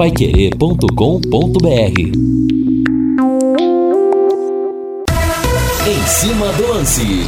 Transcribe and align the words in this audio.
paiquerê.com.br 0.00 2.00
Em 5.86 6.06
cima 6.06 6.50
do 6.54 6.68
lance. 6.68 7.26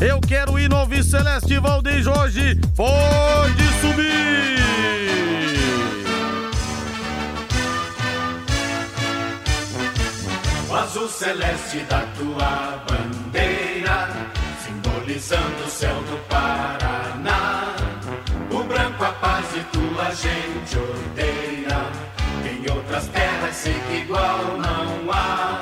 Eu 0.00 0.20
quero 0.20 0.58
ir 0.58 0.68
no 0.68 0.74
Alves 0.74 1.06
Celeste 1.06 1.56
Valdeir 1.60 2.02
Jorge. 2.02 2.56
Pode 2.74 3.62
subir! 3.80 4.58
O 10.68 10.74
azul 10.74 11.08
celeste 11.08 11.78
da 11.88 12.00
tua 12.18 12.84
bandeira, 12.88 14.08
simbolizando 14.64 15.64
o 15.64 15.70
céu 15.70 15.94
do 16.10 16.18
Paraná. 16.28 16.85
Branco 18.96 19.04
a 19.04 19.12
paz 19.12 19.46
e 19.54 19.60
tua 19.76 20.14
gente 20.14 20.78
odeia. 20.78 21.86
Em 22.44 22.70
outras 22.72 23.06
terras 23.08 23.54
sei 23.54 23.74
que 23.88 23.96
igual 23.98 24.58
não 24.58 25.12
há. 25.12 25.60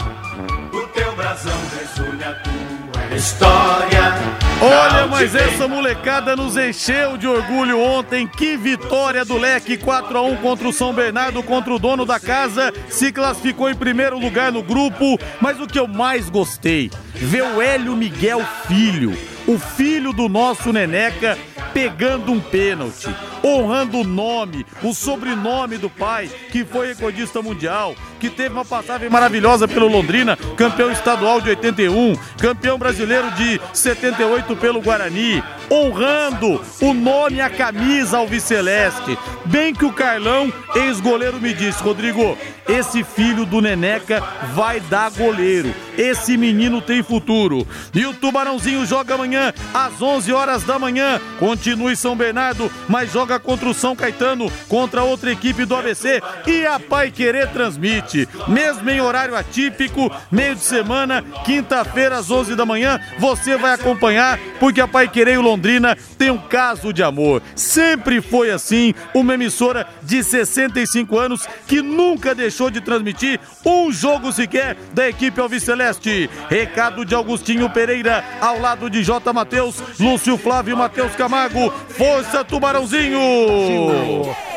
O 0.73 0.87
teu 0.89 1.15
brasão 1.17 1.53
resume 1.79 2.23
a 2.23 2.35
tua 2.35 3.17
história. 3.17 4.15
Olha, 4.61 5.07
mas 5.09 5.35
essa 5.35 5.67
molecada 5.67 6.37
nos 6.37 6.57
encheu 6.57 7.17
de 7.17 7.27
orgulho 7.27 7.81
ontem. 7.81 8.27
Que 8.27 8.57
vitória 8.57 9.25
do 9.25 9.37
Leque 9.37 9.77
4 9.77 10.17
a 10.17 10.23
1 10.23 10.37
contra 10.37 10.69
o 10.69 10.73
São 10.73 10.93
Bernardo, 10.93 11.43
contra 11.43 11.75
o 11.75 11.79
dono 11.79 12.07
da 12.07 12.21
casa. 12.21 12.73
Se 12.89 13.13
classificou 13.13 13.69
em 13.69 13.75
primeiro 13.75 14.19
lugar 14.19 14.53
no 14.53 14.63
grupo. 14.63 15.19
Mas 15.41 15.61
o 15.61 15.67
que 15.67 15.79
eu 15.79 15.89
mais 15.89 16.31
gostei, 16.31 16.91
ver 17.15 17.43
o 17.43 17.61
Hélio 17.61 17.97
Miguel 17.97 18.43
Filho, 18.69 19.17
o 19.47 19.59
filho 19.59 20.13
do 20.13 20.29
nosso 20.29 20.73
Neneca, 20.73 21.39
pegando 21.73 22.33
um 22.33 22.41
pênalti, 22.41 23.15
honrando 23.45 23.99
o 23.99 24.05
nome, 24.05 24.65
o 24.83 24.95
sobrenome 24.95 25.77
do 25.77 25.91
pai, 25.91 26.31
que 26.51 26.65
foi 26.65 26.89
recordista 26.89 27.43
mundial, 27.43 27.95
que 28.19 28.31
teve 28.31 28.55
uma 28.55 28.65
passagem 28.65 29.11
maravilhosa 29.11 29.69
pelo 29.69 29.89
Londrina, 29.89 30.37
campeão 30.57 30.91
estadual 30.91 31.41
de 31.41 31.51
81, 31.51 32.17
campeão 32.39 32.79
brasileiro 32.79 33.31
de 33.33 33.61
78 33.73 34.57
pelo 34.57 34.81
Guarani, 34.81 35.43
honrando 35.71 36.61
o 36.81 36.95
nome 36.95 37.37
e 37.37 37.41
a 37.41 37.51
camisa 37.51 38.19
alviceleste. 38.19 39.19
Bem 39.45 39.75
que 39.75 39.85
o 39.85 39.93
Carlão, 39.93 40.53
ex-goleiro, 40.75 41.41
me 41.41 41.53
disse, 41.53 41.83
Rodrigo, 41.83 42.39
esse 42.69 43.05
filho 43.05 43.45
do 43.45 43.61
Neneca 43.61 44.23
vai 44.55 44.81
dar 44.81 45.11
goleiro. 45.11 45.75
Esse 45.97 46.37
menino 46.37 46.81
tem 46.81 47.03
futuro. 47.03 47.67
E 47.95 48.05
o 48.07 48.15
Tubarãozinho 48.15 48.85
joga 48.87 49.15
amanhã 49.15 49.53
às 49.73 50.01
11 50.01 50.33
horas 50.33 50.65
da 50.65 50.79
manhã. 50.79 51.21
Continua 51.39 51.93
em 51.93 51.97
São 51.97 52.17
Bernardo, 52.17 52.71
mas 52.89 53.13
joga 53.13 53.39
contra 53.39 53.69
o 53.69 53.75
São 53.75 53.95
Caetano, 53.95 54.51
contra 54.69 55.03
outra 55.03 55.31
equipe 55.31 55.65
do 55.65 55.77
ABC. 55.77 56.23
E 56.47 56.67
a 56.67 56.81
Pai 56.81 57.11
Querer 57.11 57.51
transmite, 57.51 58.29
mesmo 58.49 58.89
em 58.91 59.01
horário 59.01 59.37
atípico, 59.37 60.11
meio 60.31 60.55
de 60.55 60.63
semana, 60.63 61.23
quinta-feira 61.45 62.17
às 62.19 62.31
11 62.31 62.57
da 62.57 62.67
manhã. 62.67 62.99
Você 63.19 63.57
vai 63.57 63.75
acompanhar, 63.75 64.39
porque 64.59 64.81
a 64.81 64.89
Pai 64.89 65.09
Querer 65.09 65.35
e 65.35 65.39
o 65.39 65.43
Londrina 65.43 65.97
tem 66.17 66.31
um 66.31 66.39
caso 66.39 66.93
de 66.93 67.03
amor. 67.03 67.43
Sempre 67.55 68.21
foi 68.21 68.51
assim, 68.51 68.95
uma 69.15 69.35
emissora 69.35 69.87
de 70.03 70.23
65 70.23 71.19
anos 71.19 71.47
que 71.67 71.83
nunca 71.83 72.35
deixou 72.35 72.54
de 72.71 72.81
transmitir 72.81 73.41
um 73.65 73.91
jogo 73.93 74.33
sequer 74.33 74.77
da 74.93 75.09
equipe 75.09 75.41
Alviceleste. 75.41 76.31
Recado 76.49 77.05
de 77.05 77.15
Augustinho 77.15 77.69
Pereira, 77.69 78.25
ao 78.41 78.61
lado 78.61 78.89
de 78.89 79.03
J. 79.03 79.33
Matheus, 79.33 79.77
Lúcio 79.99 80.39
Flávio 80.39 80.77
Matheus 80.77 81.15
Camargo. 81.17 81.71
Força, 81.71 82.45
Tubarãozinho! 82.45 83.19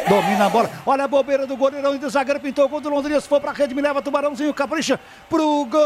Domina 0.08 0.46
a 0.46 0.50
bola. 0.50 0.70
Olha 0.86 1.04
a 1.04 1.08
bobeira 1.08 1.46
do 1.46 1.58
goleirão 1.58 1.96
e 1.96 1.98
do 1.98 2.10
zagueiro. 2.10 2.40
Pintou 2.40 2.66
o 2.66 2.70
gol 2.70 2.80
do 2.80 2.90
Londrina. 2.90 3.20
Se 3.20 3.28
for 3.28 3.42
pra 3.42 3.52
rede, 3.52 3.76
me 3.76 3.82
leva 3.82 4.02
Tubarãozinho. 4.02 4.54
Capricha 4.54 4.98
pro 5.30 5.66
gol. 5.66 5.82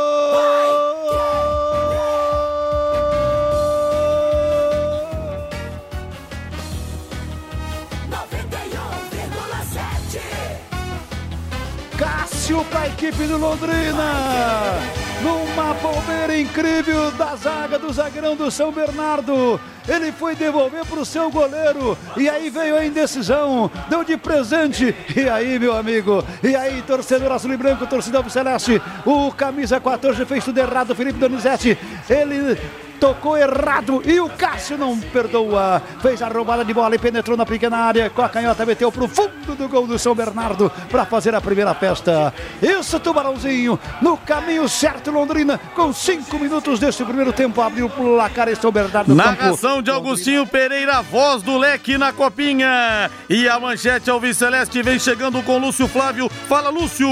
Cássio 12.41 12.65
para 12.65 12.81
a 12.81 12.87
equipe 12.87 13.27
do 13.27 13.37
Londrina. 13.37 14.73
Numa 15.21 15.75
bobeira 15.75 16.39
incrível 16.39 17.11
da 17.11 17.35
zaga 17.35 17.77
do 17.77 17.93
zagueirão 17.93 18.35
do 18.35 18.49
São 18.49 18.71
Bernardo. 18.71 19.59
Ele 19.87 20.11
foi 20.11 20.35
devolver 20.35 20.83
para 20.83 20.99
o 20.99 21.05
seu 21.05 21.29
goleiro. 21.29 21.95
E 22.17 22.27
aí 22.27 22.49
veio 22.49 22.77
a 22.77 22.83
indecisão. 22.83 23.69
Deu 23.87 24.03
de 24.03 24.17
presente. 24.17 24.95
E 25.15 25.29
aí, 25.29 25.59
meu 25.59 25.77
amigo? 25.77 26.25
E 26.41 26.55
aí, 26.55 26.81
torcedor 26.81 27.31
azul 27.31 27.53
e 27.53 27.57
branco, 27.57 27.85
torcedor 27.85 28.27
celeste. 28.31 28.81
O 29.05 29.31
camisa 29.31 29.79
14 29.79 30.25
fez 30.25 30.43
tudo 30.43 30.57
errado. 30.57 30.95
Felipe 30.95 31.19
Donizete. 31.19 31.77
Ele 32.09 32.57
tocou 33.01 33.35
errado 33.35 34.03
e 34.05 34.19
o 34.19 34.29
Cássio 34.29 34.77
não 34.77 34.95
perdoa. 34.99 35.81
Fez 36.03 36.21
a 36.21 36.27
roubada 36.27 36.63
de 36.63 36.71
bola 36.71 36.93
e 36.93 36.99
penetrou 36.99 37.35
na 37.35 37.47
pequena 37.47 37.75
área. 37.75 38.11
Com 38.11 38.21
a 38.21 38.29
canhota 38.29 38.63
meteu 38.63 38.91
pro 38.91 39.07
fundo 39.07 39.55
do 39.55 39.67
gol 39.67 39.87
do 39.87 39.97
São 39.97 40.13
Bernardo 40.13 40.71
para 40.87 41.03
fazer 41.03 41.33
a 41.33 41.41
primeira 41.41 41.73
festa. 41.73 42.31
Isso, 42.61 42.99
Tubarãozinho, 42.99 43.79
no 44.03 44.15
caminho 44.17 44.69
certo, 44.69 45.09
Londrina, 45.09 45.59
com 45.75 45.91
cinco 45.91 46.37
minutos 46.37 46.79
desse 46.79 47.03
primeiro 47.03 47.33
tempo, 47.33 47.59
abriu 47.59 47.87
o 47.87 47.89
placar 47.89 48.47
e 48.47 48.55
São 48.55 48.71
Bernardo. 48.71 49.15
Narração 49.15 49.81
de 49.81 49.89
Augustinho 49.89 50.45
Pereira, 50.45 51.01
voz 51.01 51.41
do 51.41 51.57
leque 51.57 51.97
na 51.97 52.13
copinha. 52.13 53.09
E 53.27 53.49
a 53.49 53.59
manchete 53.59 54.11
Alves 54.11 54.37
Celeste 54.37 54.83
vem 54.83 54.99
chegando 54.99 55.41
com 55.41 55.57
Lúcio 55.57 55.87
Flávio. 55.87 56.29
Fala, 56.29 56.69
Lúcio! 56.69 57.09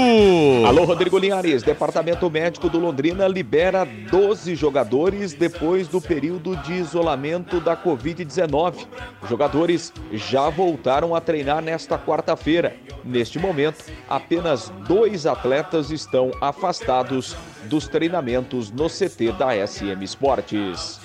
Alô, 0.68 0.84
Rodrigo 0.84 1.18
Linhares. 1.18 1.64
Departamento 1.64 2.30
Médico 2.30 2.68
do 2.68 2.78
Londrina 2.78 3.26
libera 3.26 3.84
12 3.84 4.54
jogadores 4.54 5.32
depois 5.32 5.79
do 5.88 6.00
período 6.00 6.56
de 6.56 6.74
isolamento 6.74 7.60
da 7.60 7.76
Covid-19. 7.76 8.86
Os 9.22 9.28
jogadores 9.28 9.92
já 10.12 10.48
voltaram 10.48 11.14
a 11.14 11.20
treinar 11.20 11.62
nesta 11.62 11.98
quarta-feira. 11.98 12.76
Neste 13.04 13.38
momento, 13.38 13.84
apenas 14.08 14.70
dois 14.86 15.26
atletas 15.26 15.90
estão 15.90 16.30
afastados 16.40 17.36
dos 17.64 17.88
treinamentos 17.88 18.70
no 18.70 18.88
CT 18.88 19.32
da 19.38 19.48
SM 19.66 20.02
Esportes. 20.02 21.00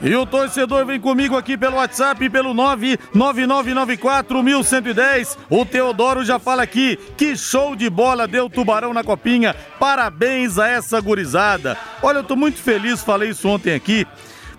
E 0.00 0.14
o 0.14 0.24
torcedor 0.24 0.86
vem 0.86 1.00
comigo 1.00 1.36
aqui 1.36 1.56
pelo 1.56 1.74
WhatsApp, 1.76 2.30
pelo 2.30 2.54
999941110. 2.54 5.36
O 5.50 5.64
Teodoro 5.64 6.24
já 6.24 6.38
fala 6.38 6.62
aqui, 6.62 6.96
que 7.16 7.36
show 7.36 7.74
de 7.74 7.90
bola 7.90 8.28
deu 8.28 8.48
Tubarão 8.48 8.94
na 8.94 9.02
copinha. 9.02 9.56
Parabéns 9.78 10.58
a 10.58 10.68
essa 10.68 11.00
gurizada. 11.00 11.76
Olha, 12.02 12.18
eu 12.18 12.24
tô 12.24 12.36
muito 12.36 12.58
feliz, 12.58 13.02
falei 13.02 13.30
isso 13.30 13.48
ontem 13.48 13.74
aqui. 13.74 14.06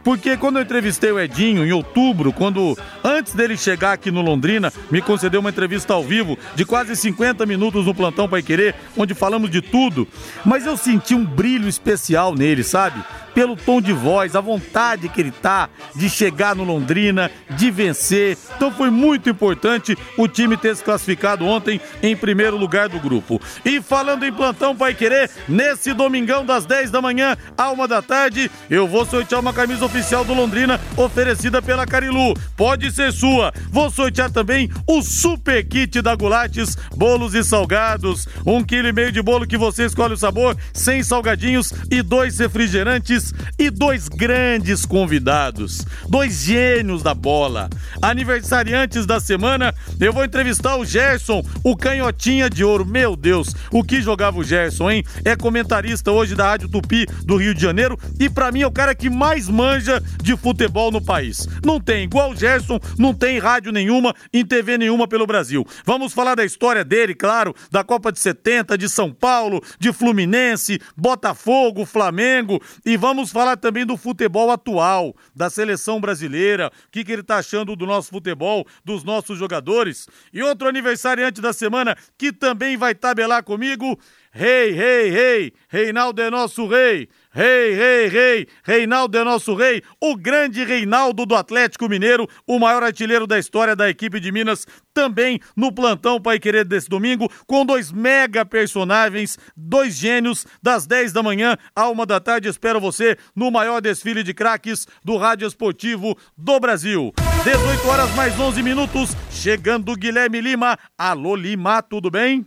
Porque 0.10 0.36
quando 0.36 0.56
eu 0.56 0.64
entrevistei 0.64 1.12
o 1.12 1.20
Edinho 1.20 1.64
em 1.64 1.72
outubro, 1.72 2.34
quando 2.34 2.76
antes 3.04 3.36
dele 3.36 3.56
chegar 3.56 3.92
aqui 3.92 4.10
no 4.10 4.24
Londrina, 4.24 4.74
me 4.90 5.04
concedeu 5.04 5.40
uma 5.40 5.52
entrevista 5.52 5.94
ao 5.94 6.04
vivo 6.04 6.36
de 6.56 6.66
quase 6.66 6.96
50 6.96 7.46
minutos 7.46 7.86
no 7.86 7.94
Plantão 7.94 8.28
Pai 8.28 8.42
Querer, 8.42 8.74
onde 8.98 9.14
falamos 9.14 9.52
de 9.52 9.62
tudo, 9.62 10.08
mas 10.44 10.66
eu 10.66 10.76
senti 10.76 11.14
um 11.14 11.24
brilho 11.24 11.70
especial 11.70 12.34
nele, 12.34 12.64
sabe? 12.64 13.00
Pelo 13.40 13.56
tom 13.56 13.80
de 13.80 13.94
voz, 13.94 14.36
a 14.36 14.42
vontade 14.42 15.08
que 15.08 15.22
ele 15.22 15.32
tá 15.32 15.70
de 15.96 16.10
chegar 16.10 16.54
no 16.54 16.66
Londrina, 16.66 17.32
de 17.52 17.72
vencer. 17.72 18.38
Então 18.54 18.70
foi 18.70 18.90
muito 18.90 19.30
importante 19.30 19.98
o 20.18 20.28
time 20.28 20.58
ter 20.58 20.76
se 20.76 20.84
classificado 20.84 21.46
ontem 21.46 21.80
em 22.04 22.18
primeiro 22.18 22.58
lugar 22.58 22.90
do 22.90 23.00
grupo. 23.00 23.42
E 23.64 23.82
falando 23.82 24.26
em 24.26 24.34
Plantão 24.34 24.76
Pai 24.76 24.94
Querer, 24.94 25.30
nesse 25.48 25.94
domingão 25.94 26.46
das 26.46 26.66
10 26.66 26.92
da 26.92 27.02
manhã 27.02 27.38
à 27.58 27.72
1 27.72 27.88
da 27.88 28.02
tarde, 28.02 28.52
eu 28.70 28.86
vou 28.86 29.06
sortear 29.06 29.40
uma 29.40 29.54
camisa 29.54 29.86
oficial 29.86 30.26
do 30.26 30.34
Londrina, 30.34 30.78
oferecida 30.98 31.62
pela 31.62 31.86
Carilu. 31.86 32.34
Pode 32.58 32.92
ser 32.92 33.14
sua. 33.14 33.54
Vou 33.70 33.90
sortear 33.90 34.30
também 34.30 34.70
o 34.86 35.02
super 35.02 35.66
kit 35.66 36.02
da 36.02 36.14
Gulates, 36.14 36.76
bolos 36.94 37.34
e 37.34 37.42
salgados. 37.42 38.28
Um 38.46 38.62
quilo 38.62 38.90
e 38.90 38.92
meio 38.92 39.14
de 39.14 39.22
bolo 39.22 39.48
que 39.48 39.58
você 39.58 39.86
escolhe 39.86 40.16
o 40.16 40.18
sabor, 40.18 40.58
sem 40.74 41.02
salgadinhos 41.02 41.72
e 41.90 42.02
dois 42.02 42.38
refrigerantes 42.38 43.29
e 43.58 43.70
dois 43.70 44.08
grandes 44.08 44.86
convidados, 44.86 45.86
dois 46.08 46.44
gênios 46.44 47.04
da 47.04 47.14
bola. 47.14 47.70
Aniversariantes 48.02 49.06
da 49.06 49.20
semana, 49.20 49.74
eu 50.00 50.14
vou 50.14 50.24
entrevistar 50.24 50.78
o 50.78 50.86
Gerson, 50.86 51.44
o 51.64 51.76
canhotinha 51.76 52.50
de 52.50 52.64
ouro. 52.64 52.86
Meu 52.86 53.16
Deus, 53.16 53.56
o 53.72 53.84
que 53.84 54.02
jogava 54.02 54.40
o 54.40 54.44
Gerson, 54.44 54.90
hein? 54.90 55.04
É 55.26 55.36
comentarista 55.36 56.12
hoje 56.12 56.36
da 56.36 56.50
Rádio 56.50 56.70
Tupi 56.70 57.06
do 57.26 57.36
Rio 57.36 57.54
de 57.54 57.62
Janeiro 57.62 57.98
e 58.20 58.30
para 58.30 58.52
mim 58.52 58.62
é 58.62 58.68
o 58.68 58.72
cara 58.72 58.96
que 58.96 59.10
mais 59.10 59.50
manja 59.50 60.02
de 60.22 60.38
futebol 60.38 60.92
no 60.92 61.04
país. 61.04 61.48
Não 61.66 61.80
tem 61.80 62.04
igual 62.06 62.32
o 62.32 62.36
Gerson, 62.36 62.80
não 62.98 63.14
tem 63.14 63.40
rádio 63.40 63.72
nenhuma, 63.72 64.16
em 64.34 64.46
TV 64.46 64.78
nenhuma 64.78 65.08
pelo 65.08 65.28
Brasil. 65.28 65.66
Vamos 65.86 66.14
falar 66.14 66.36
da 66.36 66.46
história 66.46 66.86
dele, 66.86 67.14
claro, 67.14 67.54
da 67.72 67.84
Copa 67.84 68.12
de 68.12 68.20
70, 68.20 68.78
de 68.78 68.88
São 68.88 69.12
Paulo, 69.12 69.62
de 69.80 69.92
Fluminense, 69.92 70.80
Botafogo, 70.96 71.86
Flamengo 71.86 72.62
e 72.86 72.96
vamos 72.96 73.19
vamos 73.20 73.32
falar 73.34 73.58
também 73.58 73.86
do 73.86 73.98
futebol 73.98 74.50
atual, 74.50 75.14
da 75.36 75.50
seleção 75.50 76.00
brasileira, 76.00 76.72
o 76.88 76.90
que, 76.90 77.04
que 77.04 77.12
ele 77.12 77.22
tá 77.22 77.36
achando 77.36 77.76
do 77.76 77.86
nosso 77.86 78.10
futebol, 78.10 78.66
dos 78.86 79.04
nossos 79.04 79.38
jogadores. 79.38 80.08
E 80.32 80.42
outro 80.42 80.70
aniversariante 80.70 81.42
da 81.42 81.52
semana 81.52 81.98
que 82.18 82.32
também 82.32 82.78
vai 82.78 82.96
tabelar 82.96 83.44
comigo, 83.44 84.00
Rei, 84.32 84.72
rei, 84.72 85.10
rei, 85.10 85.54
Reinaldo 85.68 86.22
é 86.22 86.30
nosso 86.30 86.68
rei. 86.68 87.10
Rei, 87.32 87.76
rei, 87.76 88.08
rei, 88.08 88.48
Reinaldo 88.64 89.16
é 89.16 89.24
nosso 89.24 89.54
rei, 89.54 89.84
o 90.02 90.16
grande 90.16 90.64
Reinaldo 90.64 91.28
do 91.28 91.36
Atlético 91.36 91.88
Mineiro, 91.88 92.28
o 92.48 92.58
maior 92.58 92.82
artilheiro 92.82 93.28
da 93.28 93.38
história 93.38 93.76
da 93.76 93.88
equipe 93.88 94.20
de 94.20 94.32
Minas, 94.32 94.66
também 94.96 95.40
no 95.56 95.72
plantão 95.72 96.20
Pai 96.20 96.40
Querer 96.40 96.66
desse 96.66 96.90
domingo, 96.90 97.32
com 97.46 97.64
dois 97.64 97.92
mega 97.92 98.44
personagens, 98.44 99.38
dois 99.56 99.96
gênios, 99.96 100.44
das 100.60 100.88
10 100.88 101.14
da 101.14 101.22
manhã 101.22 101.56
à 101.76 101.88
uma 101.88 102.04
da 102.04 102.20
tarde. 102.20 102.50
Espero 102.50 102.80
você 102.80 103.16
no 103.36 103.52
maior 103.52 103.80
desfile 103.80 104.24
de 104.24 104.34
craques 104.34 104.88
do 105.06 105.16
Rádio 105.16 105.48
Esportivo 105.48 106.18
do 106.36 106.60
Brasil. 106.60 107.14
18 107.44 107.88
horas 107.88 108.10
mais 108.16 108.40
11 108.40 108.64
minutos, 108.64 109.16
chegando 109.30 109.96
Guilherme 109.96 110.42
Lima. 110.42 110.80
Alô 110.98 111.36
Lima, 111.36 111.84
tudo 111.84 112.10
bem? 112.10 112.44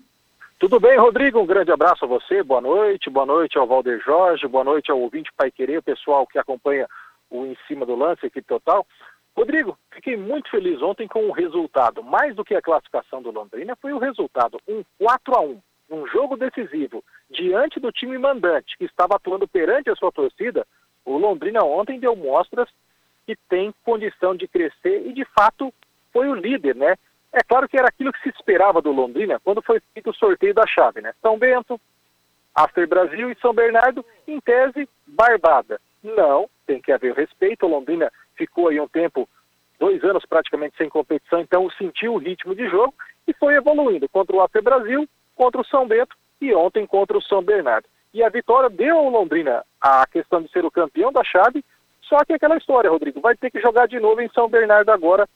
Tudo 0.63 0.79
bem, 0.79 0.97
Rodrigo? 0.97 1.41
Um 1.41 1.45
grande 1.45 1.73
abraço 1.73 2.05
a 2.05 2.09
você, 2.09 2.41
boa 2.41 2.61
noite, 2.61 3.11
boa 3.11 3.27
noite 3.27 3.59
ao 3.59 3.67
Valder 3.67 4.01
Jorge, 4.01 4.47
boa 4.47 4.63
noite 4.63 4.93
ao 4.93 5.01
ouvinte 5.01 5.33
Pai 5.37 5.51
Querer, 5.51 5.79
o 5.79 5.83
pessoal 5.83 6.25
que 6.25 6.39
acompanha 6.39 6.87
o 7.29 7.45
Em 7.45 7.57
Cima 7.67 7.85
do 7.85 7.97
Lance, 7.97 8.25
equipe 8.25 8.47
total. 8.47 8.87
Rodrigo, 9.37 9.77
fiquei 9.91 10.17
muito 10.17 10.49
feliz 10.49 10.81
ontem 10.81 11.09
com 11.09 11.27
o 11.27 11.33
resultado. 11.33 12.01
Mais 12.01 12.37
do 12.37 12.45
que 12.45 12.55
a 12.55 12.63
classificação 12.63 13.21
do 13.21 13.33
Londrina, 13.33 13.75
foi 13.75 13.93
o 13.93 13.99
resultado, 13.99 14.61
um 14.69 14.85
4 15.01 15.35
a 15.35 15.41
1 15.41 15.61
um 15.91 16.07
jogo 16.07 16.37
decisivo, 16.37 17.03
diante 17.29 17.81
do 17.81 17.91
time 17.91 18.17
mandante, 18.17 18.79
que 18.79 18.85
estava 18.85 19.17
atuando 19.17 19.49
perante 19.49 19.91
a 19.91 19.97
sua 19.97 20.13
torcida, 20.13 20.65
o 21.05 21.19
Londrina 21.19 21.65
ontem 21.65 21.99
deu 21.99 22.15
mostras 22.15 22.69
que 23.27 23.35
tem 23.49 23.75
condição 23.85 24.37
de 24.37 24.47
crescer 24.47 25.09
e, 25.09 25.13
de 25.13 25.25
fato, 25.25 25.75
foi 26.13 26.29
o 26.29 26.37
líder, 26.37 26.77
né? 26.77 26.97
É 27.33 27.43
claro 27.43 27.69
que 27.69 27.79
era 27.79 27.89
aquilo 27.89 28.13
que 28.13 28.23
se 28.23 28.29
esperava 28.29 28.83
do 28.83 28.93
Londrina 28.93 29.41
quando 29.43 29.63
foi 29.63 29.81
feito 29.95 30.11
o 30.11 30.15
sorteio 30.15 30.53
da 30.53 30.67
chave, 30.67 31.01
né? 31.01 31.15
São 31.23 31.39
Bento, 31.39 31.81
After 32.55 32.87
Brasil 32.87 33.31
e 33.31 33.39
São 33.41 33.55
Bernardo, 33.55 34.05
em 34.29 34.39
tese, 34.41 34.87
barbada. 35.07 35.81
Não, 36.03 36.49
tem 36.67 36.81
que 36.81 36.93
haver 36.93 37.15
respeito. 37.15 37.65
O 37.65 37.71
Londrina 37.71 38.13
ficou 38.37 38.69
aí 38.69 38.79
um 38.79 38.89
tempo, 38.89 39.27
dois 39.79 40.05
anos 40.05 40.27
praticamente 40.27 40.77
sem 40.77 40.91
competição, 40.91 41.41
então 41.41 41.71
sentiu 41.71 42.15
o 42.15 42.19
ritmo 42.19 42.55
de 42.55 42.69
jogo 42.69 42.95
e 43.27 43.33
foi 43.33 43.55
evoluindo 43.55 44.09
contra 44.09 44.37
o 44.37 44.43
After 44.43 44.63
Brasil, 44.63 45.09
contra 45.35 45.61
o 45.61 45.65
São 45.65 45.87
Bento 45.87 46.15
e 46.41 46.55
ontem 46.55 46.87
contra 46.87 47.17
o 47.17 47.23
São 47.23 47.43
Bernardo. 47.43 47.89
E 48.13 48.23
a 48.23 48.29
vitória 48.29 48.69
deu 48.69 48.99
ao 48.99 49.09
Londrina 49.09 49.65
a 49.81 50.07
questão 50.07 50.43
de 50.43 50.51
ser 50.51 50.67
o 50.67 50.71
campeão 50.71 51.11
da 51.11 51.25
chave, 51.25 51.65
só 52.03 52.23
que 52.27 52.35
aquela 52.35 52.59
história, 52.59 52.91
Rodrigo, 52.91 53.21
vai 53.21 53.35
ter 53.35 53.51
que 53.51 53.61
jogar 53.61 53.89
de 53.89 53.99
novo 53.99 54.21
em 54.21 54.29
São 54.31 54.49
Bernardo 54.49 54.91
agora 54.91 55.27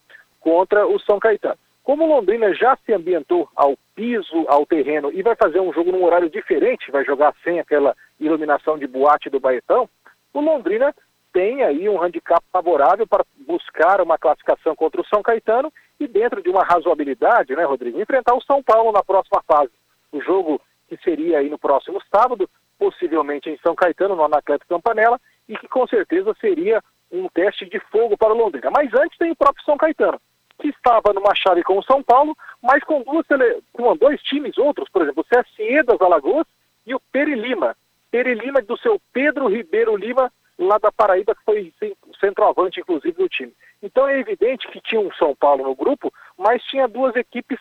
contra 0.40 0.86
o 0.86 1.00
São 1.00 1.18
Caetano. 1.18 1.58
Como 1.86 2.04
Londrina 2.04 2.52
já 2.52 2.76
se 2.84 2.92
ambientou 2.92 3.48
ao 3.54 3.76
piso, 3.94 4.44
ao 4.48 4.66
terreno 4.66 5.12
e 5.12 5.22
vai 5.22 5.36
fazer 5.36 5.60
um 5.60 5.72
jogo 5.72 5.92
num 5.92 6.02
horário 6.02 6.28
diferente, 6.28 6.90
vai 6.90 7.04
jogar 7.04 7.32
sem 7.44 7.60
aquela 7.60 7.94
iluminação 8.18 8.76
de 8.76 8.88
boate 8.88 9.30
do 9.30 9.38
Baetão, 9.38 9.88
o 10.34 10.40
Londrina 10.40 10.92
tem 11.32 11.62
aí 11.62 11.88
um 11.88 12.02
handicap 12.02 12.44
favorável 12.52 13.06
para 13.06 13.24
buscar 13.46 14.00
uma 14.00 14.18
classificação 14.18 14.74
contra 14.74 15.00
o 15.00 15.06
São 15.06 15.22
Caetano 15.22 15.72
e 16.00 16.08
dentro 16.08 16.42
de 16.42 16.50
uma 16.50 16.64
razoabilidade, 16.64 17.54
né, 17.54 17.62
Rodrigo, 17.62 18.00
enfrentar 18.00 18.34
o 18.34 18.42
São 18.42 18.60
Paulo 18.64 18.90
na 18.90 19.04
próxima 19.04 19.40
fase. 19.46 19.70
O 20.10 20.20
jogo 20.20 20.60
que 20.88 20.96
seria 21.04 21.38
aí 21.38 21.48
no 21.48 21.56
próximo 21.56 22.02
sábado, 22.12 22.50
possivelmente 22.80 23.48
em 23.48 23.56
São 23.58 23.76
Caetano, 23.76 24.16
no 24.16 24.24
Anacleto 24.24 24.66
Campanella, 24.66 25.20
e 25.48 25.56
que 25.56 25.68
com 25.68 25.86
certeza 25.86 26.34
seria 26.40 26.82
um 27.12 27.28
teste 27.28 27.64
de 27.64 27.78
fogo 27.78 28.18
para 28.18 28.34
o 28.34 28.36
Londrina. 28.36 28.72
Mas 28.72 28.92
antes 28.92 29.16
tem 29.16 29.30
o 29.30 29.36
próprio 29.36 29.64
São 29.64 29.76
Caetano 29.76 30.20
que 30.58 30.68
estava 30.68 31.12
numa 31.12 31.34
chave 31.34 31.62
com 31.62 31.78
o 31.78 31.82
São 31.82 32.02
Paulo, 32.02 32.36
mas 32.62 32.82
com, 32.84 33.02
duas, 33.02 33.26
com 33.72 33.96
dois 33.96 34.20
times 34.22 34.56
outros, 34.58 34.88
por 34.88 35.02
exemplo, 35.02 35.24
o 35.24 35.42
CSE 35.42 35.82
das 35.82 36.00
Alagoas 36.00 36.46
e 36.86 36.94
o 36.94 37.00
Peri 37.12 37.34
Lima. 37.34 37.76
Peri 38.10 38.34
Lima 38.34 38.62
do 38.62 38.76
seu 38.78 39.00
Pedro 39.12 39.48
Ribeiro 39.48 39.96
Lima, 39.96 40.32
lá 40.58 40.78
da 40.78 40.90
Paraíba, 40.90 41.34
que 41.34 41.44
foi 41.44 41.72
centroavante, 42.18 42.80
inclusive, 42.80 43.12
do 43.12 43.28
time. 43.28 43.52
Então 43.82 44.08
é 44.08 44.18
evidente 44.18 44.68
que 44.68 44.80
tinha 44.80 45.00
um 45.00 45.12
São 45.14 45.34
Paulo 45.34 45.64
no 45.64 45.74
grupo, 45.74 46.12
mas 46.36 46.62
tinha 46.64 46.88
duas 46.88 47.14
equipes 47.14 47.58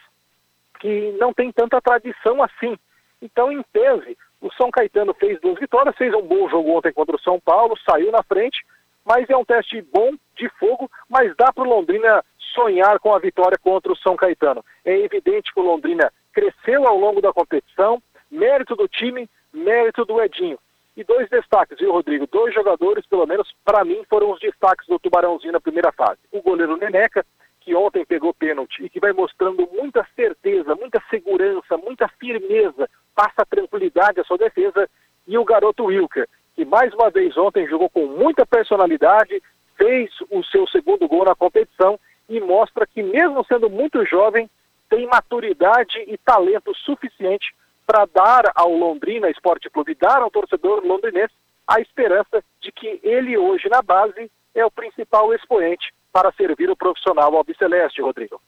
que 0.80 1.12
não 1.20 1.34
tem 1.34 1.52
tanta 1.52 1.82
tradição 1.82 2.42
assim. 2.42 2.78
Então, 3.22 3.52
em 3.52 3.64
tese, 3.74 4.18
o 4.40 4.52
São 4.54 4.70
Caetano 4.70 5.14
fez 5.14 5.40
duas 5.42 5.60
vitórias, 5.60 5.96
fez 5.98 6.14
um 6.14 6.22
bom 6.22 6.48
jogo 6.50 6.78
ontem 6.78 6.94
contra 6.94 7.16
o 7.16 7.22
São 7.22 7.40
Paulo, 7.40 7.78
saiu 7.90 8.12
na 8.12 8.24
frente, 8.24 8.64
mas 9.04 9.30
é 9.30 9.36
um 9.36 9.46
teste 9.46 9.82
bom 9.82 10.12
de 10.36 10.50
fogo, 10.60 10.90
mas 11.10 11.36
dá 11.36 11.52
para 11.52 11.64
o 11.64 11.70
Londrina 11.70 12.24
sonhar 12.54 13.00
com 13.00 13.14
a 13.14 13.20
vitória 13.20 13.58
contra 13.58 13.92
o 13.92 13.98
São 13.98 14.16
Caetano. 14.16 14.64
É 14.84 14.98
evidente 14.98 15.54
que 15.54 15.60
o 15.60 15.64
Londrina 15.64 16.12
cresceu 16.34 16.88
ao 16.88 16.98
longo 16.98 17.22
da 17.22 17.34
competição, 17.34 18.02
mérito 18.30 18.76
do 18.76 18.88
time, 18.88 19.30
mérito 19.54 20.06
do 20.06 20.22
Edinho. 20.22 20.58
E 20.98 21.04
dois 21.04 21.30
destaques, 21.30 21.78
viu, 21.78 21.92
Rodrigo? 21.92 22.26
Dois 22.28 22.54
jogadores, 22.54 23.06
pelo 23.08 23.28
menos 23.28 23.54
para 23.66 23.84
mim, 23.84 24.02
foram 24.10 24.32
os 24.32 24.40
destaques 24.40 24.88
do 24.88 24.98
Tubarãozinho 24.98 25.52
na 25.52 25.60
primeira 25.60 25.92
fase. 25.92 26.20
O 26.32 26.42
goleiro 26.42 26.78
Neneca, 26.78 27.26
que 27.60 27.76
ontem 27.76 28.06
pegou 28.06 28.34
pênalti 28.34 28.86
e 28.86 28.90
que 28.90 29.00
vai 29.00 29.12
mostrando 29.12 29.68
muita 29.74 30.08
certeza, 30.16 30.76
muita 30.76 31.02
segurança, 31.10 31.78
muita 31.78 32.08
firmeza, 32.08 32.90
passa 33.14 33.46
tranquilidade 33.50 34.22
à 34.22 34.24
sua 34.24 34.38
defesa. 34.38 34.90
E 35.28 35.38
o 35.38 35.44
garoto 35.44 35.86
Wilker, 35.86 36.30
que 36.56 36.64
mais 36.64 36.94
uma 36.94 37.10
vez 37.10 37.36
ontem 37.36 37.68
jogou 37.68 37.90
com 37.90 38.06
muita 38.06 38.46
personalidade, 38.46 39.42
fez 39.78 40.10
o 40.30 40.44
seu 40.44 40.68
segundo 40.68 41.08
gol 41.08 41.26
na 41.26 41.36
competição 41.36 42.00
e 42.28 42.40
mostra 42.40 42.88
que, 42.88 43.04
mesmo 43.04 43.46
sendo 43.46 43.70
muito 43.70 44.06
jovem, 44.06 44.50
tem 44.90 45.08
maturidade 45.08 45.98
e 46.08 46.18
talento 46.18 46.74
suficiente 46.76 47.54
para 47.86 48.06
dar 48.06 48.52
ao 48.56 48.72
Londrina 48.72 49.30
Esporte 49.30 49.70
Clube, 49.70 49.96
dar 49.96 50.22
ao 50.22 50.32
torcedor 50.32 50.84
londrinense 50.86 51.34
a 51.68 51.80
esperança 51.80 52.44
de 52.62 52.72
que 52.72 53.00
ele 53.04 53.38
hoje 53.38 53.68
na 53.70 53.82
base 53.82 54.30
é 54.54 54.66
o 54.66 54.72
principal 54.72 55.34
expoente 55.34 55.94
para 56.12 56.32
servir 56.34 56.70
o 56.70 56.76
profissional 56.76 57.36
albiceleste, 57.36 58.02
Rodrigo. 58.02 58.42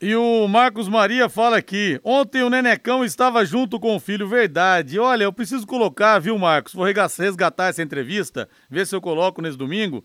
E 0.00 0.14
o 0.16 0.48
Marcos 0.48 0.88
Maria 0.88 1.28
fala 1.28 1.56
aqui: 1.56 2.00
ontem 2.02 2.42
o 2.42 2.50
Nenecão 2.50 3.04
estava 3.04 3.44
junto 3.44 3.78
com 3.78 3.94
o 3.94 4.00
filho, 4.00 4.28
verdade. 4.28 4.98
Olha, 4.98 5.24
eu 5.24 5.32
preciso 5.32 5.66
colocar, 5.66 6.18
viu, 6.18 6.36
Marcos? 6.36 6.74
Vou 6.74 6.84
resgatar 6.84 7.68
essa 7.68 7.82
entrevista, 7.82 8.48
ver 8.68 8.86
se 8.86 8.94
eu 8.94 9.00
coloco 9.00 9.40
nesse 9.40 9.56
domingo. 9.56 10.04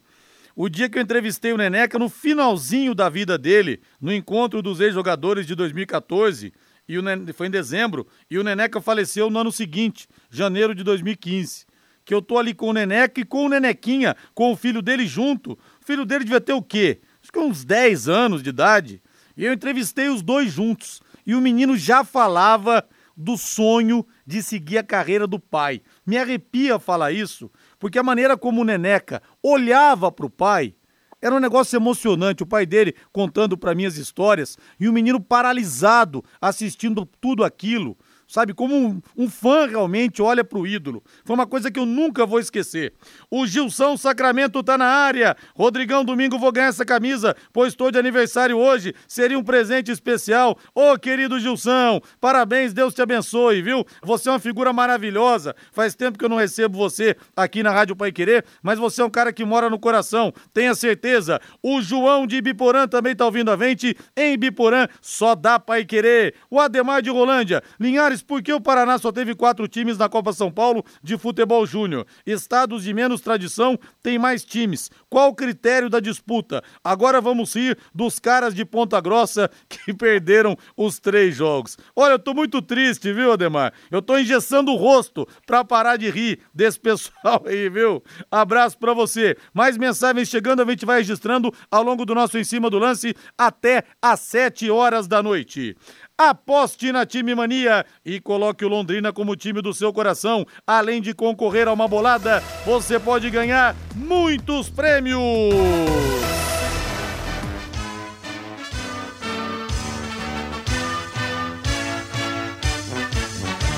O 0.62 0.68
dia 0.68 0.90
que 0.90 0.98
eu 0.98 1.02
entrevistei 1.02 1.54
o 1.54 1.58
Neneca, 1.58 1.98
no 1.98 2.10
finalzinho 2.10 2.94
da 2.94 3.08
vida 3.08 3.38
dele, 3.38 3.80
no 4.02 4.14
encontro 4.14 4.62
dos 4.62 4.82
ex-jogadores 4.82 5.48
de 5.48 5.56
2014, 5.56 6.52
e 6.86 7.00
o 7.00 7.34
foi 7.34 7.48
em 7.48 7.50
dezembro, 7.50 8.06
e 8.30 8.38
o 8.38 8.44
Neneca 8.44 8.82
faleceu 8.82 9.30
no 9.30 9.40
ano 9.40 9.54
seguinte, 9.54 10.06
janeiro 10.30 10.76
de 10.76 10.84
2015. 10.84 11.66
Que 12.04 12.14
eu 12.14 12.22
tô 12.22 12.38
ali 12.38 12.54
com 12.54 12.68
o 12.68 12.74
Neneca 12.74 13.22
e 13.22 13.24
com 13.24 13.46
o 13.46 13.48
Nenequinha, 13.48 14.18
com 14.36 14.52
o 14.52 14.56
filho 14.58 14.82
dele 14.82 15.08
junto. 15.08 15.54
O 15.54 15.86
filho 15.86 16.04
dele 16.04 16.26
devia 16.26 16.42
ter 16.42 16.52
o 16.52 16.62
quê? 16.62 17.00
Acho 17.22 17.32
que 17.32 17.40
uns 17.40 17.64
10 17.64 18.10
anos 18.10 18.44
de 18.44 18.50
idade. 18.50 19.02
E 19.38 19.46
eu 19.46 19.54
entrevistei 19.54 20.10
os 20.10 20.22
dois 20.22 20.52
juntos. 20.52 21.02
E 21.26 21.36
o 21.36 21.40
menino 21.40 21.78
já 21.78 22.04
falava 22.04 22.86
do 23.16 23.38
sonho 23.38 24.06
de 24.26 24.44
seguir 24.44 24.78
a 24.78 24.84
carreira 24.84 25.26
do 25.26 25.40
pai. 25.40 25.82
Me 26.06 26.18
arrepia 26.18 26.80
falar 26.80 27.14
isso, 27.14 27.50
porque 27.80 27.98
a 27.98 28.04
maneira 28.04 28.38
como 28.38 28.62
o 28.62 28.66
Neneca 28.66 29.22
olhava 29.42 30.12
para 30.12 30.26
o 30.26 30.30
pai 30.30 30.76
era 31.22 31.36
um 31.36 31.40
negócio 31.40 31.76
emocionante. 31.76 32.44
O 32.44 32.48
pai 32.48 32.66
dele 32.66 32.96
contando 33.12 33.58
para 33.58 33.76
mim 33.76 33.86
as 33.86 33.98
histórias 33.98 34.58
e 34.80 34.88
o 34.88 34.94
menino 34.94 35.20
paralisado 35.20 36.24
assistindo 36.40 37.06
tudo 37.20 37.44
aquilo 37.44 37.98
sabe? 38.30 38.54
Como 38.54 38.76
um, 38.76 39.02
um 39.18 39.28
fã 39.28 39.66
realmente 39.66 40.22
olha 40.22 40.44
pro 40.44 40.68
ídolo. 40.68 41.04
Foi 41.26 41.36
uma 41.36 41.48
coisa 41.48 41.72
que 41.72 41.80
eu 41.80 41.86
nunca 41.86 42.26
vou 42.26 42.40
esquecer. 42.40 42.94
O 43.30 43.46
Gilson 43.46 43.98
Sacramento 43.98 44.62
tá 44.64 44.78
na 44.78 44.86
área. 44.86 45.36
Rodrigão, 45.56 46.06
domingo 46.06 46.38
vou 46.38 46.52
ganhar 46.52 46.68
essa 46.68 46.86
camisa, 46.86 47.36
pois 47.52 47.74
estou 47.74 47.90
de 47.90 47.98
aniversário 47.98 48.56
hoje. 48.56 48.94
Seria 49.08 49.38
um 49.38 49.44
presente 49.44 49.92
especial. 49.92 50.58
Ô, 50.76 50.98
querido 50.98 51.40
Gilson, 51.40 52.00
parabéns, 52.22 52.72
Deus 52.72 52.94
te 52.94 53.02
abençoe, 53.02 53.64
viu? 53.64 53.84
Você 54.04 54.30
é 54.30 54.32
uma 54.32 54.40
figura 54.40 54.72
maravilhosa. 54.72 55.56
Faz 55.72 55.96
tempo 55.96 56.18
que 56.18 56.24
eu 56.24 56.30
não 56.30 56.38
recebo 56.38 56.78
você 56.78 57.18
aqui 57.36 57.64
na 57.64 57.72
Rádio 57.72 57.96
Pai 57.96 58.12
Querer, 58.12 58.46
mas 58.62 58.78
você 58.78 59.02
é 59.02 59.06
um 59.06 59.10
cara 59.10 59.34
que 59.34 59.44
mora 59.44 59.70
no 59.70 59.80
coração. 59.80 60.32
Tenha 60.54 60.76
certeza. 60.76 61.42
O 61.64 61.82
João 61.82 62.28
de 62.28 62.40
Biporã 62.42 62.88
também 62.88 63.16
tá 63.16 63.26
ouvindo 63.26 63.50
a 63.50 63.58
gente. 63.58 63.98
Em 64.16 64.38
Biporã, 64.38 64.88
só 65.02 65.34
dá 65.34 65.60
Pai 65.60 65.84
Querer. 65.84 66.36
O 66.50 66.60
Ademar 66.60 67.02
de 67.02 67.10
Rolândia. 67.10 67.64
Linhares 67.80 68.19
Mas 68.20 68.24
por 68.24 68.44
que 68.44 68.52
o 68.52 68.60
Paraná 68.60 68.98
só 68.98 69.14
teve 69.14 69.34
quatro 69.34 69.66
times 69.66 69.98
na 69.98 70.10
Copa 70.10 70.34
São 70.34 70.52
Paulo 70.52 70.84
de 71.02 71.18
futebol 71.18 71.66
júnior? 71.66 72.06
Estados 72.26 72.84
de 72.84 72.94
menos 72.94 73.22
tradição 73.22 73.80
têm 74.04 74.20
mais 74.20 74.44
times. 74.44 74.92
Qual 75.10 75.30
o 75.30 75.34
critério 75.34 75.90
da 75.90 76.02
disputa? 76.02 76.62
Agora 76.84 77.22
vamos 77.22 77.56
rir 77.56 77.78
dos 77.96 78.20
caras 78.20 78.54
de 78.54 78.66
Ponta 78.66 79.00
Grossa 79.00 79.50
que 79.70 79.94
perderam 79.94 80.58
os 80.76 81.00
três 81.00 81.34
jogos. 81.34 81.78
Olha, 81.96 82.14
eu 82.14 82.20
tô 82.20 82.34
muito 82.34 82.62
triste, 82.62 83.14
viu, 83.14 83.32
Ademar? 83.32 83.72
Eu 83.90 84.02
tô 84.02 84.18
engessando 84.18 84.74
o 84.74 84.76
rosto 84.76 85.26
pra 85.48 85.64
parar 85.64 85.96
de 85.96 86.10
rir 86.10 86.42
desse 86.54 86.78
pessoal 86.82 87.44
aí, 87.46 87.70
viu? 87.70 88.04
Abraço 88.30 88.78
pra 88.78 88.94
você. 88.94 89.38
Mais 89.54 89.78
mensagens 89.78 90.28
chegando, 90.28 90.62
a 90.62 90.66
gente 90.66 90.86
vai 90.86 90.98
registrando 90.98 91.54
ao 91.72 91.84
longo 91.84 92.06
do 92.06 92.14
nosso 92.14 92.38
Em 92.38 92.44
Cima 92.44 92.70
do 92.70 92.80
Lance 92.80 93.16
até 93.38 93.86
às 94.02 94.20
sete 94.20 94.70
horas 94.70 95.08
da 95.08 95.24
noite. 95.24 95.78
Aposte 96.20 96.92
na 96.92 97.06
Time 97.06 97.34
Mania 97.34 97.86
e 98.06 98.20
coloque 98.20 98.66
o 98.66 98.68
Londrina 98.68 99.14
como 99.14 99.38
time 99.38 99.62
do 99.62 99.74
seu 99.74 99.94
coração. 99.94 100.46
Além 100.68 101.02
de 101.02 101.14
concorrer 101.14 101.66
a 101.66 101.72
uma 101.72 101.88
bolada, 101.88 102.44
você 102.66 103.00
pode 103.00 103.30
ganhar 103.30 103.74
muitos 103.96 104.70
prêmios. 104.70 105.18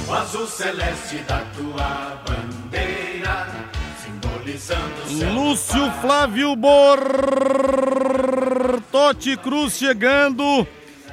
O 0.08 0.12
azul 0.12 0.48
celeste 0.48 1.18
da 1.28 1.42
tua 1.56 2.24
bandeira, 2.26 3.50
simbolizando 4.04 5.04
o 5.06 5.08
céu 5.08 5.32
Lúcio 5.32 5.92
Flávio 6.02 6.56
Bortotti 6.56 6.98
Cruz 9.38 9.78
chegando. 9.78 10.68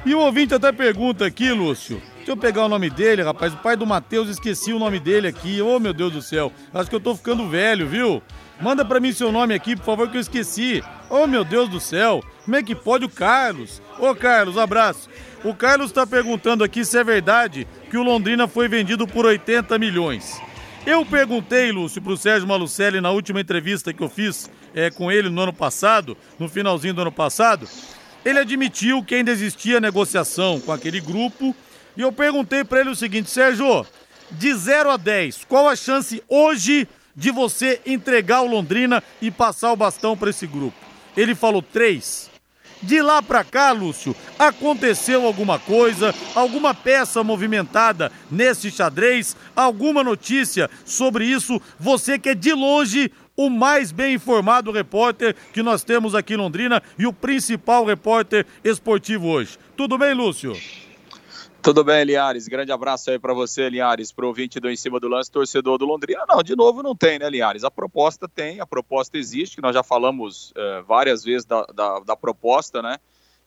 E 0.05 0.15
o 0.15 0.19
ouvinte 0.19 0.53
até 0.53 0.71
pergunta 0.71 1.25
aqui, 1.25 1.51
Lúcio. 1.51 2.01
Deixa 2.17 2.31
eu 2.31 2.37
pegar 2.37 2.65
o 2.65 2.69
nome 2.69 2.89
dele, 2.89 3.21
rapaz. 3.21 3.53
O 3.53 3.57
pai 3.57 3.75
do 3.75 3.85
Matheus, 3.85 4.29
esqueci 4.29 4.71
o 4.71 4.79
nome 4.79 4.99
dele 4.99 5.27
aqui. 5.27 5.61
Ô, 5.61 5.75
oh, 5.75 5.79
meu 5.79 5.93
Deus 5.93 6.13
do 6.13 6.21
céu. 6.21 6.53
Acho 6.73 6.89
que 6.89 6.95
eu 6.95 7.01
tô 7.01 7.15
ficando 7.15 7.49
velho, 7.49 7.87
viu? 7.87 8.23
Manda 8.61 8.85
pra 8.85 8.99
mim 8.99 9.11
seu 9.11 9.31
nome 9.31 9.53
aqui, 9.53 9.75
por 9.75 9.85
favor, 9.85 10.09
que 10.09 10.17
eu 10.17 10.21
esqueci. 10.21 10.83
Oh, 11.09 11.27
meu 11.27 11.43
Deus 11.43 11.67
do 11.67 11.79
céu. 11.79 12.23
Como 12.45 12.55
é 12.55 12.63
que 12.63 12.75
pode 12.75 13.05
o 13.05 13.09
Carlos? 13.09 13.81
Ô, 13.99 14.15
Carlos, 14.15 14.57
abraço. 14.57 15.09
O 15.43 15.53
Carlos 15.53 15.91
tá 15.91 16.07
perguntando 16.07 16.63
aqui 16.63 16.85
se 16.85 16.97
é 16.97 17.03
verdade 17.03 17.67
que 17.89 17.97
o 17.97 18.03
Londrina 18.03 18.47
foi 18.47 18.67
vendido 18.67 19.05
por 19.05 19.25
80 19.25 19.77
milhões. 19.77 20.41
Eu 20.85 21.05
perguntei, 21.05 21.71
Lúcio, 21.71 22.01
pro 22.01 22.17
Sérgio 22.17 22.47
Malucelli 22.47 23.01
na 23.01 23.11
última 23.11 23.41
entrevista 23.41 23.93
que 23.93 24.01
eu 24.01 24.09
fiz 24.09 24.49
é, 24.73 24.89
com 24.89 25.11
ele 25.11 25.29
no 25.29 25.41
ano 25.41 25.53
passado, 25.53 26.17
no 26.37 26.47
finalzinho 26.47 26.93
do 26.93 27.01
ano 27.01 27.11
passado, 27.11 27.67
ele 28.23 28.39
admitiu 28.39 29.03
que 29.03 29.15
ainda 29.15 29.31
existia 29.31 29.79
negociação 29.79 30.59
com 30.59 30.71
aquele 30.71 30.99
grupo. 30.99 31.55
E 31.95 32.01
eu 32.01 32.11
perguntei 32.11 32.63
para 32.63 32.81
ele 32.81 32.89
o 32.89 32.95
seguinte: 32.95 33.29
Sérgio, 33.29 33.85
de 34.31 34.53
0 34.53 34.91
a 34.91 34.97
10, 34.97 35.45
qual 35.47 35.67
a 35.67 35.75
chance 35.75 36.21
hoje 36.27 36.87
de 37.15 37.31
você 37.31 37.81
entregar 37.85 38.41
o 38.41 38.47
Londrina 38.47 39.03
e 39.21 39.29
passar 39.31 39.71
o 39.71 39.75
bastão 39.75 40.15
para 40.15 40.29
esse 40.29 40.47
grupo? 40.47 40.77
Ele 41.15 41.35
falou 41.35 41.61
3. 41.61 42.29
De 42.81 43.01
lá 43.01 43.21
para 43.21 43.43
cá, 43.43 43.71
Lúcio, 43.71 44.15
aconteceu 44.37 45.25
alguma 45.25 45.59
coisa, 45.59 46.15
alguma 46.33 46.73
peça 46.73 47.21
movimentada 47.21 48.09
nesse 48.31 48.71
xadrez, 48.71 49.35
alguma 49.53 50.01
notícia 50.01 50.69
sobre 50.85 51.25
isso? 51.25 51.61
Você 51.77 52.17
que 52.17 52.29
é 52.29 52.35
de 52.35 52.53
longe 52.53 53.11
o 53.39 53.49
mais 53.49 53.93
bem 53.93 54.15
informado 54.15 54.69
repórter 54.69 55.33
que 55.53 55.63
nós 55.63 55.81
temos 55.81 56.13
aqui 56.13 56.33
em 56.33 56.37
Londrina 56.37 56.83
e 56.97 57.07
o 57.07 57.13
principal 57.13 57.85
repórter 57.85 58.45
esportivo 58.65 59.29
hoje. 59.29 59.57
Tudo 59.77 59.97
bem, 59.97 60.13
Lúcio? 60.13 60.57
Tudo 61.61 61.81
bem, 61.81 62.03
Linhares. 62.03 62.49
Grande 62.49 62.73
abraço 62.73 63.09
aí 63.11 63.17
para 63.17 63.33
você, 63.33 63.69
Linhares, 63.69 64.11
pro 64.11 64.27
ouvinte 64.27 64.59
do 64.59 64.69
Em 64.69 64.75
Cima 64.75 64.99
do 64.99 65.07
Lance, 65.07 65.31
torcedor 65.31 65.77
do 65.77 65.85
Londrina. 65.85 66.25
Não, 66.27 66.43
de 66.43 66.53
novo 66.53 66.83
não 66.83 66.93
tem, 66.93 67.17
né, 67.17 67.29
Linhares? 67.29 67.63
A 67.63 67.71
proposta 67.71 68.27
tem, 68.27 68.59
a 68.59 68.65
proposta 68.65 69.17
existe, 69.17 69.55
que 69.55 69.61
nós 69.61 69.73
já 69.73 69.83
falamos 69.83 70.51
uh, 70.51 70.83
várias 70.85 71.23
vezes 71.23 71.45
da, 71.45 71.65
da, 71.73 71.99
da, 71.99 72.15
proposta, 72.17 72.81
né? 72.81 72.97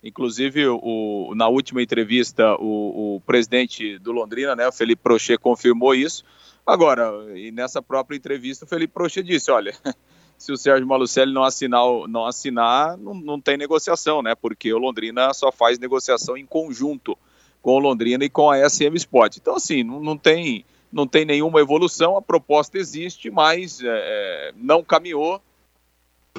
Inclusive, 0.02 0.66
o, 0.66 1.32
na 1.36 1.48
última 1.48 1.80
entrevista, 1.80 2.56
o, 2.56 3.16
o, 3.16 3.20
presidente 3.20 3.98
do 3.98 4.10
Londrina, 4.10 4.56
né, 4.56 4.66
o 4.66 4.72
Felipe 4.72 5.02
Prochet, 5.02 5.38
confirmou 5.38 5.94
isso. 5.94 6.24
Agora, 6.66 7.12
e 7.36 7.52
nessa 7.52 7.80
própria 7.80 8.16
entrevista, 8.16 8.64
o 8.64 8.68
Felipe 8.68 8.92
Prochet 8.92 9.24
disse, 9.24 9.50
olha, 9.50 9.72
se 10.36 10.50
o 10.50 10.56
Sérgio 10.56 10.86
Malucelli 10.86 11.32
não 11.32 11.44
assinar, 11.44 11.84
não, 12.08 12.26
assinar 12.26 12.96
não, 12.96 13.14
não 13.14 13.40
tem 13.40 13.56
negociação, 13.56 14.22
né? 14.22 14.34
Porque 14.34 14.72
o 14.72 14.78
Londrina 14.78 15.32
só 15.32 15.52
faz 15.52 15.78
negociação 15.78 16.36
em 16.36 16.44
conjunto 16.44 17.16
com 17.62 17.76
o 17.76 17.78
Londrina 17.78 18.24
e 18.24 18.28
com 18.28 18.50
a 18.50 18.68
SM 18.68 18.96
Sport. 18.96 19.36
Então, 19.36 19.54
assim, 19.54 19.84
não, 19.84 20.00
não, 20.00 20.16
tem, 20.18 20.64
não 20.92 21.06
tem 21.06 21.24
nenhuma 21.24 21.60
evolução, 21.60 22.16
a 22.16 22.22
proposta 22.22 22.76
existe, 22.76 23.30
mas 23.30 23.80
é, 23.80 23.86
é 23.86 24.52
não 24.56 24.82
caminhou 24.82 25.40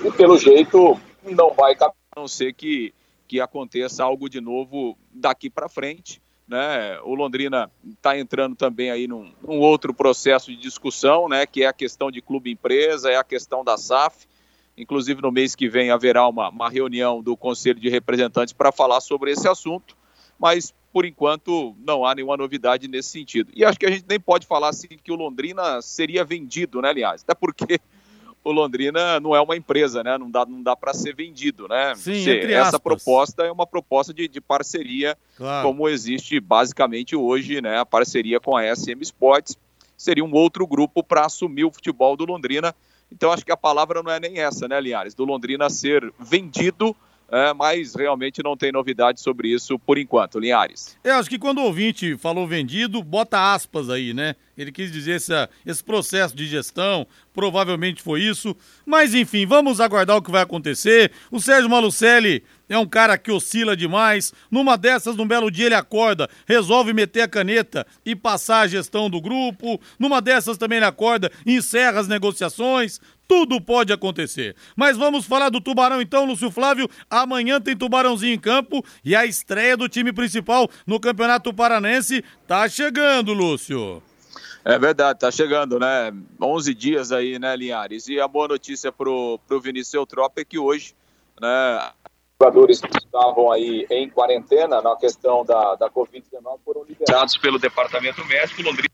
e, 0.04 0.12
pelo 0.12 0.38
jeito, 0.38 1.00
não 1.24 1.54
vai 1.54 1.76
caminhar, 1.76 1.96
a 2.16 2.20
não 2.20 2.28
ser 2.28 2.54
que, 2.54 2.94
que 3.28 3.40
aconteça 3.40 4.04
algo 4.04 4.30
de 4.30 4.42
novo 4.42 4.98
daqui 5.12 5.50
para 5.50 5.70
frente. 5.70 6.22
Né? 6.48 7.00
O 7.04 7.16
Londrina 7.16 7.72
está 7.90 8.18
entrando 8.18 8.56
também 8.56 8.92
aí 8.92 9.08
num, 9.08 9.32
num, 9.42 9.60
outro 9.60 9.94
processo 9.94 10.52
de 10.52 10.58
discussão, 10.58 11.30
né? 11.30 11.46
que 11.46 11.64
é 11.64 11.68
a 11.68 11.74
questão 11.74 12.12
de 12.12 12.22
clube-empresa, 12.22 13.10
é 13.10 13.16
a 13.16 13.24
questão 13.24 13.64
da 13.64 13.78
SAF. 13.78 14.28
Inclusive, 14.78 15.22
no 15.22 15.32
mês 15.32 15.56
que 15.56 15.70
vem 15.70 15.92
haverá 15.92 16.28
uma, 16.28 16.50
uma 16.50 16.70
reunião 16.70 17.22
do 17.22 17.38
Conselho 17.38 17.80
de 17.80 17.90
Representantes 17.90 18.54
para 18.54 18.72
falar 18.72 19.02
sobre 19.02 19.32
esse 19.32 19.48
assunto, 19.48 19.96
mas 20.40 20.74
por 20.94 21.06
enquanto, 21.06 21.76
não 21.80 22.06
há 22.06 22.14
nenhuma 22.14 22.38
novidade 22.38 22.88
nesse 22.88 23.10
sentido. 23.10 23.52
E 23.56 23.66
acho 23.66 23.80
que 23.80 23.86
a 23.88 23.90
gente 23.90 24.06
nem 24.08 24.20
pode 24.20 24.46
falar 24.46 24.70
assim 24.70 24.88
que 24.88 25.12
o 25.12 25.16
Londrina 25.16 25.82
seria 25.82 26.24
vendido, 26.24 26.80
né, 26.84 26.90
aliás? 26.90 27.24
Até 27.24 27.34
porque 27.34 27.80
o 28.44 28.52
Londrina 28.52 29.20
não 29.20 29.36
é 29.36 29.42
uma 29.42 29.56
empresa, 29.56 30.04
né? 30.04 30.18
Não 30.18 30.30
dá, 30.30 30.46
não 30.46 30.62
dá 30.62 30.76
para 30.76 30.94
ser 30.94 31.16
vendido, 31.16 31.68
né? 31.68 31.94
Sim, 31.96 32.24
Se, 32.24 32.54
essa 32.54 32.80
proposta 32.80 33.44
é 33.44 33.52
uma 33.52 33.66
proposta 33.66 34.14
de, 34.14 34.28
de 34.28 34.42
parceria, 34.42 35.18
claro. 35.38 35.68
como 35.68 35.88
existe 35.88 36.40
basicamente 36.40 37.16
hoje, 37.16 37.62
né? 37.62 37.80
A 37.80 37.86
parceria 37.86 38.40
com 38.40 38.56
a 38.56 38.76
SM 38.76 39.02
Sports 39.02 39.58
seria 39.98 40.26
um 40.26 40.34
outro 40.34 40.68
grupo 40.68 41.04
para 41.04 41.26
assumir 41.26 41.64
o 41.64 41.72
futebol 41.72 42.18
do 42.18 42.26
Londrina. 42.26 42.76
Então 43.12 43.32
acho 43.32 43.46
que 43.46 43.52
a 43.52 43.58
palavra 43.58 44.04
não 44.04 44.12
é 44.12 44.20
nem 44.20 44.40
essa, 44.40 44.68
né, 44.68 44.80
Linhares? 44.82 45.14
Do 45.14 45.24
Londrina 45.24 45.70
ser 45.70 46.12
vendido 46.20 46.96
é, 47.34 47.52
mas 47.52 47.96
realmente 47.96 48.44
não 48.44 48.56
tem 48.56 48.72
novidade 48.72 49.20
sobre 49.20 49.48
isso 49.48 49.80
por 49.80 49.98
enquanto, 49.98 50.40
Linhares. 50.40 50.96
Eu 51.04 51.16
acho 51.16 51.28
que 51.28 51.40
quando 51.40 51.58
o 51.58 51.64
ouvinte 51.64 52.16
falou 52.16 52.46
vendido, 52.46 53.02
bota 53.02 53.56
aspas 53.56 53.90
aí, 53.90 54.14
né? 54.14 54.36
Ele 54.58 54.72
quis 54.72 54.92
dizer 54.92 55.20
esse 55.66 55.84
processo 55.84 56.36
de 56.36 56.46
gestão, 56.46 57.08
provavelmente 57.34 58.04
foi 58.04 58.22
isso. 58.22 58.56
Mas 58.86 59.14
enfim, 59.14 59.46
vamos 59.46 59.82
aguardar 59.82 60.18
o 60.18 60.22
que 60.22 60.32
vai 60.32 60.44
acontecer. 60.44 61.12
O 61.32 61.40
Sérgio 61.40 61.70
Malucelli 61.70 62.44
é 62.70 62.78
um 62.78 62.86
cara 62.86 63.18
que 63.18 63.32
oscila 63.32 63.76
demais. 63.76 64.32
Numa 64.52 64.78
dessas, 64.78 65.16
num 65.16 65.28
belo 65.28 65.50
dia, 65.50 65.66
ele 65.66 65.76
acorda, 65.76 66.30
resolve 66.46 66.94
meter 66.94 67.22
a 67.22 67.28
caneta 67.28 67.86
e 68.06 68.16
passar 68.16 68.62
a 68.62 68.68
gestão 68.68 69.10
do 69.10 69.20
grupo. 69.20 69.82
Numa 69.98 70.22
dessas 70.22 70.58
também 70.58 70.78
ele 70.78 70.86
acorda, 70.86 71.32
encerra 71.46 72.00
as 72.00 72.08
negociações. 72.08 73.00
Tudo 73.28 73.60
pode 73.60 73.92
acontecer. 73.92 74.56
Mas 74.76 74.98
vamos 74.98 75.26
falar 75.26 75.50
do 75.50 75.62
Tubarão 75.62 76.02
então, 76.02 76.26
Lúcio 76.26 76.52
Flávio. 76.52 76.88
Amanhã 77.10 77.60
tem 77.60 77.76
Tubarãozinho 77.76 78.34
em 78.34 78.40
campo 78.40 78.86
e 79.04 79.16
a 79.16 79.26
estreia 79.26 79.76
do 79.76 79.90
time 79.90 80.14
principal 80.14 80.70
no 80.86 81.00
Campeonato 81.00 81.54
Paranense 81.54 82.24
tá 82.48 82.70
chegando, 82.70 83.34
Lúcio. 83.34 84.04
É 84.66 84.80
verdade, 84.80 85.20
tá 85.20 85.30
chegando, 85.30 85.78
né? 85.78 86.12
11 86.42 86.74
dias 86.74 87.12
aí, 87.12 87.38
né, 87.38 87.56
Linhares? 87.56 88.08
E 88.08 88.20
a 88.20 88.28
boa 88.28 88.48
notícia 88.48 88.92
pro, 88.92 89.40
pro 89.48 89.60
Vinícius 89.60 89.94
Eutrop 89.94 90.38
é 90.38 90.46
que 90.46 90.58
hoje, 90.58 90.96
né, 91.40 91.92
jogadores 92.42 92.82
que 92.82 92.98
estavam 92.98 93.52
aí 93.52 93.86
em 93.90 94.10
quarentena 94.10 94.82
na 94.82 94.96
questão 94.96 95.46
da, 95.46 95.76
da 95.76 95.90
Covid-19 95.90 96.60
foram 96.66 96.84
liberados 96.84 97.38
pelo 97.38 97.58
Departamento 97.58 98.24
Médico 98.26 98.62
Londrina. 98.62 98.90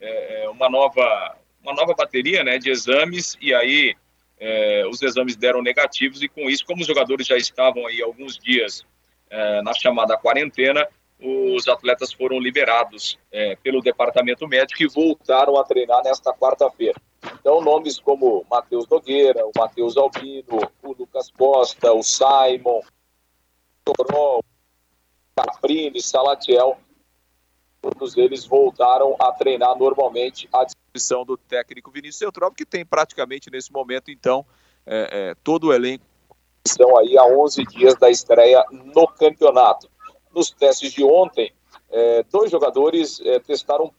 É, 0.00 0.44
é 0.44 0.48
uma 0.50 0.68
nova 0.68 1.36
uma 1.62 1.74
nova 1.74 1.94
bateria 1.94 2.42
né, 2.42 2.58
de 2.58 2.70
exames 2.70 3.36
e 3.40 3.54
aí 3.54 3.94
é, 4.38 4.84
os 4.88 5.00
exames 5.00 5.36
deram 5.36 5.62
negativos 5.62 6.22
e 6.22 6.28
com 6.28 6.50
isso, 6.50 6.64
como 6.66 6.80
os 6.80 6.86
jogadores 6.86 7.26
já 7.26 7.36
estavam 7.36 7.86
aí 7.86 8.02
alguns 8.02 8.36
dias 8.36 8.84
é, 9.30 9.62
na 9.62 9.72
chamada 9.72 10.16
quarentena, 10.16 10.86
os 11.22 11.68
atletas 11.68 12.12
foram 12.12 12.38
liberados 12.38 13.18
é, 13.30 13.56
pelo 13.56 13.80
departamento 13.80 14.46
médico 14.48 14.82
e 14.82 14.88
voltaram 14.88 15.56
a 15.56 15.64
treinar 15.64 16.02
nesta 16.02 16.32
quarta-feira. 16.34 17.00
Então, 17.40 17.60
nomes 17.60 18.00
como 18.00 18.44
Matheus 18.50 18.86
Nogueira, 18.88 19.46
o 19.46 19.52
Matheus 19.56 19.96
Albino, 19.96 20.58
o 20.82 20.92
Lucas 20.92 21.30
Costa, 21.30 21.92
o 21.92 22.02
Simon, 22.02 22.80
o 22.80 23.92
Sobrol, 23.96 24.44
Caprini, 25.36 26.02
Salatiel, 26.02 26.76
todos 27.80 28.16
eles 28.16 28.44
voltaram 28.44 29.16
a 29.18 29.32
treinar 29.32 29.76
normalmente 29.76 30.48
à 30.52 30.64
disposição 30.64 31.24
do 31.24 31.36
técnico 31.36 31.90
Vinícius 31.90 32.22
Eutrópio, 32.22 32.56
que 32.56 32.66
tem 32.66 32.84
praticamente 32.84 33.50
nesse 33.50 33.72
momento, 33.72 34.10
então, 34.10 34.44
é, 34.84 35.30
é, 35.30 35.34
todo 35.42 35.68
o 35.68 35.72
elenco 35.72 36.04
estão 36.64 36.96
aí 36.96 37.16
a 37.18 37.24
11 37.24 37.64
dias 37.66 37.94
da 37.96 38.10
estreia 38.10 38.64
no 38.70 39.06
campeonato. 39.08 39.90
Nos 40.34 40.50
testes 40.50 40.92
de 40.92 41.04
ontem, 41.04 41.52
é, 41.90 42.22
dois 42.24 42.50
jogadores 42.50 43.20
é, 43.20 43.38
testaram 43.38 43.92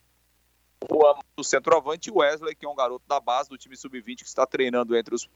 o 1.37 1.43
centroavante 1.43 2.11
Wesley, 2.11 2.55
que 2.55 2.65
é 2.65 2.69
um 2.69 2.75
garoto 2.75 3.05
da 3.07 3.19
base 3.19 3.49
do 3.49 3.57
time 3.57 3.75
sub-20 3.75 4.17
que 4.17 4.27
está 4.27 4.45
treinando 4.45 4.95
entre 4.95 5.15
os. 5.15 5.29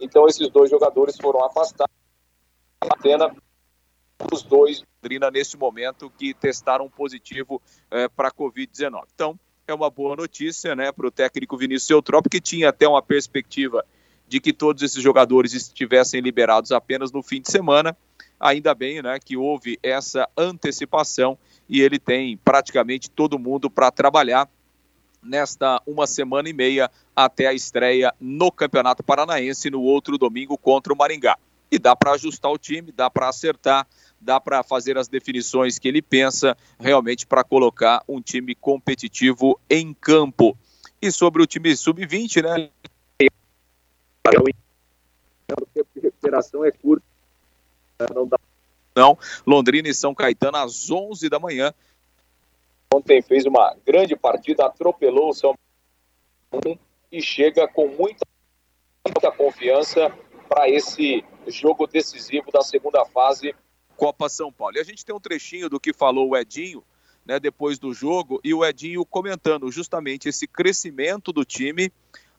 Então, 0.00 0.26
esses 0.26 0.48
dois 0.48 0.70
jogadores 0.70 1.16
foram 1.16 1.44
afastados. 1.44 1.94
Apenas 2.80 3.36
os 4.32 4.42
dois 4.42 4.82
Londrina 5.02 5.30
neste 5.30 5.56
momento 5.56 6.10
que 6.10 6.32
testaram 6.32 6.88
positivo 6.88 7.60
é, 7.90 8.08
para 8.08 8.28
a 8.28 8.32
Covid-19. 8.32 9.02
Então, 9.14 9.38
é 9.66 9.74
uma 9.74 9.90
boa 9.90 10.14
notícia 10.14 10.74
né, 10.76 10.92
para 10.92 11.06
o 11.06 11.10
técnico 11.10 11.56
Vinícius 11.56 11.90
Eutrop, 11.90 12.28
que 12.28 12.40
tinha 12.40 12.68
até 12.68 12.86
uma 12.86 13.02
perspectiva 13.02 13.84
de 14.28 14.40
que 14.40 14.52
todos 14.52 14.82
esses 14.82 15.02
jogadores 15.02 15.52
estivessem 15.52 16.20
liberados 16.20 16.72
apenas 16.72 17.10
no 17.10 17.22
fim 17.22 17.40
de 17.40 17.50
semana. 17.50 17.96
Ainda 18.42 18.74
bem 18.74 19.00
né, 19.00 19.20
que 19.24 19.36
houve 19.36 19.78
essa 19.80 20.28
antecipação 20.36 21.38
e 21.68 21.80
ele 21.80 21.96
tem 21.96 22.36
praticamente 22.36 23.08
todo 23.08 23.38
mundo 23.38 23.70
para 23.70 23.88
trabalhar 23.92 24.50
nesta 25.22 25.80
uma 25.86 26.08
semana 26.08 26.48
e 26.48 26.52
meia 26.52 26.90
até 27.14 27.46
a 27.46 27.54
estreia 27.54 28.12
no 28.20 28.50
Campeonato 28.50 29.04
Paranaense 29.04 29.70
no 29.70 29.80
outro 29.80 30.18
domingo 30.18 30.58
contra 30.58 30.92
o 30.92 30.96
Maringá. 30.96 31.38
E 31.70 31.78
dá 31.78 31.94
para 31.94 32.14
ajustar 32.14 32.50
o 32.50 32.58
time, 32.58 32.90
dá 32.90 33.08
para 33.08 33.28
acertar, 33.28 33.86
dá 34.20 34.40
para 34.40 34.64
fazer 34.64 34.98
as 34.98 35.06
definições 35.06 35.78
que 35.78 35.86
ele 35.86 36.02
pensa 36.02 36.56
realmente 36.80 37.24
para 37.24 37.44
colocar 37.44 38.02
um 38.08 38.20
time 38.20 38.56
competitivo 38.56 39.58
em 39.70 39.94
campo. 39.94 40.58
E 41.00 41.12
sobre 41.12 41.42
o 41.42 41.46
time 41.46 41.76
sub-20, 41.76 42.42
né? 42.42 42.70
O 45.60 45.66
tempo 45.66 45.88
de 45.94 46.00
recuperação 46.00 46.64
é 46.64 46.72
curto. 46.72 47.11
Não 48.14 48.26
dá. 48.26 48.38
Não, 48.94 49.18
Londrina 49.46 49.88
e 49.88 49.94
São 49.94 50.14
Caetano 50.14 50.58
às 50.58 50.90
11 50.90 51.28
da 51.28 51.38
manhã. 51.38 51.72
Ontem 52.94 53.22
fez 53.22 53.46
uma 53.46 53.74
grande 53.86 54.14
partida, 54.14 54.66
atropelou 54.66 55.30
o 55.30 55.34
São 55.34 55.54
e 57.10 57.22
chega 57.22 57.66
com 57.66 57.88
muita, 57.88 58.26
muita 59.06 59.32
confiança 59.32 60.12
para 60.48 60.68
esse 60.68 61.24
jogo 61.46 61.86
decisivo 61.86 62.50
da 62.52 62.60
segunda 62.60 63.04
fase 63.06 63.54
Copa 63.96 64.28
São 64.28 64.52
Paulo. 64.52 64.76
E 64.76 64.80
a 64.80 64.84
gente 64.84 65.04
tem 65.04 65.14
um 65.14 65.20
trechinho 65.20 65.70
do 65.70 65.80
que 65.80 65.92
falou 65.92 66.30
o 66.30 66.36
Edinho, 66.36 66.84
né, 67.24 67.38
depois 67.38 67.78
do 67.78 67.94
jogo, 67.94 68.40
e 68.42 68.52
o 68.52 68.64
Edinho 68.64 69.04
comentando 69.06 69.70
justamente 69.70 70.28
esse 70.28 70.46
crescimento 70.46 71.32
do 71.32 71.44
time 71.44 71.92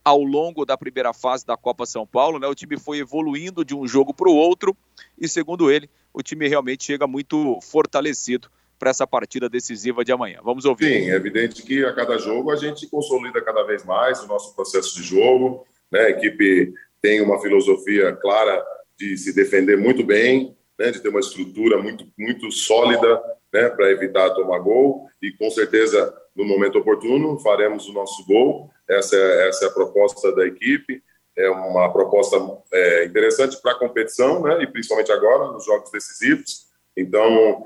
ao 0.03 0.21
longo 0.21 0.65
da 0.65 0.77
primeira 0.77 1.13
fase 1.13 1.45
da 1.45 1.55
Copa 1.55 1.85
São 1.85 2.05
Paulo, 2.05 2.37
né? 2.37 2.47
O 2.47 2.55
time 2.55 2.77
foi 2.77 2.97
evoluindo 2.97 3.63
de 3.63 3.73
um 3.73 3.87
jogo 3.87 4.13
para 4.13 4.29
o 4.29 4.35
outro 4.35 4.75
e, 5.17 5.27
segundo 5.27 5.71
ele, 5.71 5.89
o 6.13 6.21
time 6.21 6.47
realmente 6.47 6.83
chega 6.83 7.07
muito 7.07 7.59
fortalecido 7.61 8.49
para 8.77 8.89
essa 8.89 9.07
partida 9.07 9.47
decisiva 9.49 10.03
de 10.03 10.11
amanhã. 10.11 10.39
Vamos 10.43 10.65
ouvir. 10.65 10.85
Sim, 10.85 11.09
é 11.09 11.15
evidente 11.15 11.63
que 11.63 11.85
a 11.85 11.93
cada 11.93 12.17
jogo 12.17 12.51
a 12.51 12.55
gente 12.55 12.87
consolida 12.87 13.41
cada 13.41 13.63
vez 13.63 13.85
mais 13.85 14.21
o 14.21 14.27
nosso 14.27 14.53
processo 14.55 14.95
de 14.95 15.03
jogo, 15.03 15.65
né? 15.91 16.01
A 16.01 16.09
equipe 16.09 16.73
tem 17.01 17.21
uma 17.21 17.39
filosofia 17.39 18.13
clara 18.13 18.63
de 18.97 19.17
se 19.17 19.33
defender 19.33 19.77
muito 19.77 20.03
bem, 20.03 20.55
né, 20.77 20.91
de 20.91 21.01
ter 21.01 21.09
uma 21.09 21.19
estrutura 21.19 21.81
muito, 21.81 22.05
muito 22.17 22.51
sólida 22.51 23.21
né, 23.53 23.69
para 23.69 23.91
evitar 23.91 24.31
tomar 24.31 24.59
gol 24.59 25.07
e 25.21 25.31
com 25.31 25.49
certeza 25.49 26.13
no 26.35 26.45
momento 26.45 26.79
oportuno 26.79 27.39
faremos 27.39 27.87
o 27.87 27.93
nosso 27.93 28.25
gol. 28.25 28.69
Essa 28.89 29.15
é, 29.15 29.49
essa 29.49 29.65
é 29.65 29.67
a 29.67 29.71
proposta 29.71 30.33
da 30.35 30.45
equipe. 30.45 31.03
É 31.35 31.49
uma 31.49 31.91
proposta 31.91 32.37
é, 32.71 33.05
interessante 33.05 33.59
para 33.61 33.71
a 33.71 33.79
competição, 33.79 34.41
né, 34.43 34.61
e 34.61 34.67
principalmente 34.67 35.11
agora 35.11 35.51
nos 35.51 35.65
jogos 35.65 35.91
decisivos. 35.91 36.67
Então, 36.95 37.65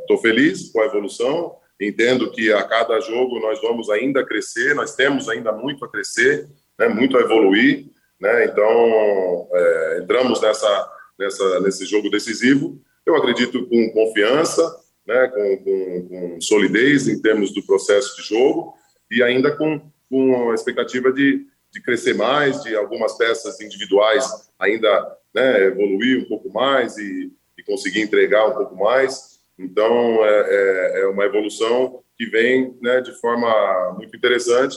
estou 0.00 0.16
é, 0.16 0.22
feliz 0.22 0.70
com 0.72 0.80
a 0.80 0.86
evolução. 0.86 1.56
Entendo 1.80 2.30
que 2.30 2.52
a 2.52 2.62
cada 2.62 3.00
jogo 3.00 3.40
nós 3.40 3.60
vamos 3.60 3.90
ainda 3.90 4.24
crescer, 4.24 4.74
nós 4.74 4.94
temos 4.94 5.28
ainda 5.28 5.52
muito 5.52 5.84
a 5.84 5.90
crescer, 5.90 6.48
né, 6.78 6.88
muito 6.88 7.18
a 7.18 7.20
evoluir. 7.20 7.86
Né, 8.20 8.46
então, 8.46 9.48
é, 9.52 9.98
entramos 10.02 10.40
nessa 10.40 10.94
nessa, 11.18 11.60
nesse 11.60 11.86
jogo 11.86 12.10
decisivo. 12.10 12.80
Eu 13.06 13.16
acredito 13.16 13.66
com 13.66 13.90
confiança, 13.92 14.62
né, 15.06 15.28
com, 15.28 15.56
com, 15.58 16.08
com 16.08 16.40
solidez 16.40 17.08
em 17.08 17.20
termos 17.20 17.52
do 17.52 17.62
processo 17.64 18.16
de 18.16 18.22
jogo 18.22 18.74
e 19.10 19.22
ainda 19.22 19.54
com, 19.56 19.80
com 20.08 20.50
a 20.50 20.54
expectativa 20.54 21.12
de, 21.12 21.46
de 21.74 21.82
crescer 21.82 22.14
mais, 22.14 22.62
de 22.62 22.76
algumas 22.76 23.18
peças 23.18 23.60
individuais 23.60 24.24
ainda 24.56 25.18
né, 25.34 25.64
evoluir 25.64 26.22
um 26.22 26.28
pouco 26.28 26.48
mais 26.48 26.96
e, 26.96 27.32
e 27.58 27.62
conseguir 27.64 28.00
entregar 28.00 28.46
um 28.46 28.54
pouco 28.54 28.76
mais. 28.76 29.40
Então, 29.58 30.24
é, 30.24 30.46
é, 30.48 31.00
é 31.00 31.06
uma 31.08 31.24
evolução 31.24 32.00
que 32.16 32.26
vem 32.26 32.78
né, 32.80 33.00
de 33.00 33.12
forma 33.20 33.92
muito 33.98 34.16
interessante, 34.16 34.76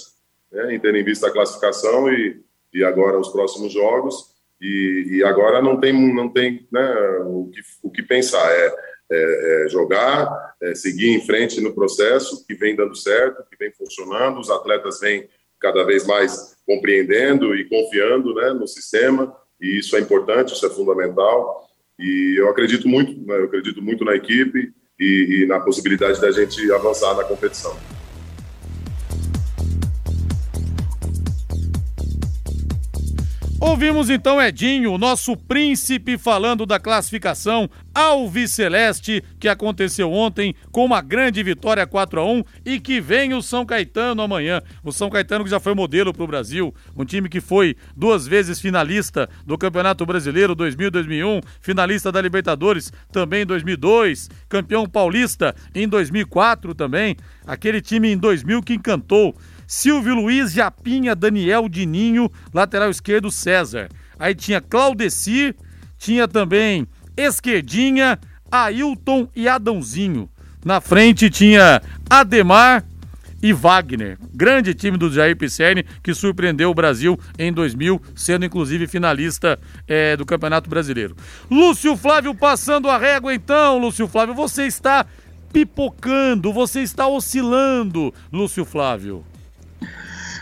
né, 0.51 0.73
em 0.73 0.79
tendo 0.79 0.97
em 0.97 1.03
vista 1.03 1.27
a 1.27 1.31
classificação 1.31 2.12
e, 2.12 2.41
e 2.73 2.83
agora 2.83 3.19
os 3.19 3.29
próximos 3.29 3.71
jogos. 3.71 4.36
E, 4.60 5.17
e, 5.17 5.23
agora 5.23 5.62
não 5.62 5.79
tem, 5.79 5.93
não 6.15 6.29
tem 6.29 6.67
né, 6.71 6.91
o, 7.27 7.47
que, 7.53 7.62
o 7.83 7.91
que 7.91 8.01
pensar, 8.01 8.51
é, 8.51 8.75
é, 9.12 9.65
é 9.65 9.69
jogar, 9.69 10.55
é 10.60 10.73
seguir 10.73 11.10
em 11.10 11.23
frente 11.23 11.62
no 11.62 11.75
processo 11.75 12.43
que 12.47 12.55
vem 12.55 12.75
dando 12.75 12.95
certo, 12.95 13.47
que 13.47 13.55
vem 13.55 13.71
funcionando, 13.71 14.39
os 14.39 14.49
atletas 14.49 14.99
vêm 14.99 15.29
cada 15.60 15.83
vez 15.83 16.07
mais 16.07 16.56
compreendendo 16.67 17.56
e 17.56 17.63
confiando 17.63 18.36
né, 18.36 18.51
no 18.51 18.67
sistema, 18.67 19.34
e 19.60 19.80
isso 19.80 19.95
é 19.95 20.01
importante, 20.01 20.53
isso 20.53 20.65
é 20.65 20.69
fundamental, 20.69 21.65
e 21.97 22.36
eu 22.38 22.49
acredito 22.49 22.88
muito, 22.88 23.12
né, 23.25 23.39
eu 23.39 23.45
acredito 23.45 23.82
muito 23.82 24.03
na 24.03 24.13
equipe 24.13 24.73
e, 24.99 25.43
e 25.43 25.45
na 25.47 25.62
possibilidade 25.62 26.19
da 26.19 26.30
gente 26.30 26.69
avançar 26.71 27.15
na 27.15 27.23
competição. 27.23 27.75
Ouvimos 33.67 34.10
então 34.10 34.41
Edinho, 34.41 34.97
nosso 34.97 35.36
príncipe, 35.36 36.17
falando 36.17 36.65
da 36.65 36.80
classificação 36.80 37.69
Alviceleste, 37.93 39.21
que 39.38 39.49
aconteceu 39.49 40.10
ontem 40.10 40.56
com 40.71 40.86
uma 40.86 41.01
grande 41.01 41.43
vitória 41.43 41.86
4 41.86 42.21
a 42.21 42.25
1 42.25 42.43
e 42.65 42.80
que 42.80 43.01
vem 43.01 43.34
o 43.34 43.41
São 43.41 43.65
Caetano 43.65 44.21
amanhã. 44.21 44.62
O 44.86 44.93
São 44.93 45.10
Caetano 45.10 45.43
que 45.43 45.49
já 45.49 45.60
foi 45.60 45.75
modelo 45.75 46.13
para 46.13 46.23
o 46.23 46.27
Brasil, 46.27 46.73
um 46.95 47.03
time 47.03 47.27
que 47.27 47.41
foi 47.41 47.75
duas 47.93 48.25
vezes 48.25 48.62
finalista 48.62 49.30
do 49.45 49.58
Campeonato 49.58 50.06
Brasileiro 50.06 50.56
2000 50.56 50.89
2001, 50.89 51.41
finalista 51.60 52.10
da 52.10 52.21
Libertadores 52.21 52.93
também 53.12 53.41
em 53.41 53.45
2002, 53.45 54.30
campeão 54.47 54.88
paulista 54.88 55.53
em 55.75 55.89
2004 55.89 56.73
também. 56.73 57.17
Aquele 57.45 57.82
time 57.82 58.13
em 58.13 58.17
2000 58.17 58.63
que 58.63 58.75
encantou. 58.75 59.36
Silvio 59.67 60.15
Luiz, 60.15 60.53
Japinha, 60.53 61.13
Daniel, 61.13 61.67
Dininho, 61.67 62.32
lateral 62.53 62.89
esquerdo 62.89 63.30
César. 63.30 63.89
Aí 64.17 64.34
tinha 64.34 64.62
Claudeci, 64.62 65.53
tinha 65.97 66.27
também 66.27 66.88
Esquerdinha, 67.17 68.17
Ailton 68.49 69.27
e 69.36 69.47
Adãozinho. 69.47 70.30
Na 70.63 70.80
frente 70.80 71.30
tinha 71.30 71.82
Ademar 72.10 72.86
e 73.41 73.53
Wagner. 73.53 74.17
Grande 74.34 74.73
time 74.73 74.97
do 74.97 75.12
Jair 75.12 75.36
Pisserni 75.36 75.86
que 76.01 76.13
surpreendeu 76.13 76.71
o 76.71 76.73
Brasil 76.73 77.19
em 77.38 77.51
2000, 77.51 78.01
sendo 78.15 78.45
inclusive 78.45 78.88
finalista 78.88 79.60
é, 79.88 80.15
do 80.15 80.25
Campeonato 80.25 80.69
Brasileiro. 80.69 81.15
Lúcio 81.49 81.95
Flávio 81.95 82.34
passando 82.34 82.89
a 82.89 82.97
régua 82.97 83.34
então, 83.34 83.77
Lúcio 83.77 84.08
Flávio, 84.08 84.34
você 84.34 84.65
está 84.65 85.06
pipocando, 85.51 86.51
você 86.51 86.82
está 86.82 87.08
oscilando, 87.08 88.13
Lúcio 88.32 88.65
Flávio. 88.65 89.23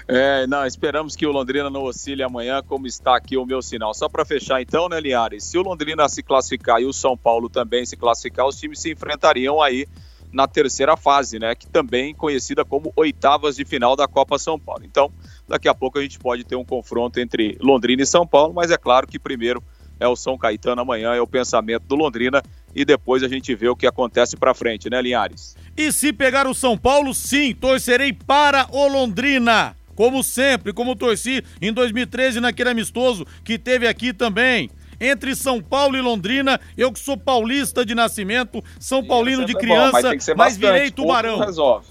É, 0.07 0.45
não, 0.45 0.65
esperamos 0.67 1.15
que 1.15 1.25
o 1.25 1.31
Londrina 1.31 1.69
não 1.69 1.83
oscile 1.83 2.21
amanhã, 2.21 2.61
como 2.61 2.85
está 2.85 3.15
aqui 3.15 3.37
o 3.37 3.45
meu 3.45 3.61
sinal. 3.61 3.93
Só 3.93 4.07
para 4.07 4.23
fechar 4.23 4.61
então, 4.61 4.87
né, 4.87 4.99
Liares? 4.99 5.43
Se 5.43 5.57
o 5.57 5.63
Londrina 5.63 6.07
se 6.07 6.21
classificar 6.21 6.79
e 6.79 6.85
o 6.85 6.93
São 6.93 7.17
Paulo 7.17 7.49
também 7.49 7.85
se 7.85 7.97
classificar, 7.97 8.45
os 8.45 8.59
times 8.59 8.79
se 8.79 8.91
enfrentariam 8.91 9.61
aí 9.61 9.87
na 10.31 10.47
terceira 10.47 10.95
fase, 10.95 11.39
né? 11.39 11.55
Que 11.55 11.65
também 11.65 12.13
conhecida 12.13 12.63
como 12.63 12.93
oitavas 12.95 13.55
de 13.55 13.65
final 13.65 13.95
da 13.95 14.07
Copa 14.07 14.37
São 14.37 14.59
Paulo. 14.59 14.83
Então, 14.85 15.11
daqui 15.47 15.67
a 15.67 15.73
pouco 15.73 15.97
a 15.97 16.01
gente 16.01 16.19
pode 16.19 16.43
ter 16.43 16.55
um 16.55 16.65
confronto 16.65 17.19
entre 17.19 17.57
Londrina 17.59 18.03
e 18.03 18.05
São 18.05 18.27
Paulo, 18.27 18.53
mas 18.53 18.69
é 18.69 18.77
claro 18.77 19.07
que 19.07 19.17
primeiro 19.17 19.63
é 19.99 20.07
o 20.07 20.15
São 20.15 20.37
Caetano 20.37 20.81
amanhã, 20.81 21.15
é 21.15 21.21
o 21.21 21.25
pensamento 21.25 21.83
do 21.83 21.95
Londrina 21.95 22.43
e 22.75 22.83
depois 22.83 23.23
a 23.23 23.27
gente 23.27 23.55
vê 23.55 23.69
o 23.69 23.75
que 23.75 23.87
acontece 23.87 24.35
para 24.35 24.53
frente, 24.53 24.89
né, 24.89 25.01
Linhares? 25.01 25.55
E 25.75 25.91
se 25.91 26.11
pegar 26.11 26.45
o 26.45 26.53
São 26.53 26.77
Paulo, 26.77 27.13
sim, 27.13 27.55
torcerei 27.55 28.11
para 28.11 28.67
o 28.71 28.87
Londrina 28.87 29.73
como 29.95 30.23
sempre, 30.23 30.73
como 30.73 30.95
torci 30.95 31.43
em 31.61 31.71
2013 31.71 32.39
naquele 32.39 32.69
amistoso 32.69 33.25
que 33.43 33.57
teve 33.57 33.87
aqui 33.87 34.13
também. 34.13 34.69
Entre 34.99 35.35
São 35.35 35.61
Paulo 35.61 35.97
e 35.97 36.01
Londrina, 36.01 36.59
eu 36.77 36.91
que 36.91 36.99
sou 36.99 37.17
paulista 37.17 37.85
de 37.85 37.93
nascimento, 37.93 38.63
São 38.79 39.05
Paulino 39.05 39.45
de 39.45 39.53
criança, 39.53 40.01
bom, 40.01 40.07
mas, 40.07 40.29
mas 40.37 40.57
virei 40.57 40.89
tubarão. 40.89 41.39
Resolve. 41.39 41.87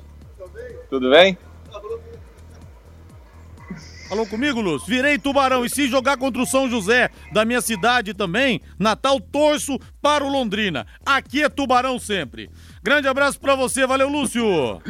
Tudo 0.88 1.11
bem? 1.11 1.37
Falou 4.09 4.27
comigo, 4.27 4.61
Lúcio? 4.61 4.87
Virei 4.87 5.19
tubarão. 5.19 5.64
E 5.64 5.71
se 5.71 5.88
jogar 5.88 6.17
contra 6.17 6.40
o 6.40 6.47
São 6.47 6.69
José, 6.69 7.11
da 7.33 7.45
minha 7.45 7.61
cidade 7.61 8.14
também, 8.14 8.61
Natal, 8.79 9.21
torço 9.21 9.79
para 10.01 10.25
o 10.25 10.29
Londrina. 10.29 10.87
Aqui 11.05 11.43
é 11.43 11.49
tubarão 11.49 11.99
sempre. 11.99 12.51
Grande 12.83 13.09
abraço 13.09 13.40
para 13.40 13.55
você, 13.55 13.87
valeu, 13.87 14.09
Lúcio. 14.09 14.81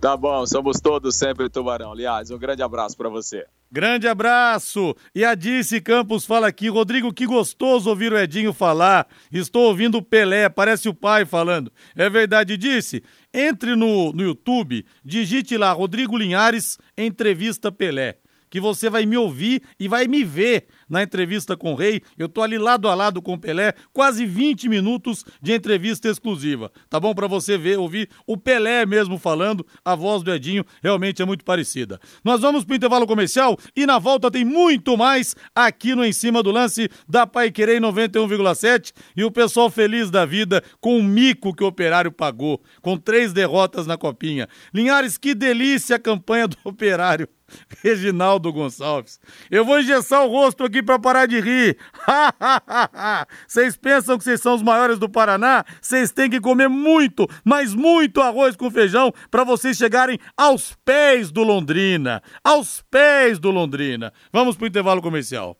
Tá 0.00 0.16
bom, 0.16 0.46
somos 0.46 0.78
todos 0.78 1.16
sempre 1.16 1.48
tubarão. 1.48 1.90
Aliás, 1.90 2.30
um 2.30 2.38
grande 2.38 2.62
abraço 2.62 2.96
para 2.96 3.08
você. 3.08 3.44
Grande 3.70 4.06
abraço! 4.06 4.94
E 5.12 5.24
a 5.24 5.34
Dice 5.34 5.80
Campos 5.80 6.24
fala 6.24 6.46
aqui, 6.46 6.68
Rodrigo, 6.68 7.12
que 7.12 7.26
gostoso 7.26 7.90
ouvir 7.90 8.12
o 8.12 8.18
Edinho 8.18 8.52
falar. 8.52 9.08
Estou 9.30 9.64
ouvindo 9.64 9.98
o 9.98 10.02
Pelé, 10.02 10.48
parece 10.48 10.88
o 10.88 10.94
pai 10.94 11.24
falando. 11.24 11.72
É 11.96 12.08
verdade, 12.08 12.56
Dice? 12.56 13.02
Entre 13.34 13.74
no, 13.74 14.12
no 14.12 14.22
YouTube, 14.22 14.86
digite 15.04 15.56
lá 15.56 15.72
Rodrigo 15.72 16.16
Linhares, 16.16 16.78
entrevista 16.96 17.72
Pelé 17.72 18.18
que 18.50 18.60
você 18.60 18.88
vai 18.88 19.06
me 19.06 19.16
ouvir 19.16 19.62
e 19.78 19.88
vai 19.88 20.06
me 20.06 20.24
ver 20.24 20.66
na 20.88 21.02
entrevista 21.02 21.56
com 21.56 21.72
o 21.72 21.74
Rei. 21.74 22.02
Eu 22.16 22.28
tô 22.28 22.42
ali 22.42 22.58
lado 22.58 22.88
a 22.88 22.94
lado 22.94 23.20
com 23.20 23.34
o 23.34 23.38
Pelé, 23.38 23.74
quase 23.92 24.24
20 24.26 24.68
minutos 24.68 25.24
de 25.40 25.52
entrevista 25.52 26.08
exclusiva. 26.08 26.70
Tá 26.88 26.98
bom 26.98 27.14
para 27.14 27.26
você 27.26 27.58
ver, 27.58 27.78
ouvir 27.78 28.08
o 28.26 28.36
Pelé 28.36 28.86
mesmo 28.86 29.18
falando, 29.18 29.66
a 29.84 29.94
voz 29.94 30.22
do 30.22 30.32
Edinho 30.32 30.64
realmente 30.82 31.22
é 31.22 31.24
muito 31.24 31.44
parecida. 31.44 32.00
Nós 32.24 32.40
vamos 32.40 32.64
pro 32.64 32.76
intervalo 32.76 33.06
comercial 33.06 33.58
e 33.76 33.86
na 33.86 33.98
volta 33.98 34.30
tem 34.30 34.44
muito 34.44 34.96
mais 34.96 35.34
aqui 35.54 35.94
no 35.94 36.04
Em 36.04 36.12
Cima 36.12 36.42
do 36.42 36.50
Lance 36.50 36.88
da 37.08 37.26
Pai 37.26 37.50
Querer 37.50 37.80
91,7 37.80 38.92
e 39.16 39.24
o 39.24 39.30
pessoal 39.30 39.70
feliz 39.70 40.10
da 40.10 40.24
vida 40.24 40.62
com 40.80 40.98
o 40.98 41.02
mico 41.02 41.54
que 41.54 41.64
o 41.64 41.66
Operário 41.66 42.10
pagou, 42.10 42.60
com 42.80 42.96
três 42.96 43.32
derrotas 43.32 43.86
na 43.86 43.96
Copinha. 43.96 44.48
Linhares, 44.72 45.18
que 45.18 45.34
delícia 45.34 45.96
a 45.96 45.98
campanha 45.98 46.48
do 46.48 46.56
Operário. 46.64 47.28
Reginaldo 47.82 48.52
Gonçalves. 48.52 49.20
Eu 49.50 49.64
vou 49.64 49.78
engessar 49.80 50.24
o 50.24 50.28
rosto 50.28 50.64
aqui 50.64 50.82
para 50.82 50.98
parar 50.98 51.26
de 51.26 51.40
rir. 51.40 51.78
Vocês 53.46 53.76
pensam 53.76 54.18
que 54.18 54.24
vocês 54.24 54.40
são 54.40 54.54
os 54.54 54.62
maiores 54.62 54.98
do 54.98 55.08
Paraná? 55.08 55.64
Vocês 55.80 56.10
têm 56.10 56.30
que 56.30 56.40
comer 56.40 56.68
muito, 56.68 57.26
mas 57.44 57.74
muito 57.74 58.20
arroz 58.20 58.56
com 58.56 58.70
feijão 58.70 59.12
para 59.30 59.44
vocês 59.44 59.76
chegarem 59.76 60.18
aos 60.36 60.76
pés 60.84 61.30
do 61.30 61.42
Londrina. 61.42 62.22
Aos 62.42 62.82
pés 62.90 63.38
do 63.38 63.50
Londrina. 63.50 64.12
Vamos 64.32 64.56
pro 64.56 64.66
intervalo 64.66 65.02
comercial. 65.02 65.56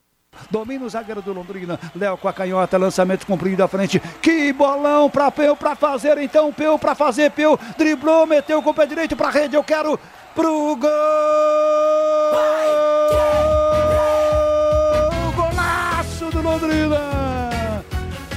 Domina 0.51 0.85
o 0.85 0.89
zagueiro 0.89 1.21
do 1.21 1.33
Londrina. 1.33 1.79
Léo 1.95 2.17
com 2.17 2.29
a 2.29 2.33
canhota, 2.33 2.79
lançamento 2.79 3.27
comprido 3.27 3.63
à 3.63 3.69
frente. 3.69 4.01
Que 4.23 4.53
bolão 4.53 5.11
para 5.11 5.31
Peu 5.31 5.57
para 5.57 5.75
fazer 5.75 6.19
então. 6.19 6.53
Peu 6.53 6.79
para 6.79 6.95
fazer. 6.95 7.31
Peu 7.31 7.59
driblou, 7.77 8.27
meteu 8.27 8.63
com 8.63 8.71
o 8.71 8.75
pé 8.75 8.87
direito 8.87 9.17
para 9.17 9.31
rede. 9.31 9.57
Eu 9.57 9.65
quero 9.65 9.99
pro 10.39 10.77
gol! 10.77 10.89
Golaço 15.35 16.31
do 16.31 16.41
Londrina! 16.41 17.83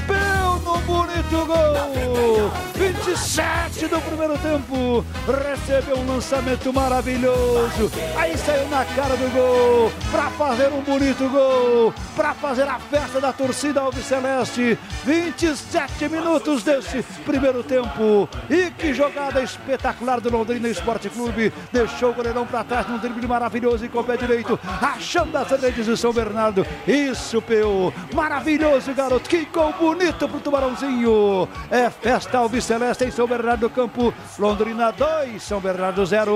Pelo 0.08 0.80
bonito 0.88 1.46
gol! 1.46 2.71
27 3.12 3.88
do 3.88 4.00
primeiro 4.00 4.38
tempo, 4.38 5.06
recebeu 5.28 5.97
um 5.97 6.08
lançamento 6.08 6.71
maravilhoso, 6.71 7.91
aí 8.15 8.38
saiu 8.38 8.69
na 8.69 8.86
cara 8.86 9.17
do 9.17 9.30
gol, 9.34 9.91
para 10.10 10.30
fazer 10.30 10.69
um 10.69 10.82
bonito 10.82 11.28
gol, 11.28 11.93
para 12.15 12.34
fazer 12.34 12.63
a 12.63 12.80
festa 12.80 13.19
da 13.19 13.34
torcida 13.34 13.82
Alves 13.82 14.06
Celeste, 14.06 14.80
27 15.04 16.08
minutos 16.08 16.63
desse 16.63 17.04
primeiro 17.26 17.62
tempo, 17.63 18.30
e 18.50 18.71
que 18.71 18.93
jogada 18.93 19.41
espetacular 19.41 20.21
do 20.21 20.32
Londrina 20.32 20.69
Esporte 20.69 21.10
Clube, 21.10 21.52
deixou 21.69 22.12
o 22.12 22.13
goleirão 22.13 22.47
para 22.47 22.63
trás 22.63 22.88
num 22.88 22.97
drible 22.97 23.28
maravilhoso 23.28 23.84
e 23.84 23.89
com 23.89 24.00
o 24.00 24.04
pé 24.06 24.15
direito, 24.15 24.58
achando 24.82 25.36
as 25.36 25.52
redes 25.52 25.86
do 25.86 25.97
São 25.97 26.13
Bernardo, 26.13 26.65
isso, 26.88 27.41
Peu, 27.41 27.93
maravilhoso 28.13 28.93
garoto, 28.93 29.30
que 29.30 29.43
gol 29.45 29.74
bonito 29.74 30.30
pro 30.30 30.39
Tubarãozinho, 30.39 31.50
é 31.69 31.89
festa 31.89 32.38
Alves 32.38 32.63
Celeste 32.63 33.01
em 33.02 33.12
São 33.12 33.28
Bernardo 33.28 33.62
do 33.62 33.70
Campo. 33.70 34.14
Londrina 34.38 34.92
2, 34.92 35.42
São 35.42 35.60
Bernardo 35.60 36.06
0. 36.06 36.36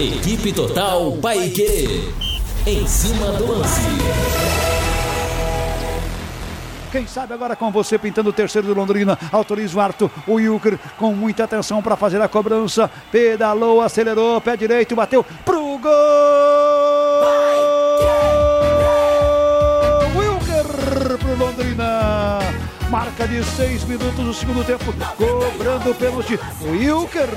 Equipe 0.00 0.52
Total 0.52 1.12
Paique. 1.12 2.12
Em 2.66 2.86
cima 2.86 3.32
do 3.32 3.58
lance. 3.58 3.80
Quem 6.90 7.06
sabe 7.06 7.34
agora 7.34 7.56
com 7.56 7.70
você 7.72 7.98
pintando 7.98 8.30
o 8.30 8.32
terceiro 8.32 8.68
do 8.68 8.74
Londrina. 8.74 9.18
Autoriza 9.32 9.76
o 9.76 9.80
Arthur, 9.80 10.10
o 10.26 10.34
Wilker 10.34 10.78
com 10.96 11.12
muita 11.12 11.44
atenção 11.44 11.82
para 11.82 11.96
fazer 11.96 12.20
a 12.22 12.28
cobrança. 12.28 12.90
Pedalou, 13.10 13.80
acelerou, 13.80 14.40
pé 14.40 14.56
direito, 14.56 14.94
bateu 14.94 15.24
pro 15.44 15.78
gol! 15.78 15.90
Wilker 20.16 21.18
pro 21.18 21.36
Londrina 21.36 22.13
marca 22.94 23.26
de 23.26 23.42
seis 23.42 23.82
minutos 23.82 24.24
do 24.24 24.32
segundo 24.32 24.64
tempo, 24.64 24.94
cobrando 25.16 25.90
o 25.90 25.94
pênalti. 25.96 26.38
Wilker 26.62 27.28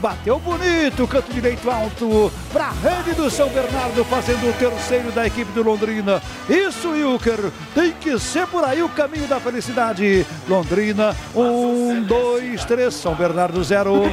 bateu 0.00 0.38
bonito, 0.38 1.06
canto 1.06 1.30
direito 1.30 1.70
alto 1.70 2.32
para 2.50 2.68
a 2.68 2.70
rede 2.70 3.12
do 3.12 3.28
São 3.28 3.50
Bernardo, 3.50 4.02
fazendo 4.06 4.48
o 4.48 4.52
terceiro 4.54 5.12
da 5.12 5.26
equipe 5.26 5.52
do 5.52 5.62
Londrina. 5.62 6.22
Isso, 6.48 6.92
Wilker, 6.92 7.52
tem 7.74 7.92
que 7.92 8.18
ser 8.18 8.46
por 8.46 8.64
aí 8.64 8.82
o 8.82 8.88
caminho 8.88 9.26
da 9.26 9.38
felicidade. 9.38 10.26
Londrina, 10.48 11.14
um, 11.36 12.02
dois, 12.02 12.64
três, 12.64 12.94
São 12.94 13.14
Bernardo 13.14 13.62
zero. 13.62 14.04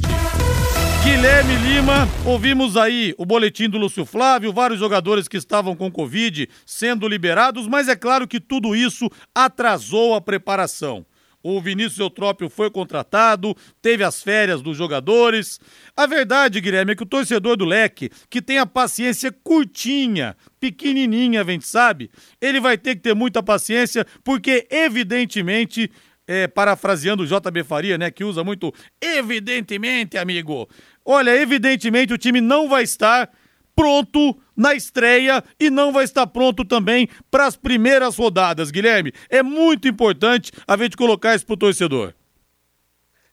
Guilherme 1.05 1.55
Lima, 1.57 2.09
ouvimos 2.25 2.75
aí 2.75 3.13
o 3.15 3.27
boletim 3.27 3.69
do 3.69 3.77
Lúcio 3.77 4.05
Flávio, 4.05 4.51
vários 4.51 4.79
jogadores 4.79 5.27
que 5.27 5.37
estavam 5.37 5.75
com 5.75 5.91
Covid 5.91 6.49
sendo 6.65 7.07
liberados, 7.07 7.67
mas 7.67 7.87
é 7.87 7.95
claro 7.95 8.27
que 8.27 8.39
tudo 8.39 8.75
isso 8.75 9.07
atrasou 9.33 10.15
a 10.15 10.21
preparação. 10.21 11.05
O 11.47 11.61
Vinícius 11.61 11.99
Eutrópio 11.99 12.49
foi 12.49 12.71
contratado, 12.71 13.55
teve 13.79 14.03
as 14.03 14.23
férias 14.23 14.63
dos 14.63 14.75
jogadores. 14.75 15.59
A 15.95 16.07
verdade, 16.07 16.59
Guilherme, 16.59 16.93
é 16.93 16.95
que 16.95 17.03
o 17.03 17.05
torcedor 17.05 17.55
do 17.55 17.65
Leque, 17.65 18.09
que 18.31 18.41
tem 18.41 18.57
a 18.57 18.65
paciência 18.65 19.31
curtinha, 19.31 20.35
pequenininha, 20.59 21.41
a 21.41 21.43
gente 21.43 21.67
sabe, 21.67 22.09
ele 22.41 22.59
vai 22.59 22.79
ter 22.79 22.95
que 22.95 23.01
ter 23.03 23.13
muita 23.13 23.43
paciência, 23.43 24.07
porque 24.23 24.65
evidentemente 24.71 25.91
é, 26.27 26.47
parafraseando 26.47 27.21
o 27.21 27.27
JB 27.27 27.63
Faria, 27.63 27.95
né, 27.95 28.09
que 28.09 28.23
usa 28.23 28.43
muito 28.43 28.73
evidentemente, 28.99 30.17
amigo. 30.17 30.67
Olha, 31.05 31.29
evidentemente 31.29 32.11
o 32.11 32.17
time 32.17 32.41
não 32.41 32.67
vai 32.67 32.81
estar 32.81 33.29
pronto 33.75 34.35
na 34.55 34.73
estreia 34.73 35.43
e 35.59 35.69
não 35.69 35.91
vai 35.91 36.05
estar 36.05 36.25
pronto 36.27 36.63
também 36.63 37.09
para 37.29 37.45
as 37.45 37.55
primeiras 37.55 38.15
rodadas, 38.15 38.71
Guilherme. 38.71 39.11
É 39.29 39.43
muito 39.43 39.87
importante 39.87 40.51
a 40.67 40.77
gente 40.77 40.95
colocar 40.95 41.35
isso 41.35 41.45
pro 41.45 41.57
torcedor. 41.57 42.13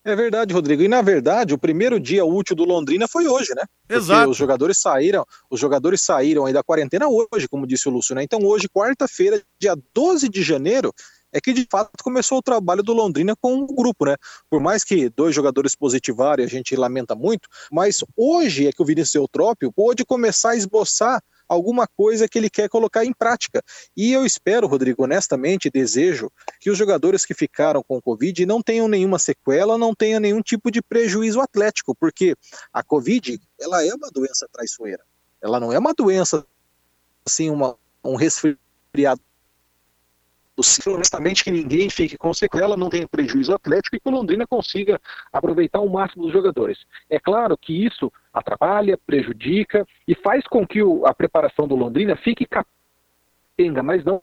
É 0.05 0.17
verdade, 0.17 0.53
Rodrigo. 0.53 0.83
E 0.83 0.89
na 0.89 1.01
verdade, 1.01 1.55
o 1.55 1.59
primeiro 1.59 2.01
dia 2.01 2.25
útil 2.25 2.57
do 2.57 2.65
Londrina 2.65 3.07
foi 3.07 3.29
hoje, 3.29 3.55
né? 3.55 3.63
Porque 3.87 4.03
Exato. 4.03 4.31
os 4.31 4.37
jogadores 4.37 4.79
saíram, 4.81 5.25
os 5.49 5.61
jogadores 5.61 6.03
saíram 6.03 6.45
aí 6.45 6.53
da 6.53 6.63
quarentena 6.63 7.07
hoje, 7.07 7.47
como 7.49 7.67
disse 7.67 7.89
o 7.89 7.93
Lúcio, 7.93 8.15
né? 8.15 8.25
Então 8.25 8.41
hoje, 8.43 8.69
quarta-feira, 8.69 9.41
dia 9.61 9.77
12 9.95 10.29
de 10.29 10.43
janeiro, 10.43 10.93
é 11.33 11.41
que 11.41 11.53
de 11.53 11.67
fato 11.71 11.91
começou 12.03 12.39
o 12.39 12.43
trabalho 12.43 12.83
do 12.83 12.93
Londrina 12.93 13.35
com 13.35 13.59
o 13.59 13.67
grupo, 13.67 14.05
né? 14.05 14.17
Por 14.51 14.61
mais 14.61 14.85
que 14.85 15.09
dois 15.09 15.35
jogadores 15.35 15.75
positivaram 15.75 16.45
a 16.45 16.47
gente 16.47 16.77
lamenta 16.77 17.15
muito, 17.15 17.49
mas 17.71 18.05
hoje 18.17 18.67
é 18.67 18.73
que 18.73 18.83
o 18.83 18.85
Vinícius 18.85 19.15
Eutrópio 19.15 19.73
pôde 19.73 20.05
começar 20.05 20.51
a 20.51 20.57
esboçar 20.57 21.23
alguma 21.49 21.87
coisa 21.87 22.29
que 22.29 22.39
ele 22.39 22.49
quer 22.49 22.69
colocar 22.69 23.05
em 23.05 23.13
prática. 23.13 23.63
E 23.97 24.13
eu 24.13 24.25
espero, 24.25 24.67
Rodrigo, 24.67 25.05
honestamente, 25.05 25.71
desejo 25.71 26.31
que 26.61 26.71
os 26.71 26.79
jogadores 26.79 27.27
que 27.27 27.35
ficaram 27.35 27.83
com 27.83 28.01
Covid 28.01 28.47
não 28.47 28.63
tenham 28.63 28.89
nenhuma 28.89 29.19
sequela, 29.19 29.77
não 29.77 29.95
tenham 29.95 30.21
nenhum 30.21 30.41
tipo 30.41 30.71
de 30.71 30.81
prejuízo 30.81 31.41
atlético, 31.41 31.95
porque 31.95 32.35
a 32.73 32.83
Covid, 32.83 33.39
ela 33.61 33.85
é 33.85 33.93
uma 33.95 34.11
doença 34.11 34.49
traiçoeira. 34.51 35.03
Ela 35.41 35.61
não 35.61 35.73
é 35.73 35.79
uma 35.79 35.93
doença, 35.93 36.47
assim, 37.27 37.51
uma, 37.51 37.77
um 38.03 38.17
resfriado 38.17 39.21
possível, 40.57 40.95
honestamente, 40.95 41.45
que 41.45 41.51
ninguém 41.51 41.89
fique 41.89 42.17
com 42.17 42.33
sequela, 42.33 42.77
não 42.77 42.91
tenha 42.91 43.09
prejuízo 43.09 43.55
atlético 43.55 43.97
e 43.97 44.01
que 44.01 44.09
o 44.09 44.13
Londrina 44.13 44.47
consiga 44.47 45.01
aproveitar 45.33 45.81
o 45.81 45.91
máximo 45.91 46.25
dos 46.25 46.33
jogadores. 46.33 46.79
É 47.09 47.19
claro 47.19 47.57
que 47.57 47.85
isso 47.85 48.13
atrapalha, 48.33 48.99
prejudica 48.99 49.87
e 50.07 50.15
faz 50.15 50.47
com 50.47 50.67
que 50.67 50.83
o, 50.83 51.07
a 51.07 51.15
preparação 51.15 51.67
do 51.67 51.77
Londrina 51.77 52.17
fique 52.17 52.47
capenga, 52.47 53.83
mas 53.83 54.05
não 54.05 54.23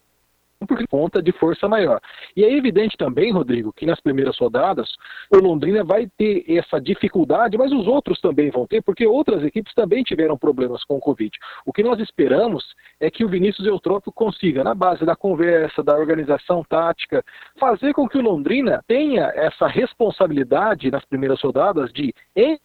por 0.68 0.86
conta 0.88 1.22
de 1.22 1.32
força 1.32 1.68
maior. 1.68 2.02
E 2.36 2.44
é 2.44 2.52
evidente 2.52 2.98
também, 2.98 3.32
Rodrigo, 3.32 3.72
que 3.72 3.86
nas 3.86 4.00
primeiras 4.00 4.38
rodadas 4.38 4.90
o 5.32 5.38
Londrina 5.38 5.84
vai 5.84 6.08
ter 6.18 6.44
essa 6.48 6.80
dificuldade, 6.80 7.58
mas 7.58 7.72
os 7.72 7.88
outros 7.88 8.20
também 8.20 8.50
vão 8.50 8.68
ter, 8.68 8.82
porque 8.82 9.08
outras 9.08 9.44
equipes 9.44 9.74
também 9.74 10.04
tiveram 10.04 10.38
problemas 10.38 10.84
com 10.84 10.98
o 10.98 11.00
Covid. 11.00 11.32
O 11.66 11.72
que 11.72 11.84
nós 11.84 12.00
esperamos 12.00 12.64
é 13.00 13.10
que 13.10 13.24
o 13.24 13.30
Vinícius 13.30 13.66
Eutrópio 13.66 14.12
consiga, 14.12 14.64
na 14.64 14.76
base 14.76 15.06
da 15.06 15.16
conversa, 15.16 15.84
da 15.84 15.96
organização 15.96 16.64
tática, 16.64 17.24
fazer 17.58 17.94
com 17.94 18.08
que 18.08 18.18
o 18.18 18.22
Londrina 18.22 18.84
tenha 18.88 19.32
essa 19.36 19.68
responsabilidade 19.68 20.92
nas 20.92 21.06
primeiras 21.06 21.42
rodadas 21.42 21.92
de, 21.94 22.14
em 22.36 22.60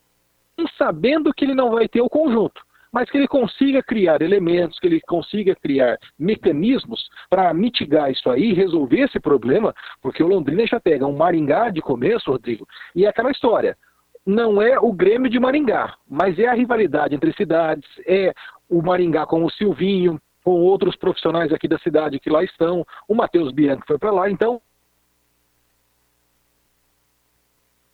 sabendo 0.78 1.32
que 1.34 1.44
ele 1.44 1.54
não 1.54 1.70
vai 1.72 1.88
ter 1.88 2.00
o 2.00 2.08
conjunto 2.08 2.63
mas 2.94 3.10
que 3.10 3.18
ele 3.18 3.26
consiga 3.26 3.82
criar 3.82 4.22
elementos, 4.22 4.78
que 4.78 4.86
ele 4.86 5.00
consiga 5.00 5.52
criar 5.56 5.98
mecanismos 6.16 7.10
para 7.28 7.52
mitigar 7.52 8.08
isso 8.12 8.30
aí, 8.30 8.52
resolver 8.52 9.00
esse 9.00 9.18
problema, 9.18 9.74
porque 10.00 10.22
o 10.22 10.28
Londrina 10.28 10.64
já 10.64 10.78
pega 10.78 11.04
um 11.04 11.16
Maringá 11.16 11.70
de 11.70 11.80
começo, 11.80 12.30
Rodrigo, 12.30 12.68
e 12.94 13.04
é 13.04 13.08
aquela 13.08 13.32
história. 13.32 13.76
Não 14.24 14.62
é 14.62 14.78
o 14.78 14.92
Grêmio 14.92 15.28
de 15.28 15.40
Maringá, 15.40 15.96
mas 16.08 16.38
é 16.38 16.46
a 16.46 16.54
rivalidade 16.54 17.16
entre 17.16 17.34
cidades, 17.34 17.88
é 18.06 18.32
o 18.70 18.80
Maringá 18.80 19.26
com 19.26 19.44
o 19.44 19.50
Silvinho, 19.50 20.20
com 20.44 20.52
outros 20.52 20.94
profissionais 20.94 21.52
aqui 21.52 21.66
da 21.66 21.80
cidade 21.80 22.20
que 22.20 22.30
lá 22.30 22.44
estão, 22.44 22.86
o 23.08 23.14
Matheus 23.14 23.52
Bianchi 23.52 23.82
foi 23.88 23.98
para 23.98 24.12
lá, 24.12 24.30
então 24.30 24.62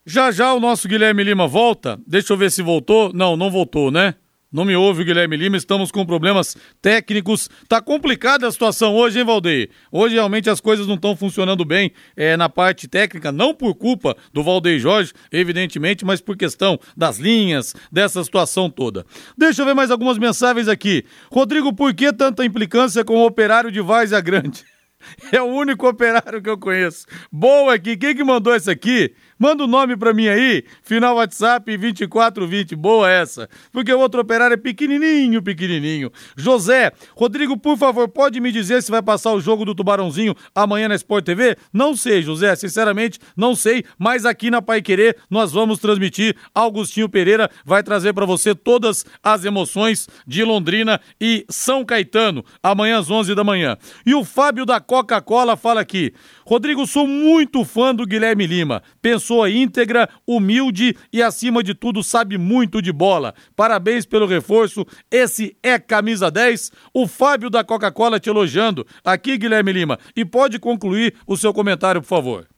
Já 0.05 0.31
já 0.33 0.53
o 0.53 0.61
nosso 0.61 0.89
Guilherme 0.89 1.23
Lima 1.23 1.47
volta. 1.47 1.99
Deixa 2.07 2.33
eu 2.33 2.37
ver 2.37 2.51
se 2.51 2.63
voltou. 2.63 3.13
Não, 3.13 3.37
não 3.37 3.51
voltou, 3.51 3.91
né? 3.91 4.15
Não 4.53 4.65
me 4.65 4.75
ouve, 4.75 5.05
Guilherme 5.05 5.37
Lima, 5.37 5.57
estamos 5.57 5.93
com 5.93 6.05
problemas 6.05 6.57
técnicos. 6.83 7.49
Tá 7.69 7.81
complicada 7.81 8.49
a 8.49 8.51
situação 8.51 8.97
hoje, 8.97 9.21
hein, 9.21 9.25
Valdeir? 9.25 9.71
Hoje 9.93 10.17
realmente 10.17 10.51
as 10.51 10.61
coisas 10.61 10.89
não 10.89 10.97
estão 10.97 11.15
funcionando 11.15 11.65
bem 11.65 11.93
é, 12.17 12.37
na 12.37 12.49
parte 12.49 12.89
técnica, 12.89 13.31
não 13.31 13.55
por 13.55 13.77
culpa 13.77 14.17
do 14.33 14.43
Valdeir 14.43 14.81
Jorge, 14.81 15.13
evidentemente, 15.31 16.05
mas 16.05 16.21
por 16.21 16.37
questão 16.37 16.81
das 16.97 17.19
linhas, 17.19 17.77
dessa 17.93 18.25
situação 18.25 18.69
toda. 18.69 19.07
Deixa 19.39 19.63
eu 19.63 19.67
ver 19.67 19.75
mais 19.75 19.89
algumas 19.93 20.19
mensagens 20.19 20.67
aqui. 20.67 21.05
Rodrigo, 21.31 21.73
por 21.73 21.95
que 21.95 22.13
tanta 22.13 22.45
implicância 22.45 23.05
com 23.05 23.19
o 23.19 23.27
operário 23.27 23.71
de 23.71 23.81
Várzea 23.81 24.21
Grande? 24.21 24.65
É 25.33 25.41
o 25.41 25.47
único 25.47 25.89
operário 25.89 26.43
que 26.43 26.51
eu 26.51 26.59
conheço. 26.59 27.07
Boa 27.33 27.75
aqui. 27.75 27.97
Quem 27.97 28.15
que 28.15 28.23
mandou 28.23 28.55
essa 28.55 28.73
aqui? 28.73 29.15
Manda 29.41 29.63
o 29.63 29.67
um 29.67 29.71
nome 29.71 29.97
pra 29.97 30.13
mim 30.13 30.29
aí. 30.29 30.63
Final 30.83 31.17
WhatsApp 31.17 31.65
2420. 31.65 32.77
Boa 32.77 33.11
essa. 33.11 33.49
Porque 33.73 33.91
o 33.91 33.99
outro 33.99 34.21
operário 34.21 34.53
é 34.53 34.57
pequenininho, 34.59 35.43
pequenininho. 35.43 36.13
José, 36.37 36.93
Rodrigo, 37.17 37.57
por 37.57 37.79
favor, 37.79 38.07
pode 38.07 38.39
me 38.39 38.53
dizer 38.53 38.83
se 38.83 38.91
vai 38.91 39.01
passar 39.01 39.33
o 39.33 39.41
jogo 39.41 39.65
do 39.65 39.75
Tubarãozinho 39.75 40.35
amanhã 40.55 40.89
na 40.89 40.95
Sport 40.95 41.25
TV? 41.25 41.57
Não 41.73 41.97
sei, 41.97 42.21
José. 42.21 42.55
Sinceramente, 42.55 43.19
não 43.35 43.55
sei. 43.55 43.83
Mas 43.99 44.27
aqui 44.27 44.51
na 44.51 44.61
Pai 44.61 44.83
Querer 44.83 45.17
nós 45.31 45.53
vamos 45.53 45.79
transmitir. 45.79 46.37
Augustinho 46.55 47.09
Pereira 47.09 47.51
vai 47.65 47.83
trazer 47.83 48.13
para 48.13 48.27
você 48.27 48.55
todas 48.55 49.07
as 49.23 49.47
emoções 49.47 50.07
de 50.27 50.45
Londrina 50.45 51.01
e 51.19 51.47
São 51.49 51.83
Caetano 51.83 52.45
amanhã 52.63 52.99
às 52.99 53.11
11 53.11 53.35
da 53.35 53.43
manhã. 53.43 53.79
E 54.05 54.15
o 54.15 54.23
Fábio 54.23 54.67
da 54.67 54.81
Coca-Cola 54.81 55.57
fala 55.57 55.81
aqui. 55.81 56.13
Rodrigo, 56.51 56.85
sou 56.85 57.07
muito 57.07 57.65
fã 57.65 57.95
do 57.95 58.05
Guilherme 58.05 58.45
Lima. 58.45 58.83
Pessoa 59.01 59.49
íntegra, 59.49 60.09
humilde 60.27 60.97
e, 61.13 61.23
acima 61.23 61.63
de 61.63 61.77
tudo, 61.77 62.03
sabe 62.03 62.37
muito 62.37 62.83
de 62.83 62.93
bola. 62.93 63.37
Parabéns 63.55 64.05
pelo 64.05 64.27
reforço. 64.27 64.85
Esse 65.09 65.57
é 65.63 65.79
camisa 65.79 66.29
10. 66.29 66.73
O 66.93 67.07
Fábio 67.07 67.51
da 67.51 67.63
Coca-Cola 67.63 68.19
te 68.19 68.29
elogiando. 68.29 68.85
Aqui, 69.05 69.39
Guilherme 69.39 69.73
Lima. 69.73 69.97
E 70.17 70.25
pode 70.25 70.59
concluir 70.59 71.15
o 71.25 71.37
seu 71.37 71.55
comentário, 71.55 72.03
por 72.03 72.09
favor. 72.09 72.49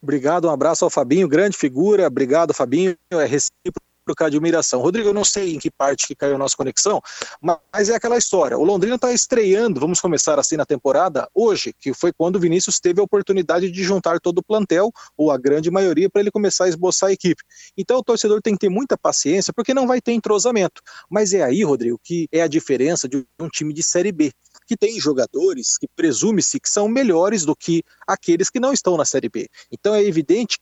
Obrigado, 0.00 0.46
um 0.46 0.50
abraço 0.52 0.84
ao 0.84 0.90
Fabinho, 0.90 1.26
grande 1.26 1.56
figura. 1.56 2.06
Obrigado, 2.06 2.54
Fabinho. 2.54 2.94
É 3.12 3.24
recíproco 3.24 3.89
recíproca 4.10 4.26
admiração. 4.26 4.80
Rodrigo, 4.80 5.08
eu 5.08 5.14
não 5.14 5.24
sei 5.24 5.54
em 5.54 5.58
que 5.58 5.70
parte 5.70 6.06
que 6.06 6.14
caiu 6.14 6.34
a 6.34 6.38
nossa 6.38 6.56
conexão, 6.56 7.00
mas 7.40 7.88
é 7.88 7.94
aquela 7.94 8.16
história. 8.16 8.58
O 8.58 8.64
Londrina 8.64 8.96
está 8.96 9.12
estreando, 9.12 9.80
vamos 9.80 10.00
começar 10.00 10.38
assim 10.38 10.56
na 10.56 10.66
temporada, 10.66 11.28
hoje, 11.34 11.72
que 11.78 11.94
foi 11.94 12.12
quando 12.12 12.36
o 12.36 12.40
Vinícius 12.40 12.80
teve 12.80 13.00
a 13.00 13.04
oportunidade 13.04 13.70
de 13.70 13.82
juntar 13.82 14.20
todo 14.20 14.38
o 14.38 14.42
plantel, 14.42 14.92
ou 15.16 15.30
a 15.30 15.38
grande 15.38 15.70
maioria, 15.70 16.10
para 16.10 16.20
ele 16.20 16.30
começar 16.30 16.64
a 16.64 16.68
esboçar 16.68 17.10
a 17.10 17.12
equipe. 17.12 17.42
Então 17.76 17.98
o 17.98 18.04
torcedor 18.04 18.40
tem 18.42 18.54
que 18.54 18.60
ter 18.60 18.68
muita 18.68 18.96
paciência, 18.96 19.52
porque 19.52 19.72
não 19.74 19.86
vai 19.86 20.00
ter 20.00 20.12
entrosamento. 20.12 20.82
Mas 21.08 21.32
é 21.32 21.42
aí, 21.42 21.62
Rodrigo, 21.62 21.98
que 22.02 22.28
é 22.32 22.42
a 22.42 22.48
diferença 22.48 23.08
de 23.08 23.24
um 23.38 23.48
time 23.48 23.72
de 23.72 23.82
Série 23.82 24.12
B 24.12 24.32
que 24.66 24.76
tem 24.76 25.00
jogadores 25.00 25.76
que 25.78 25.88
presume-se 25.96 26.60
que 26.60 26.68
são 26.68 26.88
melhores 26.88 27.44
do 27.44 27.56
que 27.56 27.82
aqueles 28.06 28.48
que 28.48 28.60
não 28.60 28.72
estão 28.72 28.96
na 28.96 29.04
Série 29.04 29.28
B. 29.28 29.48
Então 29.70 29.94
é 29.94 30.04
evidente 30.04 30.58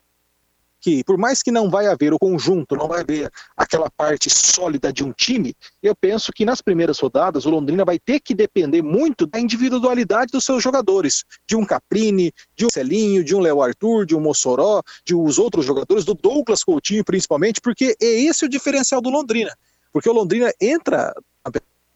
que, 0.89 1.05
por 1.05 1.19
mais 1.19 1.43
que 1.43 1.51
não 1.51 1.69
vai 1.69 1.87
haver 1.87 2.15
o 2.15 2.19
conjunto, 2.19 2.75
não 2.75 2.89
vai 2.89 3.03
haver 3.03 3.31
aquela 3.55 3.91
parte 3.91 4.31
sólida 4.31 4.91
de 4.91 5.05
um 5.05 5.13
time, 5.13 5.55
eu 5.83 5.95
penso 5.95 6.33
que 6.33 6.47
nas 6.47 6.63
primeiras 6.63 6.99
rodadas 6.99 7.45
o 7.45 7.51
Londrina 7.51 7.85
vai 7.85 7.99
ter 7.99 8.21
que 8.21 8.35
depender 8.35 8.81
muito 8.81 9.27
da 9.27 9.39
individualidade 9.39 10.33
dos 10.33 10.45
seus 10.45 10.63
jogadores, 10.63 11.25
de 11.47 11.57
um 11.57 11.65
Caprini, 11.67 12.33
de 12.57 12.65
um 12.65 12.69
Celinho, 12.73 13.23
de 13.23 13.37
um 13.37 13.41
Léo 13.41 13.61
Arthur, 13.61 14.07
de 14.07 14.17
um 14.17 14.21
Mossoró, 14.21 14.83
de 15.05 15.15
os 15.15 15.39
outros 15.39 15.67
jogadores, 15.67 16.07
do 16.07 16.15
Douglas 16.15 16.65
Coutinho 16.65 17.05
principalmente, 17.05 17.61
porque 17.61 17.95
é 18.01 18.07
esse 18.07 18.47
o 18.47 18.49
diferencial 18.49 19.03
do 19.03 19.11
Londrina. 19.11 19.55
Porque 19.93 20.09
o 20.09 20.13
Londrina 20.13 20.51
entra 20.59 21.13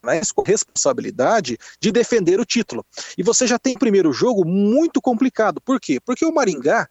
mas 0.02 0.32
com 0.32 0.42
responsabilidade 0.42 1.56
de 1.80 1.92
defender 1.92 2.40
o 2.40 2.44
título. 2.44 2.84
E 3.16 3.22
você 3.22 3.46
já 3.46 3.58
tem 3.58 3.78
primeiro 3.78 4.12
jogo 4.12 4.44
muito 4.44 5.00
complicado. 5.00 5.60
Por 5.60 5.80
quê? 5.80 6.00
Porque 6.04 6.26
o 6.26 6.34
Maringá 6.34 6.88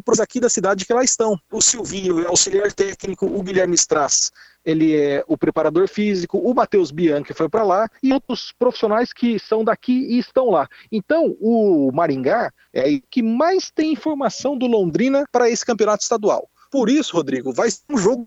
para 0.00 0.22
aqui 0.22 0.40
da 0.40 0.48
cidade 0.48 0.84
que 0.84 0.94
lá 0.94 1.02
estão. 1.02 1.38
O 1.50 1.60
Silvinho 1.60 2.22
é 2.22 2.26
auxiliar 2.26 2.72
técnico, 2.72 3.26
o 3.26 3.42
Guilherme 3.42 3.74
Strass, 3.74 4.30
ele 4.64 4.96
é 4.96 5.24
o 5.26 5.36
preparador 5.36 5.88
físico, 5.88 6.38
o 6.38 6.54
Matheus 6.54 6.90
Bianchi 6.90 7.34
foi 7.34 7.48
para 7.48 7.64
lá 7.64 7.88
e 8.02 8.12
outros 8.12 8.52
profissionais 8.58 9.12
que 9.12 9.38
são 9.38 9.64
daqui 9.64 9.92
e 9.92 10.18
estão 10.18 10.50
lá. 10.50 10.68
Então, 10.90 11.36
o 11.40 11.90
Maringá 11.92 12.52
é 12.72 12.88
o 12.88 13.02
que 13.10 13.22
mais 13.22 13.70
tem 13.70 13.92
informação 13.92 14.56
do 14.56 14.66
Londrina 14.66 15.24
para 15.32 15.50
esse 15.50 15.66
campeonato 15.66 16.02
estadual. 16.02 16.48
Por 16.70 16.88
isso, 16.88 17.14
Rodrigo, 17.14 17.52
vai 17.52 17.70
ser 17.70 17.82
um 17.90 17.98
jogo 17.98 18.26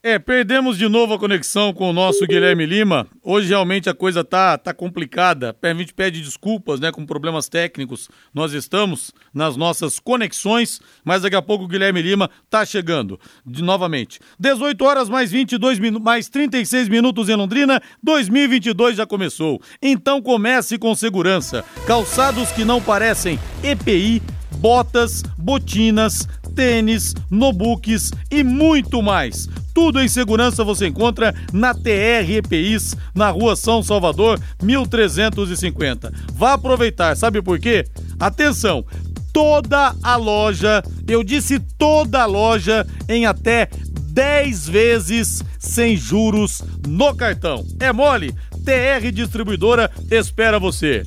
É, 0.00 0.16
perdemos 0.16 0.78
de 0.78 0.88
novo 0.88 1.14
a 1.14 1.18
conexão 1.18 1.72
com 1.72 1.90
o 1.90 1.92
nosso 1.92 2.24
Guilherme 2.24 2.64
Lima. 2.64 3.04
Hoje 3.20 3.48
realmente 3.48 3.90
a 3.90 3.94
coisa 3.94 4.22
tá, 4.22 4.56
tá 4.56 4.72
complicada. 4.72 5.56
A 5.60 5.74
gente 5.74 5.92
pede 5.92 6.22
desculpas, 6.22 6.78
né, 6.78 6.92
com 6.92 7.04
problemas 7.04 7.48
técnicos. 7.48 8.08
Nós 8.32 8.52
estamos 8.52 9.10
nas 9.34 9.56
nossas 9.56 9.98
conexões, 9.98 10.80
mas 11.04 11.22
daqui 11.22 11.34
a 11.34 11.42
pouco 11.42 11.64
o 11.64 11.68
Guilherme 11.68 12.00
Lima 12.00 12.30
tá 12.48 12.64
chegando 12.64 13.18
de 13.44 13.60
novamente. 13.60 14.20
18 14.38 14.84
horas 14.84 15.08
mais 15.08 15.32
22 15.32 15.80
minutos, 15.80 16.04
mais 16.04 16.28
36 16.28 16.88
minutos 16.88 17.28
em 17.28 17.34
Londrina. 17.34 17.82
2022 18.00 18.98
já 18.98 19.04
começou. 19.04 19.60
Então 19.82 20.22
comece 20.22 20.78
com 20.78 20.94
segurança. 20.94 21.64
Calçados 21.88 22.52
que 22.52 22.64
não 22.64 22.80
parecem 22.80 23.36
EPI 23.64 24.22
botas, 24.58 25.22
botinas, 25.36 26.26
tênis, 26.58 27.14
notebooks 27.30 28.10
e 28.28 28.42
muito 28.42 29.00
mais. 29.00 29.48
Tudo 29.72 30.00
em 30.00 30.08
segurança 30.08 30.64
você 30.64 30.88
encontra 30.88 31.32
na 31.52 31.72
TR 31.72 32.28
EPIs, 32.28 32.96
na 33.14 33.30
rua 33.30 33.54
São 33.54 33.80
Salvador, 33.80 34.40
1350. 34.60 36.12
Vá 36.32 36.54
aproveitar, 36.54 37.16
sabe 37.16 37.40
por 37.40 37.60
quê? 37.60 37.86
Atenção! 38.18 38.84
Toda 39.32 39.94
a 40.02 40.16
loja, 40.16 40.82
eu 41.06 41.22
disse 41.22 41.60
toda 41.60 42.22
a 42.22 42.26
loja, 42.26 42.84
em 43.08 43.24
até 43.24 43.68
10 44.10 44.68
vezes 44.68 45.44
sem 45.60 45.96
juros 45.96 46.60
no 46.88 47.14
cartão. 47.14 47.64
É 47.78 47.92
mole? 47.92 48.34
TR 48.64 49.12
Distribuidora 49.12 49.88
espera 50.10 50.58
você. 50.58 51.04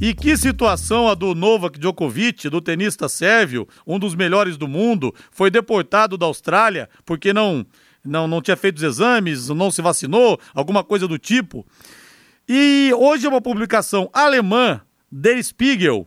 E 0.00 0.14
que 0.14 0.36
situação 0.36 1.08
a 1.08 1.14
do 1.14 1.34
Novak 1.34 1.76
Djokovic, 1.76 2.48
do 2.48 2.60
tenista 2.60 3.08
sérvio, 3.08 3.66
um 3.84 3.98
dos 3.98 4.14
melhores 4.14 4.56
do 4.56 4.68
mundo, 4.68 5.12
foi 5.32 5.50
deportado 5.50 6.16
da 6.16 6.24
Austrália 6.24 6.88
porque 7.04 7.32
não, 7.32 7.66
não, 8.04 8.28
não 8.28 8.40
tinha 8.40 8.56
feito 8.56 8.76
os 8.76 8.84
exames, 8.84 9.48
não 9.48 9.72
se 9.72 9.82
vacinou, 9.82 10.38
alguma 10.54 10.84
coisa 10.84 11.08
do 11.08 11.18
tipo. 11.18 11.66
E 12.48 12.92
hoje 12.96 13.26
é 13.26 13.28
uma 13.28 13.40
publicação 13.40 14.08
alemã, 14.12 14.80
Der 15.10 15.42
Spiegel, 15.42 16.06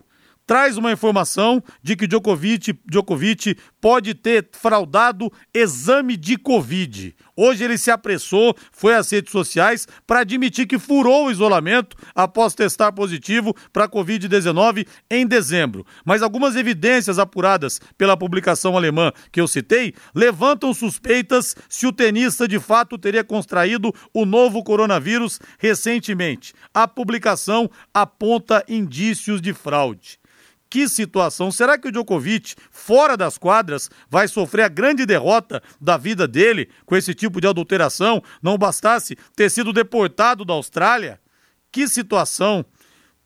traz 0.52 0.76
uma 0.76 0.92
informação 0.92 1.64
de 1.82 1.96
que 1.96 2.06
Djokovic, 2.06 2.78
Djokovic 2.86 3.56
pode 3.80 4.14
ter 4.14 4.50
fraudado 4.52 5.32
exame 5.54 6.18
de 6.18 6.36
Covid. 6.36 7.16
Hoje 7.38 7.64
ele 7.64 7.78
se 7.78 7.90
apressou, 7.90 8.54
foi 8.70 8.94
às 8.94 9.10
redes 9.10 9.32
sociais 9.32 9.88
para 10.06 10.20
admitir 10.20 10.68
que 10.68 10.78
furou 10.78 11.28
o 11.28 11.32
isolamento 11.32 11.96
após 12.14 12.54
testar 12.54 12.92
positivo 12.92 13.56
para 13.72 13.88
Covid-19 13.88 14.86
em 15.10 15.26
dezembro. 15.26 15.86
Mas 16.04 16.22
algumas 16.22 16.58
evidências 16.58 17.18
apuradas 17.18 17.80
pela 17.98 18.18
publicação 18.18 18.76
alemã 18.76 19.14
que 19.32 19.40
eu 19.40 19.48
citei 19.48 19.94
levantam 20.14 20.74
suspeitas 20.74 21.56
se 21.70 21.88
o 21.88 21.94
tenista 21.94 22.46
de 22.46 22.60
fato 22.60 22.98
teria 22.98 23.24
contraído 23.24 23.94
o 24.14 24.26
novo 24.26 24.62
coronavírus 24.66 25.40
recentemente. 25.58 26.54
A 26.74 26.90
publicação 26.90 27.72
aponta 27.94 28.66
indícios 28.68 29.42
de 29.42 29.54
fraude. 29.54 30.20
Que 30.72 30.88
situação! 30.88 31.52
Será 31.52 31.78
que 31.78 31.90
o 31.90 31.92
Djokovic, 31.92 32.56
fora 32.72 33.18
das 33.18 33.38
quadras, 33.38 33.90
vai 34.10 34.26
sofrer 34.30 34.64
a 34.64 34.70
grande 34.70 35.06
derrota 35.06 35.62
da 35.82 35.98
vida 35.98 36.26
dele 36.26 36.70
com 36.86 36.96
esse 36.96 37.14
tipo 37.14 37.42
de 37.42 37.48
adulteração? 37.48 38.24
Não 38.42 38.58
bastasse 38.58 39.18
ter 39.36 39.50
sido 39.50 39.74
deportado 39.74 40.46
da 40.46 40.54
Austrália? 40.54 41.20
Que 41.70 41.90
situação 41.90 42.64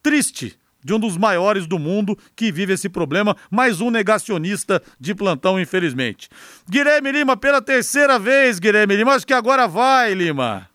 triste 0.02 0.58
de 0.84 0.92
um 0.92 1.00
dos 1.00 1.18
maiores 1.18 1.68
do 1.68 1.78
mundo 1.78 2.18
que 2.36 2.52
vive 2.52 2.74
esse 2.74 2.90
problema, 2.90 3.36
mais 3.52 3.80
um 3.80 3.92
negacionista 3.92 4.82
de 5.00 5.14
plantão, 5.14 5.60
infelizmente. 5.60 6.30
Guilherme 6.68 7.12
Lima, 7.12 7.38
pela 7.38 7.62
terceira 7.62 8.18
vez, 8.18 8.58
Guilherme 8.58 8.96
Lima, 8.96 9.14
acho 9.14 9.26
que 9.26 9.34
agora 9.34 9.68
vai, 9.68 10.16
Lima. 10.16 10.68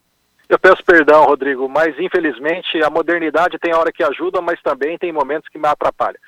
Eu 0.48 0.59
peço 0.59 0.85
perdão, 0.85 1.24
Rodrigo, 1.24 1.68
mas 1.68 1.96
infelizmente 1.98 2.80
a 2.83 2.90
modernidade 2.90 3.59
tem 3.59 3.74
hora 3.74 3.92
que 3.92 4.02
ajuda, 4.02 4.40
mas 4.40 4.61
também 4.62 4.98
tem 4.98 5.12
momentos 5.12 5.48
que 5.48 5.59
me 5.59 5.68
atrapalham. 5.68 6.18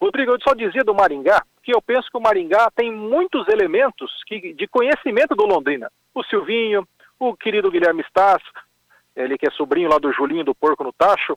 Rodrigo, 0.00 0.32
eu 0.32 0.38
só 0.40 0.54
dizia 0.54 0.82
do 0.84 0.94
Maringá 0.94 1.42
que 1.62 1.74
eu 1.74 1.82
penso 1.82 2.08
que 2.10 2.16
o 2.16 2.20
Maringá 2.20 2.70
tem 2.74 2.90
muitos 2.92 3.46
elementos 3.48 4.10
que, 4.26 4.54
de 4.54 4.66
conhecimento 4.68 5.34
do 5.34 5.44
Londrina. 5.44 5.90
O 6.14 6.22
Silvinho, 6.24 6.86
o 7.18 7.36
querido 7.36 7.70
Guilherme 7.70 8.04
Stas, 8.04 8.42
ele 9.14 9.36
que 9.36 9.46
é 9.46 9.50
sobrinho 9.50 9.90
lá 9.90 9.98
do 9.98 10.12
Julinho 10.12 10.44
do 10.44 10.54
Porco 10.54 10.84
no 10.84 10.92
Tacho, 10.92 11.36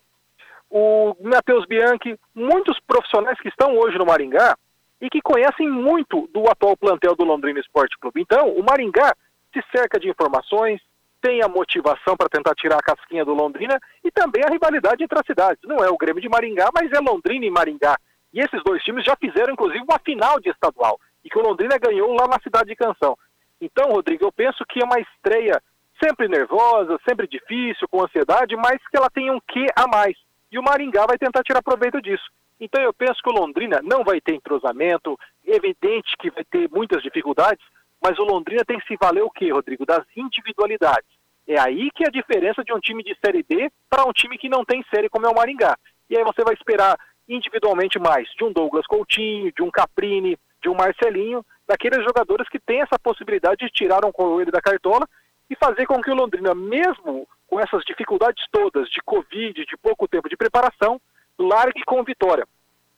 o 0.70 1.16
Matheus 1.22 1.66
Bianchi, 1.66 2.18
muitos 2.34 2.80
profissionais 2.88 3.40
que 3.42 3.50
estão 3.50 3.76
hoje 3.78 3.98
no 3.98 4.06
Maringá 4.06 4.56
e 5.02 5.10
que 5.10 5.22
conhecem 5.22 5.70
muito 5.70 6.30
do 6.32 6.50
atual 6.50 6.78
plantel 6.78 7.16
do 7.16 7.26
Londrina 7.26 7.60
Esporte 7.60 7.98
Clube. 8.00 8.22
Então, 8.22 8.50
o 8.50 8.64
Maringá 8.64 9.14
se 9.54 9.62
cerca 9.76 10.00
de 10.00 10.10
informações, 10.10 10.80
tem 11.22 11.44
a 11.44 11.48
motivação 11.48 12.16
para 12.18 12.30
tentar 12.30 12.56
tirar 12.56 12.78
a 12.78 12.82
casquinha 12.82 13.24
do 13.24 13.34
Londrina 13.34 13.80
e 14.04 14.10
também 14.10 14.44
a 14.44 14.50
rivalidade 14.50 15.04
entre 15.04 15.20
as 15.20 15.26
cidades. 15.26 15.62
Não 15.64 15.78
é 15.78 15.90
o 15.90 15.98
Grêmio 15.98 16.22
de 16.22 16.30
Maringá, 16.30 16.70
mas 16.74 16.92
é 16.92 17.00
Londrina 17.00 17.46
e 17.46 17.52
Maringá. 17.52 17.98
E 18.34 18.40
esses 18.40 18.64
dois 18.64 18.84
times 18.84 19.04
já 19.04 19.16
fizeram, 19.16 19.54
inclusive, 19.54 19.84
uma 19.84 20.00
final 20.00 20.40
de 20.40 20.50
estadual. 20.50 21.00
E 21.24 21.30
que 21.30 21.38
o 21.38 21.42
Londrina 21.42 21.78
ganhou 21.78 22.14
lá 22.14 22.28
na 22.28 22.40
cidade 22.40 22.70
de 22.70 22.76
Canção. 22.76 23.18
Então, 23.60 23.92
Rodrigo, 23.92 24.26
eu 24.26 24.32
penso 24.32 24.66
que 24.66 24.82
é 24.82 24.86
uma 24.86 25.00
estreia 25.00 25.62
sempre 26.04 26.28
nervosa, 26.28 27.00
sempre 27.08 27.28
difícil, 27.28 27.88
com 27.88 28.04
ansiedade, 28.04 28.56
mas 28.56 28.80
que 28.90 28.98
ela 28.98 29.10
tem 29.10 29.30
um 29.30 29.40
quê 29.40 29.68
a 29.76 29.88
mais. 29.88 30.18
E 30.52 30.58
o 30.58 30.64
Maringá 30.64 31.06
vai 31.06 31.18
tentar 31.18 31.44
tirar 31.44 31.62
proveito 31.62 32.02
disso. 32.02 32.26
Então 32.60 32.82
eu 32.82 32.94
penso 32.94 33.22
que 33.24 33.30
o 33.30 33.34
Londrina 33.34 33.80
não 33.84 34.04
vai 34.04 34.20
ter 34.20 34.36
entrosamento, 34.36 35.18
evidente 35.46 36.16
que 36.20 36.30
vai 36.30 36.44
ter 36.44 36.70
muitas 36.70 37.02
dificuldades, 37.02 37.64
mas 38.02 38.18
o 38.18 38.24
Londrina 38.24 38.64
tem 38.66 38.80
que 38.80 38.88
se 38.88 38.98
valer 39.00 39.24
o 39.24 39.30
quê, 39.30 39.52
Rodrigo? 39.52 39.86
Das 39.86 40.06
individualidades. 40.16 41.10
É 41.48 41.60
aí 41.60 41.90
que 41.92 42.04
é 42.04 42.08
a 42.08 42.12
diferença 42.12 42.64
de 42.64 42.74
um 42.74 42.80
time 42.80 43.04
de 43.04 43.16
Série 43.24 43.44
B 43.44 43.72
para 43.90 44.06
um 44.06 44.12
time 44.12 44.38
que 44.38 44.50
não 44.50 44.64
tem 44.64 44.84
série 44.94 45.10
como 45.10 45.26
é 45.26 45.30
o 45.30 45.36
Maringá. 45.36 45.78
E 46.10 46.18
aí 46.18 46.24
você 46.24 46.44
vai 46.44 46.54
esperar 46.54 46.98
individualmente 47.28 48.00
mais 48.00 48.28
de 48.38 48.44
um 48.44 48.52
Douglas 48.52 48.86
Coutinho, 48.88 49.52
de 49.52 49.62
um 49.62 49.72
Caprini, 49.72 50.38
de 50.62 50.70
um 50.70 50.76
Marcelinho, 50.76 51.46
daqueles 51.68 52.04
jogadores 52.04 52.48
que 52.50 52.60
têm 52.60 52.82
essa 52.82 53.00
possibilidade 53.00 53.66
de 53.66 53.72
tirar 53.72 54.06
um 54.06 54.12
coelho 54.12 54.52
da 54.52 54.62
cartola 54.62 55.08
e 55.50 55.56
fazer 55.56 55.86
com 55.86 56.02
que 56.02 56.12
o 56.12 56.16
Londrina, 56.16 56.54
mesmo 56.54 57.28
com 57.48 57.60
essas 57.60 57.84
dificuldades 57.84 58.46
todas 58.52 58.90
de 58.90 59.02
Covid, 59.02 59.66
de 59.66 59.78
pouco 59.78 60.08
tempo 60.08 60.30
de 60.30 60.38
preparação, 60.38 61.00
largue 61.38 61.84
com 61.86 62.04
vitória. 62.04 62.48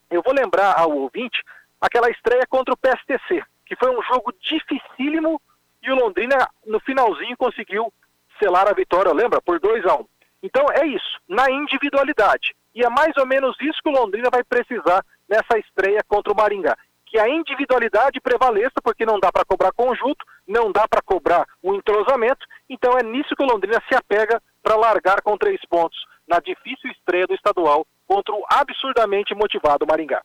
Eu 0.10 0.22
vou 0.22 0.34
lembrar 0.34 0.74
ao 0.78 0.92
ouvinte 0.92 1.42
aquela 1.82 2.10
estreia 2.10 2.46
contra 2.48 2.74
o 2.74 2.78
PSTC, 2.78 3.44
que 3.66 3.76
foi 3.76 3.90
um 3.90 4.02
jogo 4.04 4.34
dificílimo 4.40 5.42
e 5.82 5.92
o 5.92 5.96
Londrina, 5.96 6.48
no 6.66 6.80
finalzinho, 6.80 7.36
conseguiu 7.36 7.92
selar 8.40 8.68
a 8.68 8.74
vitória, 8.74 9.12
lembra? 9.12 9.42
Por 9.42 9.60
2 9.60 9.86
a 9.86 9.96
1 9.96 10.00
um. 10.00 10.06
Então 10.42 10.66
é 10.72 10.86
isso, 10.86 11.20
na 11.28 11.50
individualidade. 11.52 12.56
E 12.76 12.84
é 12.84 12.90
mais 12.90 13.16
ou 13.18 13.26
menos 13.26 13.56
isso 13.62 13.80
que 13.84 13.90
o 13.90 13.94
Londrina 13.94 14.30
vai 14.32 14.44
precisar 14.44 15.04
nessa 15.30 15.58
estreia 15.60 16.02
contra 16.08 16.34
o 16.34 16.36
Maringá. 16.36 16.76
Que 17.06 17.20
a 17.20 17.30
individualidade 17.30 18.20
prevaleça, 18.20 18.82
porque 18.84 19.06
não 19.06 19.20
dá 19.20 19.32
para 19.32 19.46
cobrar 19.46 19.72
conjunto, 19.72 20.26
não 20.48 20.72
dá 20.72 20.88
para 20.88 21.02
cobrar 21.02 21.46
o 21.62 21.76
entrosamento. 21.76 22.46
Então 22.70 22.98
é 22.98 23.04
nisso 23.04 23.36
que 23.36 23.44
o 23.44 23.48
Londrina 23.48 23.82
se 23.88 23.96
apega 23.96 24.42
para 24.62 24.76
largar 24.76 25.22
com 25.22 25.38
três 25.38 25.60
pontos 25.70 25.98
na 26.28 26.40
difícil 26.40 26.90
estreia 26.92 27.28
do 27.28 27.36
estadual 27.36 27.86
contra 28.08 28.34
o 28.34 28.44
absurdamente 28.50 29.36
motivado 29.36 29.86
Maringá. 29.86 30.22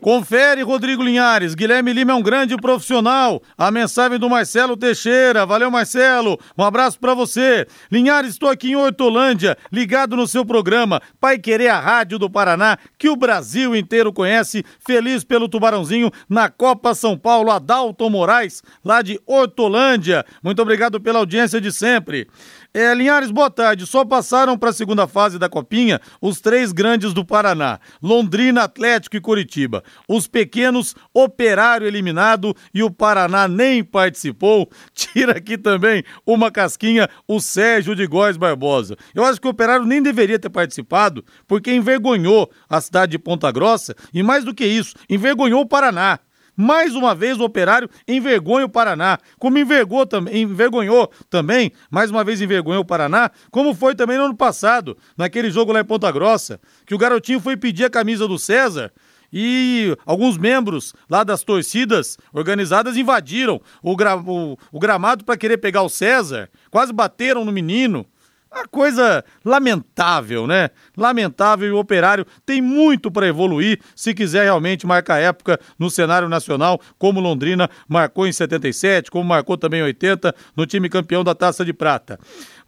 Confere, 0.00 0.62
Rodrigo 0.62 1.02
Linhares. 1.02 1.54
Guilherme 1.54 1.92
Lima 1.92 2.12
é 2.12 2.14
um 2.14 2.22
grande 2.22 2.56
profissional. 2.56 3.42
A 3.56 3.70
mensagem 3.70 4.18
do 4.18 4.28
Marcelo 4.28 4.76
Teixeira. 4.76 5.46
Valeu, 5.46 5.70
Marcelo. 5.70 6.38
Um 6.56 6.64
abraço 6.64 6.98
para 6.98 7.14
você. 7.14 7.66
Linhares, 7.90 8.32
estou 8.32 8.48
aqui 8.48 8.70
em 8.70 8.76
Hortolândia, 8.76 9.56
ligado 9.70 10.16
no 10.16 10.26
seu 10.26 10.44
programa 10.44 11.00
Pai 11.20 11.38
Querer 11.38 11.68
a 11.68 11.78
Rádio 11.78 12.18
do 12.18 12.30
Paraná, 12.30 12.78
que 12.98 13.08
o 13.08 13.16
Brasil 13.16 13.76
inteiro 13.76 14.12
conhece. 14.12 14.64
Feliz 14.78 15.24
pelo 15.24 15.48
Tubarãozinho 15.48 16.10
na 16.28 16.48
Copa 16.48 16.94
São 16.94 17.16
Paulo. 17.16 17.50
Adalto 17.50 18.08
Moraes, 18.08 18.62
lá 18.84 19.02
de 19.02 19.20
Hortolândia. 19.26 20.24
Muito 20.42 20.60
obrigado 20.62 21.00
pela 21.00 21.18
audiência 21.18 21.60
de 21.60 21.70
sempre. 21.70 22.28
É, 22.74 22.94
Linhares, 22.94 23.30
boa 23.30 23.50
tarde. 23.50 23.84
Só 23.84 24.02
passaram 24.02 24.56
para 24.56 24.70
a 24.70 24.72
segunda 24.72 25.06
fase 25.06 25.38
da 25.38 25.46
Copinha 25.46 26.00
os 26.22 26.40
três 26.40 26.72
grandes 26.72 27.12
do 27.12 27.22
Paraná: 27.22 27.78
Londrina, 28.02 28.62
Atlético 28.62 29.14
e 29.14 29.20
Curitiba. 29.20 29.84
Os 30.08 30.26
pequenos, 30.26 30.94
Operário 31.12 31.86
eliminado 31.86 32.56
e 32.72 32.82
o 32.82 32.90
Paraná 32.90 33.46
nem 33.46 33.84
participou. 33.84 34.70
Tira 34.94 35.36
aqui 35.36 35.58
também 35.58 36.02
uma 36.24 36.50
casquinha 36.50 37.10
o 37.28 37.40
Sérgio 37.40 37.94
de 37.94 38.06
Góes 38.06 38.38
Barbosa. 38.38 38.96
Eu 39.14 39.22
acho 39.22 39.38
que 39.38 39.46
o 39.46 39.50
Operário 39.50 39.84
nem 39.84 40.02
deveria 40.02 40.38
ter 40.38 40.48
participado, 40.48 41.22
porque 41.46 41.74
envergonhou 41.74 42.50
a 42.70 42.80
cidade 42.80 43.12
de 43.12 43.18
Ponta 43.18 43.52
Grossa 43.52 43.94
e, 44.14 44.22
mais 44.22 44.44
do 44.44 44.54
que 44.54 44.64
isso, 44.64 44.94
envergonhou 45.10 45.60
o 45.60 45.68
Paraná. 45.68 46.18
Mais 46.56 46.94
uma 46.94 47.14
vez 47.14 47.40
o 47.40 47.44
Operário 47.44 47.88
envergonha 48.06 48.66
o 48.66 48.68
Paraná, 48.68 49.18
como 49.38 49.58
envergonhou, 49.58 51.10
também, 51.30 51.72
mais 51.90 52.10
uma 52.10 52.22
vez 52.22 52.40
envergonhou 52.40 52.82
o 52.82 52.86
Paraná, 52.86 53.30
como 53.50 53.74
foi 53.74 53.94
também 53.94 54.18
no 54.18 54.24
ano 54.24 54.36
passado, 54.36 54.96
naquele 55.16 55.50
jogo 55.50 55.72
lá 55.72 55.80
em 55.80 55.84
Ponta 55.84 56.10
Grossa, 56.12 56.60
que 56.86 56.94
o 56.94 56.98
garotinho 56.98 57.40
foi 57.40 57.56
pedir 57.56 57.84
a 57.84 57.90
camisa 57.90 58.28
do 58.28 58.38
César 58.38 58.92
e 59.32 59.96
alguns 60.04 60.36
membros 60.36 60.92
lá 61.08 61.24
das 61.24 61.42
torcidas 61.42 62.18
organizadas 62.34 62.96
invadiram 62.96 63.60
o, 63.82 63.96
gra 63.96 64.16
o, 64.16 64.58
o 64.70 64.78
gramado 64.78 65.24
para 65.24 65.38
querer 65.38 65.56
pegar 65.56 65.82
o 65.82 65.88
César, 65.88 66.50
quase 66.70 66.92
bateram 66.92 67.44
no 67.44 67.52
menino. 67.52 68.04
Uma 68.54 68.68
coisa 68.68 69.24
lamentável, 69.42 70.46
né? 70.46 70.68
Lamentável 70.94 71.68
e 71.68 71.72
o 71.72 71.78
operário 71.78 72.26
tem 72.44 72.60
muito 72.60 73.10
para 73.10 73.26
evoluir 73.26 73.80
se 73.96 74.12
quiser 74.12 74.44
realmente 74.44 74.86
marcar 74.86 75.18
época 75.18 75.58
no 75.78 75.88
cenário 75.88 76.28
nacional, 76.28 76.78
como 76.98 77.18
Londrina 77.18 77.70
marcou 77.88 78.26
em 78.26 78.32
77, 78.32 79.10
como 79.10 79.24
marcou 79.24 79.56
também 79.56 79.80
em 79.80 79.84
80 79.84 80.34
no 80.54 80.66
time 80.66 80.90
campeão 80.90 81.24
da 81.24 81.34
Taça 81.34 81.64
de 81.64 81.72
Prata. 81.72 82.20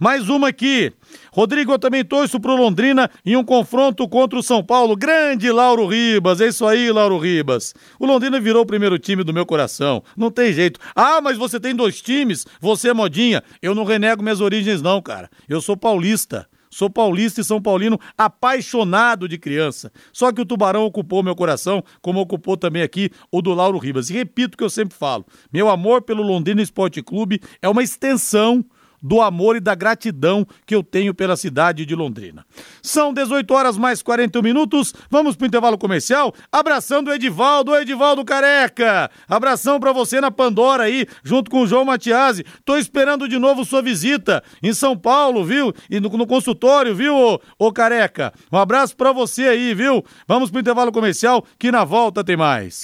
Mais 0.05 0.28
uma 0.28 0.48
aqui. 0.48 0.92
Rodrigo, 1.32 1.72
eu 1.72 1.78
também 1.78 2.05
torço 2.05 2.38
pro 2.38 2.55
Londrina 2.55 3.11
em 3.24 3.36
um 3.36 3.42
confronto 3.42 4.07
contra 4.07 4.38
o 4.38 4.42
São 4.42 4.62
Paulo. 4.62 4.94
Grande 4.94 5.50
Lauro 5.50 5.86
Ribas. 5.86 6.42
É 6.42 6.48
isso 6.48 6.66
aí, 6.66 6.92
Lauro 6.92 7.16
Ribas. 7.16 7.74
O 7.98 8.05
Londrina 8.05 8.38
virou 8.38 8.64
o 8.64 8.66
primeiro 8.66 8.98
time 8.98 9.24
do 9.24 9.32
meu 9.32 9.46
coração. 9.46 10.02
Não 10.14 10.30
tem 10.30 10.52
jeito. 10.52 10.78
Ah, 10.94 11.22
mas 11.22 11.38
você 11.38 11.59
tem 11.59 11.74
dois 11.74 12.02
times? 12.02 12.46
Você 12.61 12.90
é 12.90 12.92
modinha. 12.92 13.42
Eu 13.62 13.74
não 13.74 13.82
renego 13.82 14.22
minhas 14.22 14.42
origens, 14.42 14.82
não, 14.82 15.00
cara. 15.00 15.30
Eu 15.48 15.62
sou 15.62 15.74
paulista. 15.74 16.46
Sou 16.68 16.90
paulista 16.90 17.40
e 17.40 17.44
São 17.44 17.62
Paulino 17.62 17.98
apaixonado 18.18 19.26
de 19.26 19.38
criança. 19.38 19.90
Só 20.12 20.32
que 20.32 20.40
o 20.42 20.44
Tubarão 20.44 20.84
ocupou 20.84 21.22
meu 21.22 21.36
coração, 21.36 21.82
como 22.02 22.20
ocupou 22.20 22.57
também 22.57 22.82
aqui 22.82 23.11
o 23.30 23.40
do 23.40 23.55
Lauro 23.55 23.78
Ribas. 23.78 24.11
E 24.11 24.12
repito 24.12 24.55
o 24.55 24.59
que 24.59 24.64
eu 24.64 24.68
sempre 24.68 24.98
falo: 24.98 25.24
meu 25.52 25.70
amor 25.70 26.02
pelo 26.02 26.22
Londrina 26.22 26.61
Esporte 26.61 27.00
Clube 27.00 27.40
é 27.62 27.68
uma 27.68 27.82
extensão 27.82 28.62
do 29.05 29.20
amor 29.20 29.57
e 29.57 29.61
da 29.61 29.74
gratidão 29.74 30.46
que 30.64 30.74
eu 30.74 30.82
tenho 30.82 31.12
pela 31.12 31.36
cidade 31.36 31.84
de 31.84 31.94
Londrina. 31.94 32.46
São 32.82 33.12
18 33.12 33.52
horas 33.52 33.76
mais 33.76 34.02
41 34.02 34.42
minutos. 34.42 34.94
Vamos 35.11 35.36
pro 35.36 35.46
intervalo 35.46 35.76
comercial. 35.76 36.34
Abraçando 36.50 37.09
o 37.09 37.12
Edivaldo, 37.12 37.72
o 37.72 37.76
Edivaldo 37.76 38.24
Careca. 38.24 39.11
Abração 39.28 39.78
para 39.78 39.92
você 39.92 40.22
na 40.22 40.30
Pandora 40.30 40.84
aí, 40.84 41.07
junto 41.22 41.50
com 41.50 41.61
o 41.61 41.66
João 41.66 41.84
Matiasi. 41.84 42.44
Tô 42.64 42.78
esperando 42.78 43.28
de 43.28 43.38
novo 43.38 43.62
sua 43.64 43.82
visita 43.82 44.42
em 44.62 44.72
São 44.72 44.96
Paulo, 44.96 45.44
viu? 45.44 45.74
E 45.90 46.00
no, 46.00 46.09
no 46.09 46.26
consultório, 46.26 46.94
viu, 46.94 47.14
ô, 47.14 47.40
ô 47.59 47.70
Careca? 47.70 48.32
Um 48.50 48.57
abraço 48.57 48.96
para 48.96 49.12
você 49.12 49.42
aí, 49.48 49.74
viu? 49.74 50.02
Vamos 50.26 50.50
pro 50.50 50.61
intervalo 50.61 50.90
comercial 50.90 51.44
que 51.59 51.70
na 51.70 51.84
volta 51.84 52.24
tem 52.24 52.36
mais. 52.36 52.80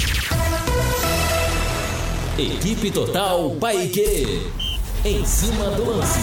Equipe 2.39 2.91
Total 2.91 3.51
Paique. 3.57 4.70
Em 5.03 5.25
cima 5.25 5.71
do 5.71 5.97
lance. 5.97 6.19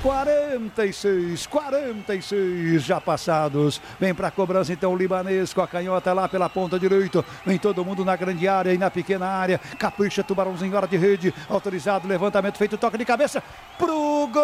46, 0.00 1.46
46 1.46 2.84
já 2.84 3.00
passados. 3.00 3.80
Vem 3.98 4.14
para 4.14 4.28
a 4.28 4.30
cobrança 4.30 4.72
então 4.72 4.92
o 4.92 4.96
libanês 4.96 5.52
com 5.52 5.62
a 5.62 5.66
canhota 5.66 6.12
lá 6.12 6.28
pela 6.28 6.48
ponta 6.48 6.78
direita. 6.78 7.24
Vem 7.44 7.58
todo 7.58 7.84
mundo 7.84 8.04
na 8.04 8.14
grande 8.14 8.46
área 8.46 8.72
e 8.72 8.78
na 8.78 8.88
pequena 8.88 9.26
área. 9.26 9.58
Capricha 9.80 10.22
Tubarãozinho, 10.22 10.76
hora 10.76 10.86
de 10.86 10.96
rede. 10.96 11.34
Autorizado, 11.48 12.06
levantamento 12.06 12.56
feito, 12.56 12.78
toque 12.78 12.98
de 12.98 13.04
cabeça 13.04 13.42
pro 13.76 14.30
gol! 14.32 14.42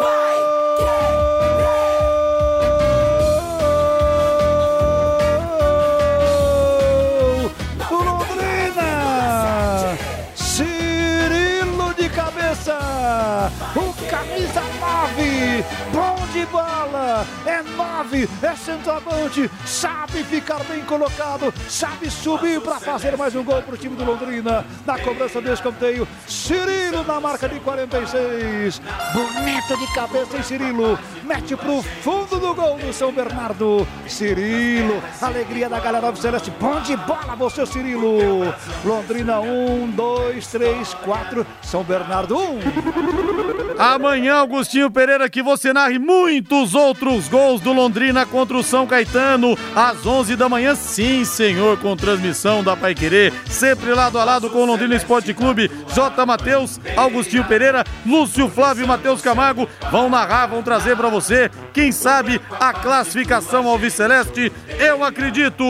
Vai, 0.00 1.11
O 13.76 13.92
camisa 14.08 14.71
9, 15.02 15.64
bom 15.92 16.16
de 16.32 16.46
bola, 16.46 17.26
é 17.44 17.60
9, 17.60 18.28
é 18.40 18.54
centroavante, 18.54 19.50
sabe 19.66 20.22
ficar 20.22 20.62
bem 20.64 20.80
colocado, 20.82 21.52
sabe 21.68 22.08
subir 22.08 22.60
para 22.60 22.78
fazer 22.78 23.16
mais 23.16 23.34
um 23.34 23.42
gol 23.42 23.60
para 23.62 23.74
o 23.74 23.76
time 23.76 23.96
do 23.96 24.04
Londrina. 24.04 24.64
Na 24.86 24.98
cobrança 25.00 25.40
do 25.40 25.52
escanteio, 25.52 26.06
Cirilo 26.26 27.02
na 27.02 27.20
marca 27.20 27.48
de 27.48 27.58
46. 27.58 28.80
Bonito 29.12 29.76
de 29.76 29.92
cabeça, 29.92 30.36
hein, 30.36 30.42
Cirilo? 30.44 30.96
Mete 31.24 31.56
pro 31.56 31.82
fundo 31.82 32.38
do 32.38 32.54
gol 32.54 32.78
do 32.78 32.92
São 32.92 33.12
Bernardo. 33.12 33.86
Cirilo, 34.06 35.02
alegria 35.20 35.68
da 35.68 35.80
galera 35.80 36.12
do 36.12 36.18
Celeste. 36.18 36.52
Bom 36.60 36.80
de 36.80 36.96
bola, 36.96 37.34
você, 37.36 37.66
Cirilo. 37.66 38.54
Londrina 38.84 39.40
1, 39.40 39.90
2, 39.90 40.46
3, 40.46 40.94
4. 40.94 41.46
São 41.60 41.82
Bernardo 41.82 42.38
1. 42.38 42.60
Amanhã, 43.78 44.36
Augustinho 44.36 44.91
Pereira, 44.92 45.28
que 45.28 45.42
você 45.42 45.72
narre 45.72 45.98
muitos 45.98 46.74
outros 46.74 47.26
gols 47.28 47.60
do 47.60 47.72
Londrina 47.72 48.24
contra 48.26 48.56
o 48.56 48.62
São 48.62 48.86
Caetano, 48.86 49.58
às 49.74 50.04
11 50.04 50.36
da 50.36 50.48
manhã, 50.48 50.74
sim, 50.74 51.24
senhor, 51.24 51.78
com 51.78 51.96
transmissão 51.96 52.62
da 52.62 52.76
Pai 52.76 52.94
Querer, 52.94 53.32
sempre 53.46 53.94
lado 53.94 54.18
a 54.18 54.24
lado 54.24 54.50
com 54.50 54.58
o 54.58 54.66
Londrina 54.66 54.94
Esporte 54.94 55.32
Clube, 55.32 55.70
J. 55.94 56.26
Matheus, 56.26 56.78
Augustinho 56.96 57.44
Pereira, 57.44 57.84
Lúcio 58.06 58.48
Flávio 58.48 58.84
e 58.84 58.86
Matheus 58.86 59.22
Camargo 59.22 59.68
vão 59.90 60.08
narrar, 60.08 60.46
vão 60.46 60.62
trazer 60.62 60.96
para 60.96 61.08
você, 61.08 61.50
quem 61.72 61.90
sabe, 61.90 62.40
a 62.60 62.72
classificação 62.72 63.66
ao 63.66 63.78
Viceleste, 63.78 64.52
eu 64.78 65.02
acredito! 65.02 65.64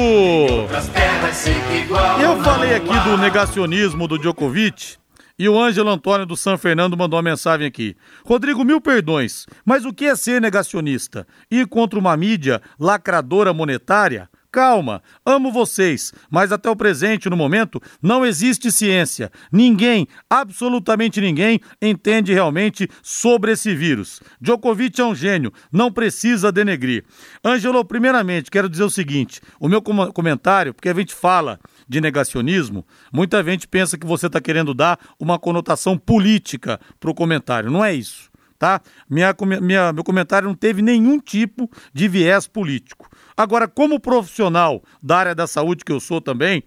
Eu 2.20 2.42
falei 2.42 2.74
aqui 2.74 2.98
do 3.00 3.16
negacionismo 3.16 4.08
do 4.08 4.18
Djokovic, 4.18 5.01
e 5.42 5.48
o 5.48 5.60
Ângelo 5.60 5.90
Antônio 5.90 6.24
do 6.24 6.36
São 6.36 6.56
Fernando 6.56 6.96
mandou 6.96 7.16
uma 7.16 7.30
mensagem 7.30 7.66
aqui. 7.66 7.96
Rodrigo, 8.24 8.62
mil 8.62 8.80
perdões, 8.80 9.44
mas 9.64 9.84
o 9.84 9.92
que 9.92 10.04
é 10.04 10.14
ser 10.14 10.40
negacionista? 10.40 11.26
Ir 11.50 11.66
contra 11.66 11.98
uma 11.98 12.16
mídia 12.16 12.62
lacradora 12.78 13.52
monetária? 13.52 14.30
Calma, 14.52 15.02
amo 15.26 15.50
vocês, 15.50 16.12
mas 16.30 16.52
até 16.52 16.70
o 16.70 16.76
presente, 16.76 17.28
no 17.28 17.36
momento, 17.36 17.82
não 18.00 18.24
existe 18.24 18.70
ciência. 18.70 19.32
Ninguém, 19.50 20.06
absolutamente 20.30 21.20
ninguém, 21.20 21.58
entende 21.80 22.32
realmente 22.32 22.88
sobre 23.02 23.50
esse 23.50 23.74
vírus. 23.74 24.20
Djokovic 24.40 25.00
é 25.00 25.04
um 25.04 25.14
gênio, 25.14 25.52
não 25.72 25.90
precisa 25.90 26.52
denegrir. 26.52 27.02
Ângelo, 27.44 27.84
primeiramente, 27.84 28.48
quero 28.48 28.68
dizer 28.68 28.84
o 28.84 28.90
seguinte: 28.90 29.40
o 29.58 29.68
meu 29.68 29.82
comentário, 29.82 30.72
porque 30.72 30.90
a 30.90 30.94
gente 30.94 31.12
fala 31.12 31.58
de 31.88 32.00
negacionismo, 32.00 32.86
muita 33.12 33.42
gente 33.42 33.66
pensa 33.68 33.98
que 33.98 34.06
você 34.06 34.26
está 34.26 34.40
querendo 34.40 34.74
dar 34.74 34.98
uma 35.18 35.38
conotação 35.38 35.96
política 35.96 36.80
para 36.98 37.10
o 37.10 37.14
comentário. 37.14 37.70
Não 37.70 37.84
é 37.84 37.94
isso, 37.94 38.30
tá? 38.58 38.80
Minha, 39.08 39.34
minha, 39.60 39.92
meu 39.92 40.04
comentário 40.04 40.48
não 40.48 40.54
teve 40.54 40.82
nenhum 40.82 41.18
tipo 41.18 41.70
de 41.92 42.08
viés 42.08 42.46
político. 42.46 43.08
Agora, 43.36 43.66
como 43.66 44.00
profissional 44.00 44.82
da 45.02 45.18
área 45.18 45.34
da 45.34 45.46
saúde 45.46 45.84
que 45.84 45.92
eu 45.92 46.00
sou 46.00 46.20
também, 46.20 46.62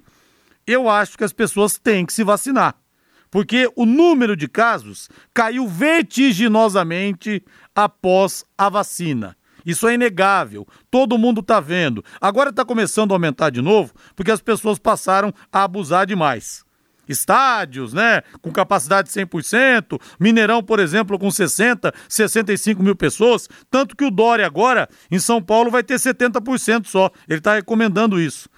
eu 0.66 0.90
acho 0.90 1.18
que 1.18 1.24
as 1.24 1.34
pessoas 1.34 1.78
têm 1.78 2.06
que 2.06 2.14
se 2.14 2.24
vacinar. 2.24 2.76
Porque 3.30 3.70
o 3.76 3.86
número 3.86 4.36
de 4.36 4.48
casos 4.48 5.10
caiu 5.34 5.68
vertiginosamente 5.68 7.44
após 7.76 8.46
a 8.58 8.70
vacina. 8.70 9.36
Isso 9.66 9.88
é 9.88 9.96
inegável. 9.96 10.68
Todo 10.92 11.18
mundo 11.18 11.42
está 11.42 11.60
vendo. 11.60 12.04
Agora 12.22 12.50
está 12.50 12.64
começando 12.64 13.12
a 13.12 13.16
aumentar 13.16 13.50
de 13.50 13.62
novo 13.62 13.94
porque 14.16 14.32
as 14.32 14.42
pessoas 14.42 14.78
passaram 14.78 15.34
a 15.52 15.64
abusar 15.64 16.06
demais 16.06 16.66
estádios, 17.08 17.94
né, 17.94 18.24
com 18.42 18.52
capacidade 18.52 19.08
de 19.08 19.14
100%, 19.14 20.00
Mineirão, 20.20 20.64
por 20.64 20.80
exemplo, 20.80 21.18
com 21.20 21.30
60, 21.30 21.94
65 22.10 22.82
mil 22.82 22.96
pessoas, 22.96 23.48
tanto 23.70 23.96
que 23.96 24.04
o 24.04 24.12
Dória 24.12 24.46
agora, 24.46 24.90
em 25.12 25.20
São 25.20 25.42
Paulo, 25.42 25.70
vai 25.70 25.84
ter 25.84 25.96
70% 25.96 26.88
só, 26.88 27.12
ele 27.28 27.40
está 27.40 27.56
recomendando 27.56 28.20
isso. 28.20 28.50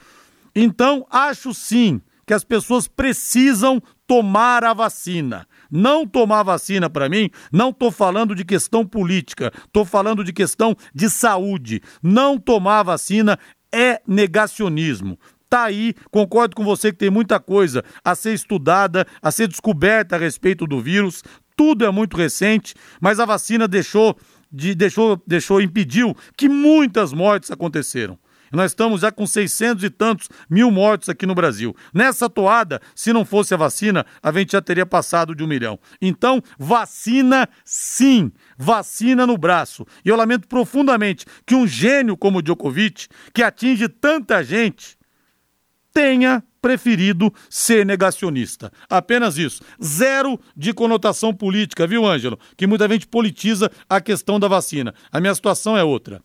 Então, 0.55 1.05
acho 1.09 1.53
sim 1.53 2.01
que 2.25 2.33
as 2.33 2.43
pessoas 2.43 2.87
precisam 2.87 3.81
tomar 4.05 4.63
a 4.63 4.73
vacina. 4.73 5.47
Não 5.71 6.05
tomar 6.07 6.43
vacina 6.43 6.89
para 6.89 7.09
mim, 7.09 7.29
não 7.51 7.69
estou 7.69 7.91
falando 7.91 8.35
de 8.35 8.45
questão 8.45 8.85
política, 8.85 9.51
estou 9.65 9.85
falando 9.85 10.23
de 10.23 10.33
questão 10.33 10.75
de 10.93 11.09
saúde. 11.09 11.81
Não 12.01 12.37
tomar 12.37 12.83
vacina 12.83 13.37
é 13.71 14.01
negacionismo. 14.07 15.17
Tá 15.49 15.63
aí, 15.63 15.93
concordo 16.11 16.55
com 16.55 16.63
você 16.63 16.91
que 16.91 16.97
tem 16.97 17.09
muita 17.09 17.39
coisa 17.39 17.83
a 18.03 18.13
ser 18.15 18.33
estudada, 18.33 19.07
a 19.21 19.31
ser 19.31 19.47
descoberta 19.47 20.15
a 20.15 20.19
respeito 20.19 20.67
do 20.67 20.81
vírus. 20.81 21.23
Tudo 21.55 21.85
é 21.85 21.91
muito 21.91 22.17
recente, 22.17 22.75
mas 22.99 23.19
a 23.19 23.25
vacina 23.25 23.67
deixou, 23.67 24.17
de, 24.51 24.75
deixou, 24.75 25.21
deixou, 25.25 25.61
impediu 25.61 26.15
que 26.35 26.49
muitas 26.49 27.13
mortes 27.13 27.49
aconteceram. 27.49 28.19
Nós 28.51 28.71
estamos 28.71 29.01
já 29.01 29.11
com 29.11 29.25
600 29.25 29.83
e 29.83 29.89
tantos 29.89 30.29
mil 30.49 30.71
mortos 30.71 31.09
aqui 31.09 31.25
no 31.25 31.35
Brasil. 31.35 31.75
Nessa 31.93 32.29
toada, 32.29 32.81
se 32.95 33.11
não 33.11 33.25
fosse 33.25 33.53
a 33.53 33.57
vacina, 33.57 34.05
a 34.21 34.31
gente 34.31 34.51
já 34.51 34.61
teria 34.61 34.85
passado 34.85 35.35
de 35.35 35.43
um 35.43 35.47
milhão. 35.47 35.79
Então, 36.01 36.41
vacina 36.57 37.47
sim, 37.63 38.31
vacina 38.57 39.25
no 39.25 39.37
braço. 39.37 39.85
E 40.03 40.09
eu 40.09 40.15
lamento 40.15 40.47
profundamente 40.47 41.25
que 41.45 41.55
um 41.55 41.67
gênio 41.67 42.17
como 42.17 42.39
o 42.39 42.41
Djokovic, 42.41 43.07
que 43.33 43.43
atinge 43.43 43.87
tanta 43.87 44.43
gente, 44.43 44.97
tenha 45.93 46.43
preferido 46.61 47.33
ser 47.49 47.85
negacionista. 47.85 48.71
Apenas 48.89 49.37
isso. 49.37 49.63
Zero 49.83 50.39
de 50.55 50.73
conotação 50.73 51.33
política, 51.33 51.87
viu, 51.87 52.05
Ângelo? 52.05 52.37
Que 52.55 52.67
muita 52.67 52.87
gente 52.87 53.07
politiza 53.07 53.71
a 53.89 54.01
questão 54.01 54.39
da 54.39 54.47
vacina. 54.47 54.93
A 55.11 55.19
minha 55.19 55.33
situação 55.33 55.77
é 55.77 55.83
outra. 55.83 56.21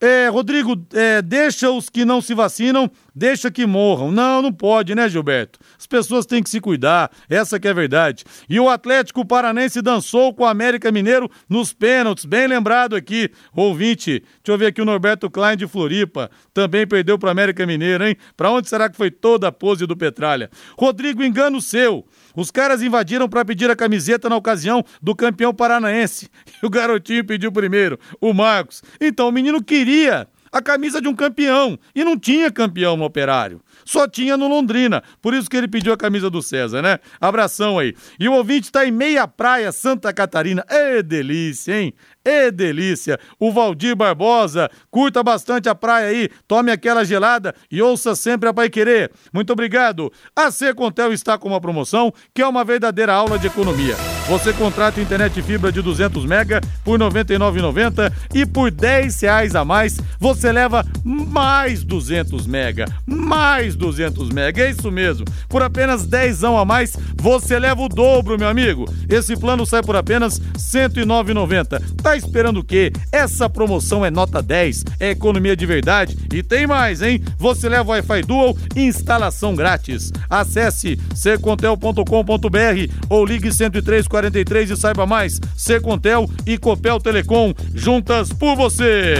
É, 0.00 0.28
Rodrigo, 0.28 0.80
é, 0.92 1.20
deixa 1.20 1.70
os 1.70 1.88
que 1.88 2.04
não 2.04 2.20
se 2.20 2.32
vacinam, 2.32 2.90
deixa 3.18 3.50
que 3.50 3.66
morram. 3.66 4.10
Não, 4.10 4.40
não 4.40 4.52
pode, 4.52 4.94
né, 4.94 5.08
Gilberto? 5.08 5.58
As 5.78 5.86
pessoas 5.86 6.24
têm 6.24 6.42
que 6.42 6.48
se 6.48 6.60
cuidar, 6.60 7.10
essa 7.28 7.58
que 7.58 7.66
é 7.66 7.72
a 7.72 7.74
verdade. 7.74 8.24
E 8.48 8.58
o 8.58 8.68
Atlético 8.68 9.26
Paranense 9.26 9.82
dançou 9.82 10.32
com 10.32 10.44
o 10.44 10.46
América 10.46 10.90
Mineiro 10.92 11.30
nos 11.48 11.72
pênaltis, 11.72 12.24
bem 12.24 12.46
lembrado 12.46 12.94
aqui, 12.94 13.30
ouvinte. 13.54 14.20
Deixa 14.20 14.52
eu 14.52 14.56
ver 14.56 14.66
aqui 14.66 14.80
o 14.80 14.84
Norberto 14.84 15.28
Klein 15.28 15.56
de 15.56 15.66
Floripa, 15.66 16.30
também 16.54 16.86
perdeu 16.86 17.18
para 17.18 17.30
América 17.30 17.66
Mineiro, 17.66 18.06
hein? 18.06 18.16
Para 18.36 18.50
onde 18.50 18.68
será 18.68 18.88
que 18.88 18.96
foi 18.96 19.10
toda 19.10 19.48
a 19.48 19.52
pose 19.52 19.84
do 19.84 19.96
Petralha? 19.96 20.48
Rodrigo, 20.78 21.22
engano 21.22 21.60
seu. 21.60 22.06
Os 22.36 22.52
caras 22.52 22.82
invadiram 22.82 23.28
para 23.28 23.44
pedir 23.44 23.68
a 23.68 23.74
camiseta 23.76 24.28
na 24.28 24.36
ocasião 24.36 24.84
do 25.02 25.14
campeão 25.14 25.52
paranaense. 25.52 26.30
E 26.60 26.66
o 26.66 26.70
garotinho 26.70 27.24
pediu 27.24 27.52
primeiro, 27.52 28.00
o 28.20 28.32
Marcos. 28.34 28.82
Então 29.00 29.28
o 29.28 29.32
menino 29.32 29.62
queria 29.62 30.26
a 30.52 30.62
camisa 30.62 31.00
de 31.00 31.08
um 31.08 31.14
campeão 31.14 31.78
e 31.94 32.04
não 32.04 32.18
tinha 32.18 32.50
campeão 32.50 32.96
no 32.96 33.04
operário. 33.04 33.60
Só 33.84 34.06
tinha 34.06 34.36
no 34.36 34.48
Londrina. 34.48 35.02
Por 35.22 35.34
isso 35.34 35.48
que 35.48 35.56
ele 35.56 35.68
pediu 35.68 35.92
a 35.92 35.96
camisa 35.96 36.28
do 36.28 36.42
César, 36.42 36.82
né? 36.82 36.98
Abração 37.20 37.78
aí. 37.78 37.94
E 38.18 38.28
o 38.28 38.32
ouvinte 38.32 38.66
está 38.66 38.84
em 38.86 38.90
Meia 38.90 39.26
Praia, 39.26 39.72
Santa 39.72 40.12
Catarina. 40.12 40.64
É 40.68 41.02
delícia, 41.02 41.80
hein? 41.80 41.94
É 42.24 42.50
delícia! 42.50 43.18
O 43.38 43.52
Valdir 43.52 43.96
Barbosa, 43.96 44.70
curta 44.90 45.22
bastante 45.22 45.68
a 45.68 45.74
praia 45.74 46.08
aí, 46.08 46.28
tome 46.46 46.70
aquela 46.70 47.04
gelada 47.04 47.54
e 47.70 47.80
ouça 47.80 48.14
sempre 48.14 48.48
a 48.48 48.54
Pai 48.54 48.68
Querer. 48.68 49.10
Muito 49.32 49.52
obrigado! 49.52 50.12
A 50.34 50.50
Secontel 50.50 51.12
está 51.12 51.38
com 51.38 51.48
uma 51.48 51.60
promoção 51.60 52.12
que 52.34 52.42
é 52.42 52.46
uma 52.46 52.64
verdadeira 52.64 53.14
aula 53.14 53.38
de 53.38 53.46
economia. 53.46 53.96
Você 54.28 54.52
contrata 54.52 55.00
internet 55.00 55.40
fibra 55.40 55.72
de 55.72 55.80
200 55.80 56.26
mega 56.26 56.60
por 56.84 57.00
R$ 57.00 57.06
99,90 57.06 58.12
e 58.34 58.44
por 58.44 58.70
10 58.70 59.22
reais 59.22 59.54
a 59.54 59.64
mais 59.64 59.98
você 60.20 60.52
leva 60.52 60.84
mais 61.02 61.82
200 61.82 62.46
mega. 62.46 62.84
Mais 63.06 63.74
200 63.74 64.28
mega, 64.28 64.62
é 64.62 64.70
isso 64.70 64.90
mesmo. 64.90 65.24
Por 65.48 65.62
apenas 65.62 66.04
10 66.04 66.44
a 66.44 66.64
mais 66.64 66.94
você 67.16 67.58
leva 67.58 67.80
o 67.80 67.88
dobro, 67.88 68.38
meu 68.38 68.48
amigo. 68.48 68.84
Esse 69.08 69.34
plano 69.34 69.64
sai 69.64 69.82
por 69.82 69.96
apenas 69.96 70.36
R$ 70.38 70.44
109,90. 70.58 71.82
Tá 72.08 72.16
esperando 72.16 72.60
o 72.60 72.64
quê? 72.64 72.90
Essa 73.12 73.50
promoção 73.50 74.02
é 74.02 74.10
nota 74.10 74.40
10, 74.40 74.82
é 74.98 75.10
economia 75.10 75.54
de 75.54 75.66
verdade 75.66 76.16
e 76.32 76.42
tem 76.42 76.66
mais, 76.66 77.02
hein? 77.02 77.22
Você 77.36 77.68
leva 77.68 77.90
Wi-Fi 77.90 78.22
Dual 78.22 78.56
instalação 78.74 79.54
grátis. 79.54 80.10
Acesse 80.30 80.98
secontel.com.br 81.14 82.94
ou 83.10 83.26
ligue 83.26 83.50
10343 83.50 84.70
e 84.70 84.76
saiba 84.78 85.04
mais. 85.04 85.38
Secontel 85.54 86.30
e 86.46 86.56
Copel 86.56 86.98
Telecom, 86.98 87.52
juntas 87.74 88.32
por 88.32 88.56
você. 88.56 89.16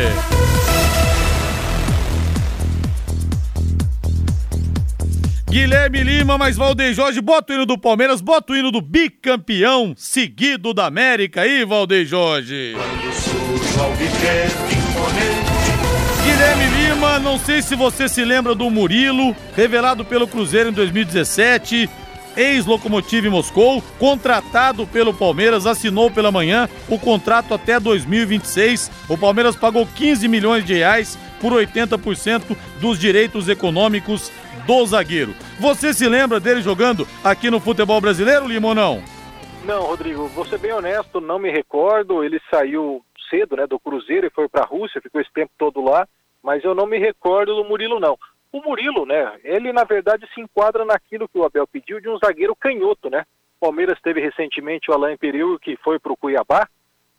Guilherme 5.50 6.04
Lima, 6.04 6.36
mais 6.36 6.58
Valdeir 6.58 6.92
Jorge, 6.92 7.22
bota 7.22 7.52
o 7.52 7.56
hino 7.56 7.64
do 7.64 7.78
Palmeiras, 7.78 8.20
bota 8.20 8.52
o 8.52 8.56
hino 8.56 8.70
do 8.70 8.82
bicampeão 8.82 9.94
seguido 9.96 10.74
da 10.74 10.84
América 10.84 11.40
aí, 11.40 11.64
Valdeir 11.64 12.06
Jorge. 12.06 12.76
Guilherme 16.22 16.64
Lima, 16.76 17.18
não 17.18 17.38
sei 17.38 17.62
se 17.62 17.74
você 17.74 18.10
se 18.10 18.22
lembra 18.26 18.54
do 18.54 18.68
Murilo, 18.68 19.34
revelado 19.56 20.04
pelo 20.04 20.28
Cruzeiro 20.28 20.68
em 20.68 20.72
2017, 20.72 21.88
ex-locomotive 22.36 23.30
Moscou, 23.30 23.82
contratado 23.98 24.86
pelo 24.86 25.14
Palmeiras, 25.14 25.66
assinou 25.66 26.10
pela 26.10 26.30
manhã 26.30 26.68
o 26.90 26.98
contrato 26.98 27.54
até 27.54 27.80
2026. 27.80 28.90
O 29.08 29.16
Palmeiras 29.16 29.56
pagou 29.56 29.86
15 29.86 30.28
milhões 30.28 30.62
de 30.62 30.74
reais 30.74 31.18
por 31.40 31.52
80% 31.52 32.56
dos 32.80 32.98
direitos 32.98 33.48
econômicos 33.48 34.30
do 34.66 34.86
zagueiro. 34.86 35.34
Você 35.58 35.94
se 35.94 36.08
lembra 36.08 36.38
dele 36.38 36.60
jogando 36.60 37.06
aqui 37.24 37.50
no 37.50 37.60
futebol 37.60 38.00
brasileiro, 38.00 38.46
ou 38.68 38.74
não? 38.74 39.02
Rodrigo, 39.80 40.28
vou 40.28 40.44
ser 40.46 40.58
bem 40.58 40.72
honesto, 40.72 41.20
não 41.20 41.38
me 41.38 41.50
recordo. 41.50 42.22
Ele 42.22 42.40
saiu 42.50 43.02
cedo, 43.28 43.56
né, 43.56 43.66
do 43.66 43.78
Cruzeiro 43.78 44.26
e 44.26 44.30
foi 44.30 44.48
para 44.48 44.62
a 44.62 44.66
Rússia, 44.66 45.00
ficou 45.00 45.20
esse 45.20 45.32
tempo 45.32 45.52
todo 45.58 45.82
lá, 45.82 46.06
mas 46.42 46.64
eu 46.64 46.74
não 46.74 46.86
me 46.86 46.98
recordo 46.98 47.54
do 47.54 47.64
Murilo, 47.64 48.00
não. 48.00 48.18
O 48.50 48.62
Murilo, 48.62 49.04
né, 49.04 49.38
ele 49.44 49.72
na 49.72 49.84
verdade 49.84 50.26
se 50.32 50.40
enquadra 50.40 50.84
naquilo 50.84 51.28
que 51.28 51.38
o 51.38 51.44
Abel 51.44 51.66
pediu 51.66 52.00
de 52.00 52.08
um 52.08 52.18
zagueiro 52.18 52.56
canhoto, 52.56 53.10
né? 53.10 53.24
Palmeiras 53.60 53.98
teve 54.02 54.20
recentemente 54.20 54.90
o 54.90 54.94
Alain 54.94 55.16
Perigo, 55.16 55.58
que 55.58 55.76
foi 55.76 55.98
para 55.98 56.12
o 56.12 56.16
Cuiabá, 56.16 56.68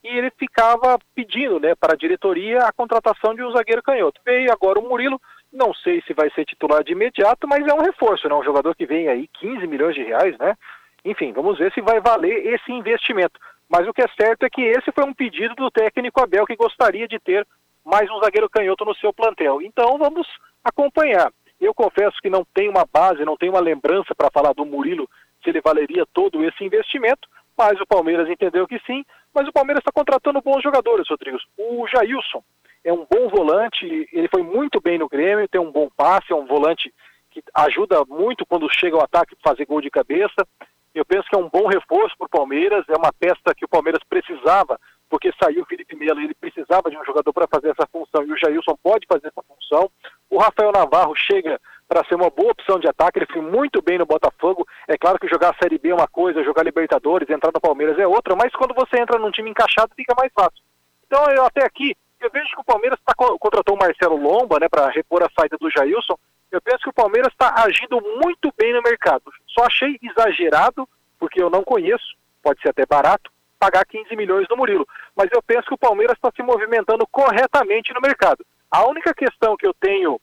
e 0.04 0.08
ele 0.08 0.32
ficava 0.32 0.98
pedindo, 1.14 1.60
né, 1.60 1.76
para 1.76 1.94
a 1.94 1.98
diretoria 1.98 2.60
a 2.60 2.72
contratação 2.72 3.36
de 3.36 3.44
um 3.44 3.52
zagueiro 3.52 3.84
canhoto. 3.84 4.22
Veio 4.24 4.52
agora 4.52 4.80
o 4.80 4.88
Murilo, 4.88 5.20
não 5.52 5.74
sei 5.74 6.02
se 6.02 6.14
vai 6.14 6.30
ser 6.32 6.46
titular 6.46 6.84
de 6.84 6.92
imediato, 6.92 7.48
mas 7.48 7.66
é 7.68 7.74
um 7.74 7.82
reforço, 7.82 8.30
né? 8.30 8.36
Um 8.36 8.44
jogador 8.44 8.76
que 8.76 8.86
vem 8.86 9.08
aí 9.08 9.28
15 9.40 9.68
milhões 9.68 9.96
de 9.96 10.04
reais, 10.04 10.38
né? 10.38 10.56
Enfim, 11.04 11.34
vamos 11.34 11.58
ver 11.58 11.74
se 11.74 11.82
vai 11.82 12.00
valer 12.00 12.46
esse 12.54 12.72
investimento. 12.72 13.40
Mas 13.68 13.88
o 13.88 13.94
que 13.94 14.02
é 14.02 14.08
certo 14.20 14.44
é 14.44 14.50
que 14.50 14.62
esse 14.62 14.92
foi 14.92 15.04
um 15.04 15.14
pedido 15.14 15.56
do 15.56 15.72
técnico 15.72 16.22
Abel 16.22 16.46
que 16.46 16.56
gostaria 16.56 17.08
de 17.08 17.20
ter 17.20 17.46
mais 17.84 18.10
um 18.12 18.20
zagueiro 18.20 18.50
canhoto 18.50 18.86
no 18.86 18.96
seu 18.96 19.14
plantel. 19.14 19.62
Então 19.62 19.98
vamos 19.98 20.28
acompanhar. 20.64 21.32
Eu 21.60 21.74
confesso 21.74 22.18
que 22.22 22.30
não 22.30 22.46
tenho 22.54 22.72
uma 22.72 22.86
base, 22.92 23.26
não 23.26 23.36
tenho 23.36 23.54
uma 23.54 23.62
lembrança 23.62 24.16
para 24.16 24.32
falar 24.32 24.54
do 24.54 24.66
Murilo 24.66 25.10
se 25.44 25.50
ele 25.50 25.62
valeria 25.62 26.06
todo 26.14 26.44
esse 26.44 26.64
investimento, 26.64 27.28
mas 27.60 27.78
o 27.82 27.86
Palmeiras 27.86 28.30
entendeu 28.30 28.66
que 28.66 28.80
sim. 28.88 29.04
Mas 29.36 29.46
o 29.46 29.52
Palmeiras 29.52 29.82
está 29.82 29.92
contratando 29.92 30.42
bons 30.42 30.64
jogadores, 30.64 31.10
Rodrigues. 31.10 31.44
O 31.58 31.86
Jailson, 31.88 32.42
é 32.86 32.94
um 32.94 33.06
bom 33.06 33.28
volante, 33.28 33.86
ele 34.14 34.30
foi 34.30 34.42
muito 34.42 34.80
bem 34.80 34.98
no 34.98 35.10
Grêmio, 35.10 35.46
tem 35.50 35.60
um 35.60 35.70
bom 35.70 35.90
passe, 35.96 36.32
é 36.32 36.36
um 36.36 36.46
volante 36.46 36.94
que 37.30 37.44
ajuda 37.54 38.06
muito 38.08 38.46
quando 38.46 38.74
chega 38.74 38.96
o 38.96 39.04
ataque 39.04 39.36
fazer 39.44 39.66
gol 39.66 39.82
de 39.82 39.90
cabeça. 39.90 40.48
Eu 40.96 41.04
penso 41.04 41.28
que 41.30 41.36
é 41.36 41.40
um 41.40 41.50
bom 41.50 41.68
reforço 41.68 42.16
para 42.18 42.28
o 42.28 42.30
Palmeiras, 42.30 42.86
é 42.88 42.96
uma 42.96 43.12
peça 43.12 43.54
que 43.56 43.66
o 43.66 43.70
Palmeiras 43.70 44.02
precisava, 44.10 44.80
porque 45.10 45.32
saiu 45.42 45.64
o 45.64 45.66
Felipe 45.66 45.96
Melo, 45.96 46.22
ele 46.22 46.36
precisava 46.36 46.90
de 46.90 46.98
um 46.98 47.04
jogador 47.04 47.34
para 47.34 47.48
fazer 47.48 47.70
essa 47.70 47.88
função 47.92 48.24
e 48.24 48.32
o 48.32 48.38
Jailson 48.38 48.78
pode 48.82 49.08
fazer 49.08 49.28
essa 49.28 49.42
função. 49.42 49.90
O 50.30 50.38
Rafael 50.38 50.72
Navarro 50.72 51.16
chega 51.16 51.60
para 51.88 52.06
ser 52.06 52.16
uma 52.16 52.30
boa 52.30 52.52
opção 52.52 52.80
de 52.80 52.88
ataque, 52.88 53.18
ele 53.18 53.34
foi 53.34 53.42
muito 53.42 53.82
bem 53.82 53.98
no 53.98 54.06
Botafogo. 54.06 54.68
É 54.88 54.98
claro 54.98 55.18
que 55.18 55.28
jogar 55.28 55.50
a 55.50 55.58
Série 55.62 55.80
B 55.80 55.90
é 55.90 55.96
uma 55.96 56.08
coisa, 56.08 56.44
jogar 56.44 56.64
Libertadores, 56.64 57.30
entrar 57.30 57.52
no 57.52 57.60
Palmeiras 57.60 57.98
é 57.98 58.06
outra, 58.06 58.36
mas 58.36 58.54
quando 58.54 58.76
você 58.76 59.02
entra 59.02 59.18
num 59.18 59.32
time 59.32 59.50
encaixado 59.50 59.96
fica 59.96 60.14
mais 60.16 60.32
fácil. 60.32 60.64
Então 61.08 61.26
eu 61.32 61.44
até 61.44 61.66
aqui 61.66 61.96
eu 62.22 62.30
vejo 62.32 62.50
que 62.50 62.62
o 62.62 62.66
Palmeiras 62.66 63.00
tá, 63.06 63.14
contratou 63.16 63.76
o 63.76 63.80
Marcelo 63.80 64.18
Lomba, 64.18 64.60
né, 64.60 64.68
para 64.68 64.90
repor 64.90 65.24
a 65.24 65.30
saída 65.40 65.58
do 65.58 65.70
Jailson. 65.70 66.16
Eu 66.52 66.62
penso 66.62 66.84
que 66.84 66.90
o 66.90 66.94
Palmeiras 66.94 67.32
está 67.32 67.64
agindo 67.64 68.02
muito 68.22 68.54
bem 68.58 68.74
no 68.74 68.82
mercado. 68.82 69.24
Só 69.48 69.64
achei 69.66 69.98
exagerado, 70.02 70.88
porque 71.18 71.42
eu 71.42 71.50
não 71.50 71.64
conheço, 71.64 72.18
pode 72.42 72.62
ser 72.62 72.70
até 72.70 72.86
barato, 72.86 73.32
pagar 73.60 73.86
15 73.86 74.16
milhões 74.16 74.48
no 74.50 74.58
Murilo. 74.58 74.88
Mas 75.16 75.30
eu 75.32 75.42
penso 75.44 75.68
que 75.68 75.74
o 75.74 75.78
Palmeiras 75.78 76.16
está 76.16 76.32
se 76.36 76.42
movimentando 76.42 77.06
corretamente 77.08 77.94
no 77.94 78.02
mercado. 78.02 78.46
A 78.72 78.88
única 78.88 79.14
questão 79.14 79.58
que 79.58 79.68
eu 79.68 79.74
tenho 79.74 80.20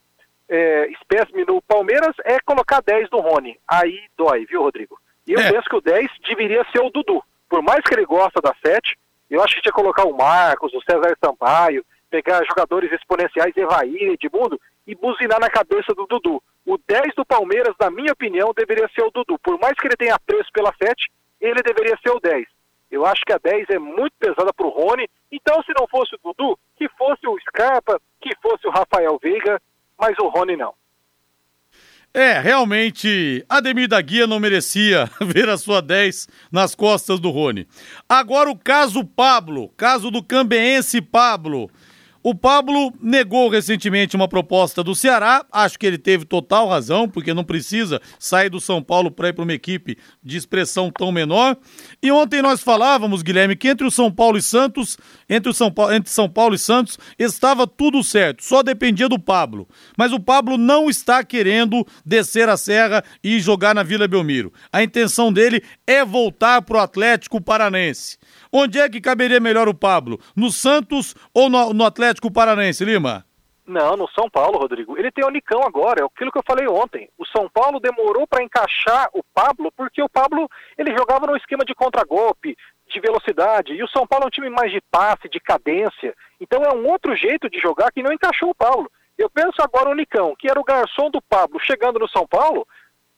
é, 0.49 0.89
espécime 0.89 1.45
no 1.45 1.61
Palmeiras 1.63 2.15
é 2.25 2.39
colocar 2.41 2.81
10 2.81 3.11
no 3.11 3.21
Rony. 3.21 3.59
Aí 3.69 4.01
dói, 4.17 4.47
viu, 4.47 4.63
Rodrigo? 4.63 4.99
E 5.27 5.33
eu 5.33 5.41
é. 5.41 5.53
penso 5.53 5.69
que 5.69 5.77
o 5.77 5.81
10 5.81 6.09
deveria 6.29 6.65
ser 6.73 6.81
o 6.81 6.91
Dudu. 6.91 7.23
Por 7.49 7.63
mais 7.63 7.81
que 7.81 7.95
ele 7.95 8.07
gosta 8.07 8.41
da 8.41 8.55
7, 8.65 8.97
eu 9.29 9.43
acho 9.43 9.57
que 9.57 9.63
tinha 9.63 9.73
que 9.73 9.81
colocar 9.81 10.05
o 10.05 10.17
Marcos, 10.17 10.73
o 10.73 10.83
César 10.83 11.17
Sampaio, 11.23 11.85
pegar 12.09 12.45
jogadores 12.47 12.91
exponenciais, 12.93 13.57
Evair, 13.57 14.13
Edmundo, 14.13 14.61
e 14.87 14.95
buzinar 14.95 15.41
na 15.41 15.51
cabeça 15.51 15.93
do 15.95 16.07
Dudu. 16.07 16.43
O 16.65 16.79
10 16.79 17.15
do 17.17 17.27
Palmeiras, 17.27 17.75
na 17.81 17.91
minha 17.91 18.13
opinião, 18.13 18.53
deveria 18.57 18.89
ser 18.95 19.03
o 19.03 19.11
Dudu. 19.11 19.39
Por 19.41 19.59
mais 19.59 19.75
que 19.75 19.87
ele 19.87 19.97
tenha 19.97 20.19
preço 20.19 20.51
pela 20.53 20.73
7, 20.81 21.11
ele 21.41 21.61
deveria 21.63 21.99
ser 22.03 22.11
o 22.11 22.21
10. 22.21 22.47
Eu 22.91 23.05
acho 23.05 23.23
que 23.27 23.33
a 23.33 23.39
10 23.39 23.71
é 23.71 23.79
muito 23.79 24.15
pesada 24.19 24.53
para 24.53 24.67
o 24.67 24.71
Rony. 24.71 25.09
Então, 25.31 25.63
se 25.63 25.73
não 25.79 25.87
fosse 25.89 26.15
o 26.15 26.19
Dudu, 26.23 26.59
que 26.77 26.89
fosse 26.91 27.27
o 27.27 27.39
Scarpa, 27.41 28.01
que 28.21 28.31
fosse 28.41 28.67
o 28.67 28.71
Rafael 28.71 29.19
Veiga, 29.23 29.61
mas 29.99 30.17
o 30.19 30.29
Rony 30.29 30.57
não. 30.57 30.75
É, 32.15 32.39
realmente, 32.39 33.45
Ademir 33.47 33.89
da 33.89 34.01
Guia 34.01 34.27
não 34.27 34.41
merecia 34.41 35.11
ver 35.21 35.51
a 35.51 35.59
sua 35.59 35.83
10 35.83 36.27
nas 36.51 36.75
costas 36.75 37.21
do 37.21 37.29
Rony. 37.31 37.69
Agora 38.09 38.51
o 38.51 38.57
caso 38.57 39.05
Pablo, 39.05 39.69
caso 39.77 40.11
do 40.11 40.23
cambeense 40.23 41.03
Pablo. 41.03 41.71
O 42.29 42.35
Pablo 42.35 42.93
negou 43.01 43.49
recentemente 43.49 44.17
uma 44.17 44.27
proposta 44.27 44.83
do 44.83 44.97
Ceará, 44.97 45.47
acho 45.53 45.79
que 45.79 45.87
ele 45.87 45.97
teve 45.97 46.25
total 46.25 46.69
razão, 46.69 47.09
porque 47.09 47.33
não 47.33 47.45
precisa 47.45 48.01
sair 48.19 48.51
do 48.51 48.61
São 48.61 48.83
Paulo 48.83 49.13
para 49.13 49.29
ir 49.29 49.33
para 49.33 49.45
uma 49.45 49.53
equipe 49.53 49.97
de 50.25 50.37
expressão 50.37 50.91
tão 50.91 51.13
menor. 51.13 51.57
E 52.03 52.11
ontem 52.11 52.43
nós 52.43 52.65
falávamos, 52.65 53.23
Guilherme, 53.23 53.55
que 53.55 53.69
entre 53.69 53.87
o 53.87 53.93
São 53.93 54.11
Paulo 54.11 54.37
e 54.37 54.43
Santos, 54.43 54.99
entre, 55.31 55.51
o 55.51 55.55
São 55.55 55.71
Paulo, 55.71 55.93
entre 55.93 56.11
São 56.11 56.29
Paulo 56.29 56.57
e 56.57 56.59
Santos, 56.59 56.99
estava 57.17 57.65
tudo 57.65 58.03
certo, 58.03 58.43
só 58.43 58.61
dependia 58.61 59.09
do 59.09 59.21
Pablo. 59.21 59.69
Mas 59.97 60.13
o 60.13 60.19
Pablo 60.19 60.59
não 60.59 60.91
está 60.91 61.23
querendo 61.23 61.87
descer 62.05 62.49
a 62.49 62.57
serra 62.57 63.05
e 63.23 63.39
jogar 63.39 63.73
na 63.73 63.85
Vila 63.85 64.09
Belmiro. 64.09 64.53
A 64.73 64.83
intenção 64.83 65.33
dele 65.33 65.63
é 65.87 66.05
voltar 66.05 66.61
para 66.63 66.79
o 66.79 66.81
Atlético 66.81 67.41
Paranense. 67.41 68.19
Onde 68.53 68.79
é 68.81 68.89
que 68.89 69.01
caberia 69.01 69.41
melhor 69.41 69.69
o 69.69 69.75
Pablo? 69.75 70.19
No 70.35 70.51
Santos 70.51 71.15
ou 71.35 71.49
no, 71.49 71.73
no 71.73 71.85
Atlético 71.85 72.31
Paranense, 72.31 72.85
Lima? 72.85 73.25
Não, 73.67 73.97
no 73.97 74.09
São 74.11 74.31
Paulo, 74.31 74.59
Rodrigo. 74.59 74.97
Ele 74.97 75.11
tem 75.11 75.25
o 75.25 75.31
Nicão 75.31 75.63
agora, 75.65 76.01
é 76.01 76.05
aquilo 76.05 76.31
que 76.31 76.39
eu 76.39 76.45
falei 76.47 76.69
ontem. 76.69 77.09
O 77.19 77.27
São 77.27 77.49
Paulo 77.49 77.81
demorou 77.81 78.25
para 78.27 78.45
encaixar 78.45 79.09
o 79.13 79.25
Pablo, 79.35 79.73
porque 79.77 80.01
o 80.01 80.09
Pablo 80.09 80.49
ele 80.79 80.97
jogava 80.97 81.27
no 81.27 81.37
esquema 81.37 81.65
de 81.65 81.75
contragolpe, 81.75 82.57
de 82.89 83.01
velocidade, 83.01 83.73
e 83.73 83.83
o 83.83 83.89
São 83.89 84.07
Paulo 84.07 84.25
é 84.25 84.29
um 84.29 84.31
time 84.31 84.49
mais 84.49 84.71
de 84.71 84.81
passe, 84.89 85.29
de 85.29 85.41
cadência. 85.41 86.15
Então 86.41 86.63
é 86.63 86.73
um 86.73 86.87
outro 86.89 87.17
jeito 87.17 87.51
de 87.51 87.59
jogar 87.59 87.91
que 87.91 88.05
não 88.05 88.13
encaixou 88.13 88.51
o 88.51 88.55
Pablo. 88.55 88.89
Eu 89.19 89.29
penso 89.29 89.61
agora 89.61 89.91
o 89.91 89.95
Nicão, 89.95 90.37
que 90.39 90.49
era 90.49 90.61
o 90.61 90.65
garçom 90.65 91.11
do 91.11 91.21
Pablo, 91.23 91.59
chegando 91.59 91.99
no 91.99 92.09
São 92.09 92.25
Paulo, 92.27 92.67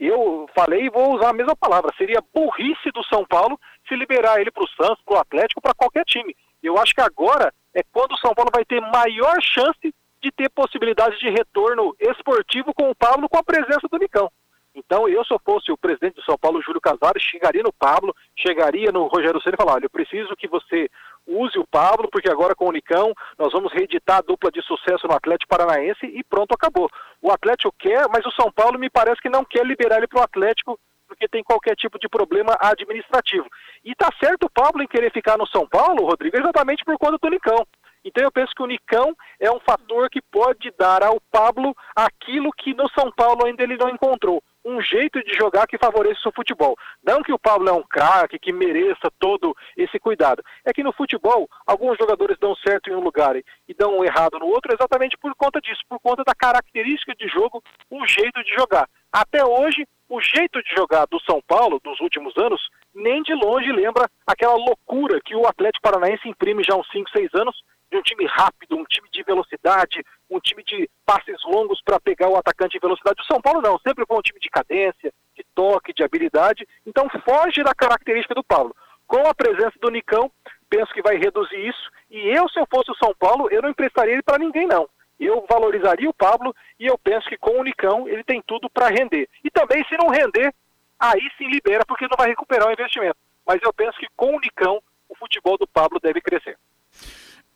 eu 0.07 0.49
falei 0.55 0.87
e 0.87 0.91
vou 0.91 1.17
usar 1.17 1.31
a 1.31 1.33
mesma 1.33 1.57
palavra, 1.57 1.93
seria 1.99 2.23
burrice 2.35 2.91
do 2.93 3.03
São 3.05 3.25
Paulo 3.25 3.59
se 3.89 3.97
liberar 3.97 4.41
ele 4.41 4.51
para 4.51 4.65
o 4.65 4.69
Santos, 4.69 5.03
para 5.05 5.17
o 5.17 5.21
Atlético, 5.21 5.61
para 5.61 5.75
qualquer 5.75 6.05
time. 6.05 6.37
Eu 6.63 6.79
acho 6.79 6.95
que 6.95 7.01
agora 7.01 7.53
é 7.75 7.83
quando 7.93 8.13
o 8.13 8.19
São 8.19 8.35
Paulo 8.35 8.51
vai 8.55 8.65
ter 8.65 8.81
maior 8.81 9.37
chance 9.43 9.95
de 10.21 10.33
ter 10.33 10.49
possibilidade 10.51 11.19
de 11.19 11.31
retorno 11.31 11.95
esportivo 12.01 12.75
com 12.75 12.91
o 12.91 12.95
Pablo 12.95 13.29
com 13.29 13.39
a 13.39 13.45
presença 13.45 13.89
do 13.91 13.99
Nicão. 13.99 14.31
Então, 14.75 15.09
eu, 15.09 15.25
se 15.25 15.33
eu 15.33 15.41
fosse 15.45 15.73
o 15.73 15.77
presidente 15.77 16.15
do 16.15 16.23
São 16.23 16.39
Paulo, 16.39 16.63
Júlio 16.63 16.81
Casares, 16.81 17.23
chegaria 17.23 17.63
no 17.63 17.73
Pablo, 17.73 18.15
chegaria 18.37 18.93
no 18.93 19.07
Rogério 19.09 19.41
Ceni 19.43 19.55
e 19.55 19.57
falaria, 19.57 19.77
olha, 19.79 19.87
eu 19.87 19.91
preciso 19.91 20.37
que 20.37 20.47
você 20.47 20.89
use 21.29 21.59
o 21.59 21.67
Pablo, 21.67 22.09
porque 22.11 22.31
agora 22.31 22.55
com 22.55 22.69
o 22.69 22.73
Nicão 22.73 23.13
nós 23.39 23.53
vamos 23.53 23.73
reeditar 23.73 24.19
a 24.19 24.23
dupla 24.23 24.51
de 24.51 24.63
sucesso 24.63 25.07
no 25.07 25.15
Atlético 25.15 25.51
Paranaense 25.51 26.07
e 26.07 26.25
pronto, 26.25 26.55
acabou. 26.55 26.91
O 27.21 27.31
Atlético 27.31 27.75
quer, 27.79 28.09
mas 28.09 28.25
o 28.25 28.33
São 28.33 28.51
Paulo 28.51 28.79
me 28.79 28.89
parece 28.89 29.21
que 29.21 29.29
não 29.29 29.45
quer 29.45 29.65
liberar 29.65 29.99
ele 29.99 30.07
para 30.07 30.21
o 30.21 30.25
Atlético 30.25 30.79
porque 31.07 31.27
tem 31.27 31.43
qualquer 31.43 31.75
tipo 31.75 31.99
de 31.99 32.09
problema 32.09 32.57
administrativo. 32.61 33.47
E 33.83 33.95
tá 33.95 34.11
certo 34.23 34.45
o 34.45 34.51
Pablo 34.51 34.83
em 34.83 34.87
querer 34.87 35.11
ficar 35.11 35.39
no 35.39 35.47
São 35.47 35.67
Paulo, 35.67 36.05
Rodrigo, 36.05 36.37
exatamente 36.37 36.85
por 36.85 36.99
conta 36.99 37.17
do 37.21 37.31
Nicão. 37.31 37.67
Então 38.05 38.23
eu 38.23 38.31
penso 38.31 38.53
que 38.55 38.63
o 38.63 38.67
Nicão 38.67 39.15
é 39.41 39.51
um 39.51 39.59
fator 39.61 40.09
que 40.09 40.21
pode 40.23 40.71
dar 40.79 41.03
ao 41.03 41.21
Pablo 41.33 41.75
aquilo 41.97 42.53
que 42.53 42.75
no 42.75 42.89
São 42.91 43.11
Paulo 43.11 43.47
ainda 43.47 43.63
ele 43.63 43.77
não 43.77 43.89
encontrou. 43.89 44.43
Um 44.69 44.83
jeito 44.83 45.25
de 45.25 45.33
jogar 45.33 45.67
que 45.67 45.79
favoreça 45.79 46.29
o 46.29 46.33
futebol. 46.33 46.77
Não 47.03 47.23
que 47.23 47.33
o 47.33 47.39
Pablo 47.39 47.71
é 47.71 47.73
um 47.73 47.83
craque, 47.83 48.39
que 48.39 48.53
mereça 48.53 49.11
todo 49.19 49.57
esse 49.75 49.99
cuidado. 49.99 50.43
É 50.63 50.75
que 50.75 50.83
no 50.83 50.93
futebol, 50.93 51.49
alguns 51.67 51.97
jogadores 51.97 52.37
dão 52.39 52.55
certo 52.57 52.91
em 52.91 52.95
um 52.95 53.01
lugar 53.01 53.35
e 53.35 53.75
dão 53.75 54.05
errado 54.05 54.39
no 54.39 54.45
outro 54.45 54.71
exatamente 54.75 55.17
por 55.17 55.35
conta 55.37 55.59
disso, 55.59 55.81
por 55.89 55.99
conta 56.01 56.23
da 56.23 56.35
característica 56.35 57.15
de 57.15 57.27
jogo, 57.29 57.63
um 57.91 58.07
jeito 58.07 58.45
de 58.45 58.53
jogar. 58.53 58.87
Até 59.11 59.43
hoje, 59.43 59.87
o 60.07 60.21
jeito 60.21 60.63
de 60.63 60.75
jogar 60.77 61.07
do 61.07 61.19
São 61.21 61.41
Paulo 61.47 61.81
dos 61.83 61.99
últimos 62.01 62.37
anos 62.37 62.61
nem 62.95 63.23
de 63.23 63.33
longe 63.33 63.73
lembra 63.73 64.07
aquela 64.27 64.55
loucura 64.55 65.19
que 65.25 65.35
o 65.35 65.47
Atlético 65.47 65.83
Paranaense 65.83 66.29
imprime 66.29 66.63
já 66.63 66.75
há 66.75 66.77
uns 66.77 66.91
5, 66.91 67.09
6 67.11 67.35
anos 67.35 67.57
de 67.91 67.97
um 67.97 68.03
time 68.03 68.27
rápido, 68.27 68.77
um 68.77 68.85
time 68.85 69.09
de 69.11 69.23
velocidade, 69.23 70.05
um 70.31 70.39
time 70.39 70.63
de 70.63 70.89
passes 71.07 71.37
longos 71.45 71.81
para 71.83 71.99
pegar 71.99 72.29
o 72.29 72.37
atacante 72.37 72.77
em 72.77 72.81
velocidade. 72.81 73.21
O 73.23 73.33
São 73.33 73.41
Paulo 73.41 73.63
não, 73.63 73.79
sempre 73.79 74.05
foi 74.07 74.17
um 74.17 74.23
time 74.23 74.39
de 74.41 74.49
cadência, 74.49 75.13
de 75.35 75.45
toque, 75.55 75.95
de 75.95 76.03
habilidade. 76.03 76.67
Então 76.87 77.09
foge 77.25 77.63
da 77.63 77.75
característica 77.75 78.35
do 78.35 78.45
Paulo. 78.45 78.75
Com 79.07 79.27
a 79.27 79.35
presença 79.35 79.73
do 79.81 79.91
Nicão, 79.91 80.31
penso 80.69 80.93
que 80.93 81.03
vai 81.03 81.17
reduzir 81.17 81.67
isso. 81.67 81.91
E 82.11 82.19
eu, 82.29 82.49
se 82.49 82.61
eu 82.61 82.67
fosse 82.71 82.91
o 82.91 82.97
São 82.97 83.15
Paulo, 83.19 83.49
eu 83.51 83.63
não 83.63 83.71
emprestaria 83.71 84.13
ele 84.13 84.23
para 84.23 84.39
ninguém, 84.39 84.67
não. 84.67 84.89
Eu 85.19 85.45
valorizaria 85.49 86.09
o 86.09 86.15
Pablo 86.15 86.55
e 86.79 86.87
eu 86.87 86.97
penso 86.99 87.29
que 87.29 87.39
com 87.39 87.59
o 87.59 87.65
Nicão 87.65 88.07
ele 88.07 88.23
tem 88.23 88.43
tudo 88.47 88.69
para 88.71 88.89
render. 88.89 89.29
E 89.43 89.51
também, 89.51 89.85
se 89.89 89.97
não 89.97 90.09
render, 90.09 90.55
aí 91.01 91.23
sim 91.37 91.49
libera, 91.49 91.85
porque 91.87 92.05
não 92.05 92.17
vai 92.17 92.29
recuperar 92.29 92.69
o 92.69 92.73
investimento. 92.73 93.17
Mas 93.47 93.61
eu 93.63 93.73
penso 93.73 93.99
que 93.99 94.07
com 94.15 94.37
o 94.37 94.41
Nicão, 94.41 94.81
o 95.09 95.17
futebol 95.17 95.57
do 95.57 95.67
Pablo 95.67 95.99
deve 95.99 96.21
crescer. 96.21 96.57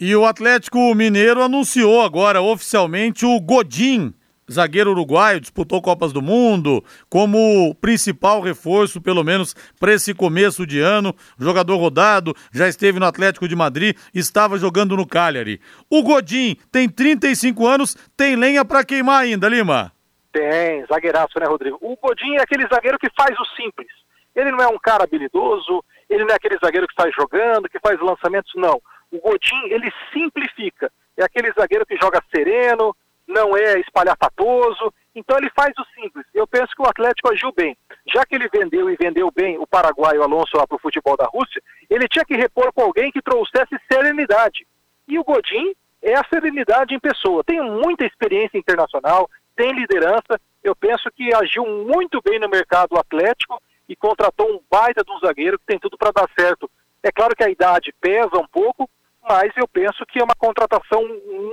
E 0.04 0.16
o 0.16 0.26
Atlético 0.26 0.92
Mineiro 0.96 1.40
anunciou 1.40 2.02
agora 2.02 2.42
oficialmente 2.42 3.24
o 3.24 3.40
Godin, 3.40 4.12
zagueiro 4.50 4.90
uruguaio, 4.90 5.38
disputou 5.38 5.80
Copas 5.80 6.12
do 6.12 6.20
Mundo, 6.20 6.82
como 7.08 7.72
principal 7.76 8.40
reforço, 8.40 9.00
pelo 9.00 9.22
menos 9.22 9.54
para 9.78 9.92
esse 9.92 10.12
começo 10.12 10.66
de 10.66 10.80
ano. 10.80 11.14
Jogador 11.38 11.76
rodado, 11.76 12.34
já 12.52 12.66
esteve 12.66 12.98
no 12.98 13.06
Atlético 13.06 13.46
de 13.46 13.54
Madrid, 13.54 13.96
estava 14.12 14.58
jogando 14.58 14.96
no 14.96 15.06
Cagliari. 15.06 15.60
O 15.88 16.02
Godin 16.02 16.56
tem 16.72 16.88
35 16.88 17.64
anos, 17.64 17.94
tem 18.16 18.34
lenha 18.34 18.64
para 18.64 18.84
queimar 18.84 19.22
ainda, 19.22 19.48
Lima? 19.48 19.92
Tem, 20.32 20.84
zagueiraço, 20.86 21.38
né, 21.38 21.46
Rodrigo? 21.46 21.78
O 21.80 21.96
Godin 21.96 22.38
é 22.38 22.42
aquele 22.42 22.66
zagueiro 22.66 22.98
que 22.98 23.08
faz 23.16 23.38
o 23.38 23.44
simples. 23.54 23.86
Ele 24.34 24.50
não 24.50 24.58
é 24.58 24.66
um 24.66 24.78
cara 24.82 25.04
habilidoso, 25.04 25.84
ele 26.10 26.24
não 26.24 26.32
é 26.32 26.34
aquele 26.34 26.58
zagueiro 26.58 26.88
que 26.88 27.00
sai 27.00 27.12
jogando, 27.12 27.68
que 27.68 27.78
faz 27.78 28.00
lançamentos, 28.00 28.50
não. 28.56 28.82
O 29.12 29.20
Godin, 29.20 29.66
ele 29.66 29.92
simplifica. 30.12 30.90
É 31.16 31.24
aquele 31.24 31.52
zagueiro 31.52 31.86
que 31.86 31.96
joga 31.96 32.22
sereno, 32.34 32.96
não 33.28 33.56
é 33.56 33.78
espalhafatoso, 33.78 34.92
então 35.14 35.36
ele 35.36 35.50
faz 35.50 35.72
o 35.78 35.84
simples. 35.94 36.24
Eu 36.32 36.46
penso 36.46 36.74
que 36.74 36.82
o 36.82 36.88
Atlético 36.88 37.30
agiu 37.30 37.52
bem. 37.52 37.76
Já 38.12 38.24
que 38.24 38.34
ele 38.34 38.48
vendeu 38.48 38.90
e 38.90 38.96
vendeu 38.96 39.30
bem 39.30 39.58
o 39.58 39.66
paraguaio 39.66 40.22
Alonso 40.22 40.56
lá 40.56 40.66
para 40.66 40.76
o 40.76 40.80
futebol 40.80 41.16
da 41.16 41.26
Rússia, 41.26 41.62
ele 41.88 42.08
tinha 42.08 42.24
que 42.24 42.34
repor 42.34 42.72
com 42.72 42.82
alguém 42.82 43.12
que 43.12 43.22
trouxesse 43.22 43.78
serenidade. 43.90 44.66
E 45.06 45.18
o 45.18 45.24
Godin 45.24 45.74
é 46.02 46.14
a 46.14 46.24
serenidade 46.24 46.94
em 46.94 46.98
pessoa. 46.98 47.44
Tem 47.44 47.60
muita 47.60 48.06
experiência 48.06 48.58
internacional, 48.58 49.28
tem 49.54 49.72
liderança. 49.72 50.40
Eu 50.64 50.74
penso 50.74 51.10
que 51.14 51.34
agiu 51.34 51.66
muito 51.66 52.20
bem 52.22 52.38
no 52.38 52.48
mercado 52.48 52.96
atlético 52.98 53.60
e 53.88 53.94
contratou 53.94 54.50
um 54.50 54.60
baita 54.70 55.04
de 55.04 55.12
um 55.12 55.18
zagueiro 55.18 55.58
que 55.58 55.66
tem 55.66 55.78
tudo 55.78 55.98
para 55.98 56.12
dar 56.12 56.28
certo. 56.38 56.70
É 57.02 57.10
claro 57.12 57.36
que 57.36 57.44
a 57.44 57.50
idade 57.50 57.92
pesa 58.00 58.38
um 58.38 58.46
pouco, 58.46 58.88
mas 59.22 59.52
eu 59.56 59.68
penso 59.68 60.04
que 60.06 60.18
é 60.18 60.24
uma 60.24 60.34
contratação 60.34 61.02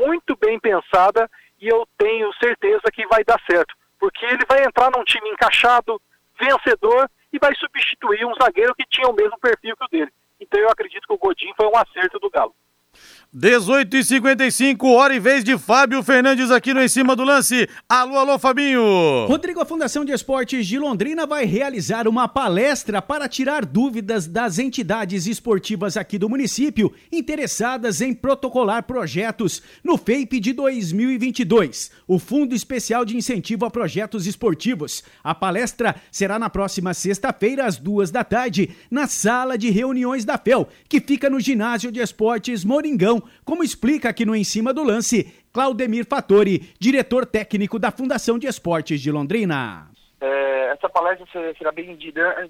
muito 0.02 0.36
bem 0.36 0.60
pensada 0.60 1.30
e 1.60 1.68
eu 1.68 1.88
tenho 1.98 2.34
certeza 2.34 2.84
que 2.92 3.06
vai 3.08 3.24
dar 3.24 3.40
certo, 3.50 3.76
porque 4.00 4.26
ele 4.26 4.46
vai 4.48 4.64
entrar 4.64 4.90
num 4.96 5.04
time 5.04 5.30
encaixado, 5.30 6.02
vencedor 6.40 7.10
e 7.32 7.38
vai 7.38 7.54
substituir 7.56 8.26
um 8.26 8.34
zagueiro 8.42 8.74
que 8.76 8.86
tinha 8.90 9.08
o 9.08 9.14
mesmo 9.14 9.38
perfil 9.40 9.76
que 9.78 9.84
o 9.84 9.88
dele. 9.88 10.12
Então 10.40 10.60
eu 10.60 10.70
acredito 10.70 11.06
que 11.06 11.14
o 11.14 11.18
Godinho 11.18 11.54
foi 11.56 11.68
um 11.68 11.78
acerto 11.78 12.18
do 12.20 12.30
Galo. 12.30 12.56
18 13.32 13.96
e 13.96 14.04
55 14.04 14.88
hora 14.88 15.14
e 15.14 15.20
vez 15.20 15.44
de 15.44 15.56
Fábio 15.56 16.02
Fernandes 16.02 16.50
aqui 16.50 16.74
no 16.74 16.82
Em 16.82 16.88
Cima 16.88 17.16
do 17.16 17.24
Lance. 17.24 17.70
Alô, 17.88 18.18
alô, 18.18 18.40
Fabinho. 18.40 18.82
Rodrigo, 19.28 19.62
a 19.62 19.66
Fundação 19.66 20.04
de 20.04 20.12
Esportes 20.12 20.66
de 20.66 20.80
Londrina 20.80 21.28
vai 21.28 21.46
realizar 21.46 22.08
uma 22.08 22.28
palestra 22.28 23.04
para 23.04 23.30
tirar 23.30 23.66
dúvidas 23.66 24.26
das 24.26 24.58
entidades 24.58 25.28
esportivas 25.28 25.96
aqui 25.96 26.18
do 26.18 26.28
município 26.28 26.92
interessadas 27.12 28.02
em 28.02 28.16
protocolar 28.16 28.82
projetos 28.82 29.62
no 29.84 29.96
FAPE 29.96 30.40
de 30.40 30.52
2022, 30.52 31.92
o 32.08 32.18
Fundo 32.18 32.56
Especial 32.56 33.06
de 33.06 33.16
Incentivo 33.16 33.64
a 33.64 33.70
Projetos 33.70 34.26
Esportivos. 34.26 35.04
A 35.24 35.36
palestra 35.36 35.96
será 36.12 36.40
na 36.40 36.50
próxima 36.50 36.96
sexta-feira, 36.96 37.68
às 37.68 37.78
duas 37.78 38.10
da 38.10 38.24
tarde, 38.24 38.72
na 38.90 39.06
sala 39.06 39.56
de 39.56 39.70
reuniões 39.70 40.26
da 40.26 40.36
FEL, 40.36 40.68
que 40.90 41.00
fica 41.00 41.30
no 41.30 41.40
Ginásio 41.40 41.92
de 41.92 42.00
Esportes 42.00 42.66
Moringão 42.66 43.19
como 43.46 43.64
explica 43.64 44.10
aqui 44.10 44.26
no 44.26 44.36
Em 44.36 44.44
Cima 44.44 44.74
do 44.74 44.84
Lance, 44.84 45.24
Claudemir 45.52 46.06
Fattori, 46.06 46.74
diretor 46.80 47.26
técnico 47.26 47.80
da 47.80 47.92
Fundação 47.92 48.38
de 48.38 48.48
Esportes 48.48 49.02
de 49.02 49.12
Londrina. 49.12 49.90
É, 50.22 50.72
essa 50.72 50.90
palestra 50.90 51.26
será 51.58 51.72
bem 51.72 51.98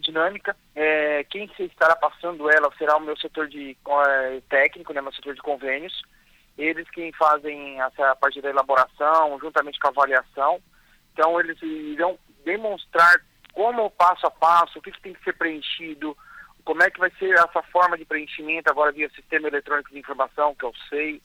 dinâmica. 0.01 0.55
É, 0.76 1.24
quem 1.30 1.49
estará 1.59 1.95
passando 1.95 2.49
ela 2.49 2.70
será 2.78 2.97
o 2.97 3.01
meu 3.01 3.17
setor 3.17 3.47
de 3.47 3.78
é, 3.88 4.41
técnico, 4.49 4.93
né, 4.93 5.01
meu 5.01 5.13
setor 5.13 5.36
de 5.36 5.41
convênios. 5.41 6.01
Eles 6.57 6.89
quem 6.89 7.11
fazem 7.13 7.80
essa 7.82 8.15
parte 8.15 8.41
da 8.41 8.49
elaboração, 8.49 9.39
juntamente 9.39 9.80
com 9.80 9.88
a 9.88 9.91
avaliação. 9.91 10.59
Então, 11.13 11.39
eles 11.39 11.61
irão 11.61 12.17
demonstrar 12.43 13.22
como 13.53 13.89
passo 13.91 14.28
a 14.28 14.32
passo, 14.32 14.80
o 14.80 14.82
que, 14.82 14.91
que 14.91 15.01
tem 15.01 15.13
que 15.13 15.24
ser 15.24 15.34
preenchido, 15.38 16.15
como 16.70 16.84
é 16.84 16.91
que 16.91 16.99
vai 16.99 17.09
ser 17.17 17.34
essa 17.34 17.63
forma 17.72 17.97
de 17.97 18.05
preenchimento 18.05 18.70
agora 18.70 18.91
via 18.91 19.09
sistema 19.09 19.47
eletrônico 19.47 19.89
de 19.89 19.97
informação, 19.97 20.53
que 20.53 20.63
eu 20.63 20.72
sei, 20.88 21.20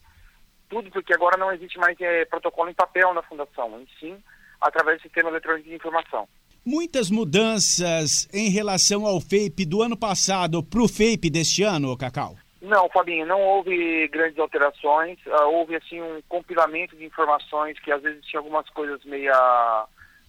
tudo 0.70 0.90
porque 0.90 1.12
agora 1.12 1.36
não 1.36 1.53
existe 1.53 1.76
mais 1.78 2.01
é, 2.01 2.24
protocolo 2.24 2.70
em 2.70 2.74
papel 2.74 3.12
na 3.12 3.20
fundação, 3.20 3.78
e 3.78 4.01
sim 4.01 4.16
através 4.59 4.97
do 4.97 5.03
sistema 5.03 5.28
eletrônico 5.28 5.68
de 5.68 5.74
informação. 5.74 6.26
Muitas 6.64 7.11
mudanças 7.11 8.26
em 8.32 8.49
relação 8.49 9.05
ao 9.05 9.20
FAPE 9.20 9.66
do 9.66 9.82
ano 9.82 9.99
passado 9.99 10.62
para 10.62 10.80
o 10.80 10.88
FAPE 10.88 11.28
deste 11.28 11.62
ano, 11.62 11.95
Cacau? 11.95 12.36
Não, 12.62 12.88
Fabinho, 12.88 13.26
não 13.26 13.42
houve 13.42 14.09
grandes 14.09 14.38
alterações. 14.38 15.18
Uh, 15.26 15.51
houve 15.51 15.76
assim 15.76 16.01
um 16.01 16.22
compilamento 16.26 16.97
de 16.97 17.05
informações 17.05 17.78
que 17.80 17.92
às 17.92 18.01
vezes 18.01 18.24
tinha 18.24 18.40
algumas 18.40 18.66
coisas 18.70 19.05
meio 19.05 19.30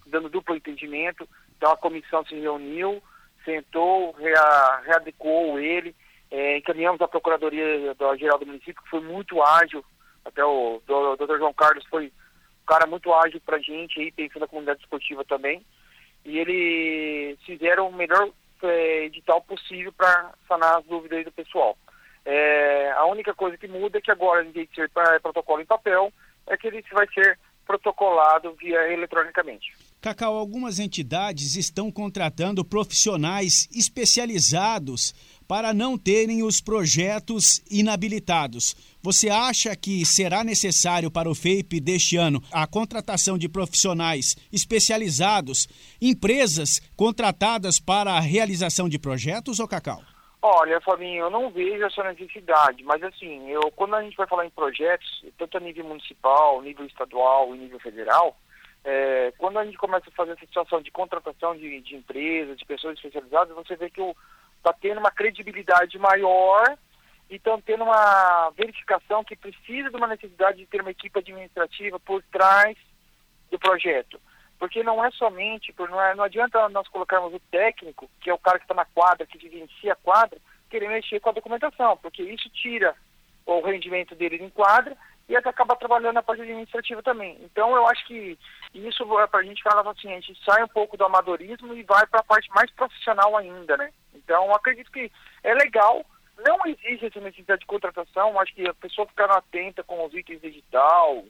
dando 0.07 0.28
duplo 0.28 0.57
entendimento. 0.57 1.26
Então 1.55 1.72
a 1.72 1.78
comissão 1.78 2.26
se 2.26 2.36
reuniu, 2.36 3.01
sentou, 3.45 4.11
rea, 4.13 4.81
readequou 4.85 5.59
ele, 5.59 5.95
é, 6.31 6.57
encaminhamos 6.57 6.99
a 7.01 7.07
Procuradoria 7.07 7.93
da 7.95 8.15
Geral 8.17 8.39
do 8.39 8.45
Município, 8.45 8.81
que 8.83 8.89
foi 8.89 8.99
muito 8.99 9.41
ágil, 9.41 9.85
até 10.25 10.43
o, 10.43 10.81
Dr. 10.85 11.37
João 11.37 11.53
Carlos 11.53 11.85
foi 11.85 12.07
um 12.07 12.65
cara 12.65 12.87
muito 12.87 13.13
ágil 13.13 13.39
para 13.45 13.57
a 13.57 13.61
gente, 13.61 13.99
aí, 13.99 14.11
pensando 14.11 14.41
na 14.41 14.47
comunidade 14.47 14.81
esportiva 14.81 15.23
também, 15.23 15.63
e 16.25 16.39
eles 16.39 17.39
fizeram 17.45 17.87
o 17.89 17.93
melhor 17.93 18.29
é, 18.63 19.05
edital 19.05 19.41
possível 19.41 19.93
para 19.93 20.33
sanar 20.47 20.79
as 20.79 20.85
dúvidas 20.85 21.23
do 21.23 21.31
pessoal. 21.31 21.77
É, 22.25 22.91
a 22.93 23.05
única 23.05 23.33
coisa 23.35 23.55
que 23.55 23.67
muda 23.67 23.99
é 23.99 24.01
que 24.01 24.09
agora, 24.09 24.43
em 24.43 24.51
vez 24.51 24.67
de 24.69 24.75
ser 24.75 24.89
protocolo 25.21 25.61
em 25.61 25.65
papel, 25.65 26.11
é 26.47 26.57
que 26.57 26.67
ele 26.67 26.83
vai 26.91 27.07
ser 27.13 27.37
protocolado 27.65 28.53
via 28.53 28.91
eletronicamente. 28.91 29.75
Cacau, 30.01 30.37
algumas 30.37 30.77
entidades 30.77 31.55
estão 31.55 31.91
contratando 31.91 32.63
profissionais 32.63 33.67
especializados 33.73 35.13
para 35.47 35.73
não 35.73 35.97
terem 35.97 36.43
os 36.43 36.61
projetos 36.61 37.61
inabilitados. 37.69 38.75
Você 39.01 39.29
acha 39.29 39.75
que 39.75 40.05
será 40.05 40.43
necessário 40.43 41.09
para 41.09 41.29
o 41.29 41.35
FEIP 41.35 41.79
deste 41.79 42.17
ano 42.17 42.41
a 42.51 42.67
contratação 42.67 43.37
de 43.37 43.49
profissionais 43.49 44.35
especializados, 44.51 45.67
empresas 46.01 46.79
contratadas 46.95 47.79
para 47.79 48.13
a 48.13 48.19
realização 48.19 48.87
de 48.87 48.99
projetos, 48.99 49.59
ou 49.59 49.67
Cacau? 49.67 50.01
Olha, 50.47 50.79
Fabinho, 50.81 51.23
eu 51.23 51.29
não 51.31 51.49
vejo 51.49 51.83
essa 51.83 52.03
necessidade, 52.03 52.83
mas 52.83 53.01
assim, 53.01 53.49
eu, 53.49 53.71
quando 53.75 53.95
a 53.95 54.03
gente 54.03 54.15
vai 54.15 54.27
falar 54.27 54.45
em 54.45 54.51
projetos, 54.51 55.25
tanto 55.39 55.57
a 55.57 55.59
nível 55.59 55.85
municipal, 55.85 56.61
nível 56.61 56.85
estadual 56.85 57.55
e 57.55 57.57
nível 57.57 57.79
federal, 57.79 58.37
é, 58.86 59.33
quando 59.39 59.57
a 59.57 59.65
gente 59.65 59.77
começa 59.77 60.07
a 60.07 60.13
fazer 60.13 60.33
essa 60.33 60.45
situação 60.45 60.79
de 60.79 60.91
contratação 60.91 61.57
de, 61.57 61.81
de 61.81 61.95
empresas, 61.95 62.55
de 62.55 62.65
pessoas 62.65 62.95
especializadas, 62.95 63.55
você 63.55 63.75
vê 63.75 63.89
que 63.89 63.99
está 64.57 64.71
tendo 64.73 64.99
uma 64.99 65.09
credibilidade 65.09 65.97
maior 65.97 66.77
e 67.27 67.38
estão 67.38 67.59
tendo 67.59 67.83
uma 67.83 68.51
verificação 68.51 69.23
que 69.23 69.36
precisa 69.36 69.89
de 69.89 69.95
uma 69.95 70.05
necessidade 70.05 70.59
de 70.59 70.67
ter 70.67 70.81
uma 70.81 70.91
equipe 70.91 71.17
administrativa 71.17 71.99
por 71.99 72.21
trás 72.31 72.77
do 73.49 73.57
projeto. 73.57 74.21
Porque 74.59 74.83
não 74.83 75.03
é 75.03 75.09
somente, 75.11 75.73
não, 75.77 75.99
é, 75.99 76.13
não 76.13 76.23
adianta 76.23 76.69
nós 76.69 76.88
colocarmos 76.88 77.33
o 77.33 77.39
técnico, 77.51 78.07
que 78.21 78.29
é 78.29 78.33
o 78.33 78.39
cara 78.39 78.59
que 78.59 78.65
está 78.65 78.75
na 78.75 78.86
quadra, 78.86 79.25
que 79.25 79.39
vivencia 79.39 79.93
a 79.93 79.97
quadra, 79.97 80.39
querer 80.69 80.89
mexer 80.89 81.19
com 81.19 81.29
a 81.29 81.33
documentação, 81.33 81.97
porque 81.97 82.21
isso 82.21 82.47
tira 82.51 82.95
o 83.47 83.61
rendimento 83.61 84.13
dele 84.13 84.43
em 84.43 84.49
quadra 84.49 84.95
e 85.28 85.36
até 85.36 85.49
acaba 85.49 85.76
trabalhando 85.76 86.15
na 86.15 86.23
parte 86.23 86.41
administrativa 86.41 87.01
também. 87.01 87.38
Então 87.41 87.76
eu 87.76 87.88
acho 87.88 88.05
que 88.05 88.38
isso 88.73 89.19
é 89.19 89.28
para 89.28 89.39
a 89.39 89.43
gente 89.43 89.63
falar 89.63 89.89
assim, 89.89 90.11
a 90.11 90.19
gente 90.19 90.38
sai 90.43 90.63
um 90.63 90.67
pouco 90.67 90.95
do 90.95 91.05
amadorismo 91.05 91.73
e 91.73 91.84
vai 91.84 92.05
para 92.05 92.19
a 92.19 92.23
parte 92.23 92.49
mais 92.51 92.69
profissional 92.71 93.36
ainda, 93.36 93.76
né? 93.78 93.91
Então 94.13 94.53
acredito 94.53 94.91
que 94.91 95.11
é 95.43 95.53
legal, 95.53 96.05
não 96.45 96.59
existe 96.65 97.07
essa 97.07 97.19
necessidade 97.19 97.61
de 97.61 97.65
contratação, 97.65 98.39
acho 98.39 98.53
que 98.53 98.67
a 98.67 98.73
pessoa 98.73 99.07
ficar 99.07 99.32
atenta 99.32 99.84
com 99.84 100.05
os 100.05 100.13
itens 100.13 100.41
digital, 100.41 101.23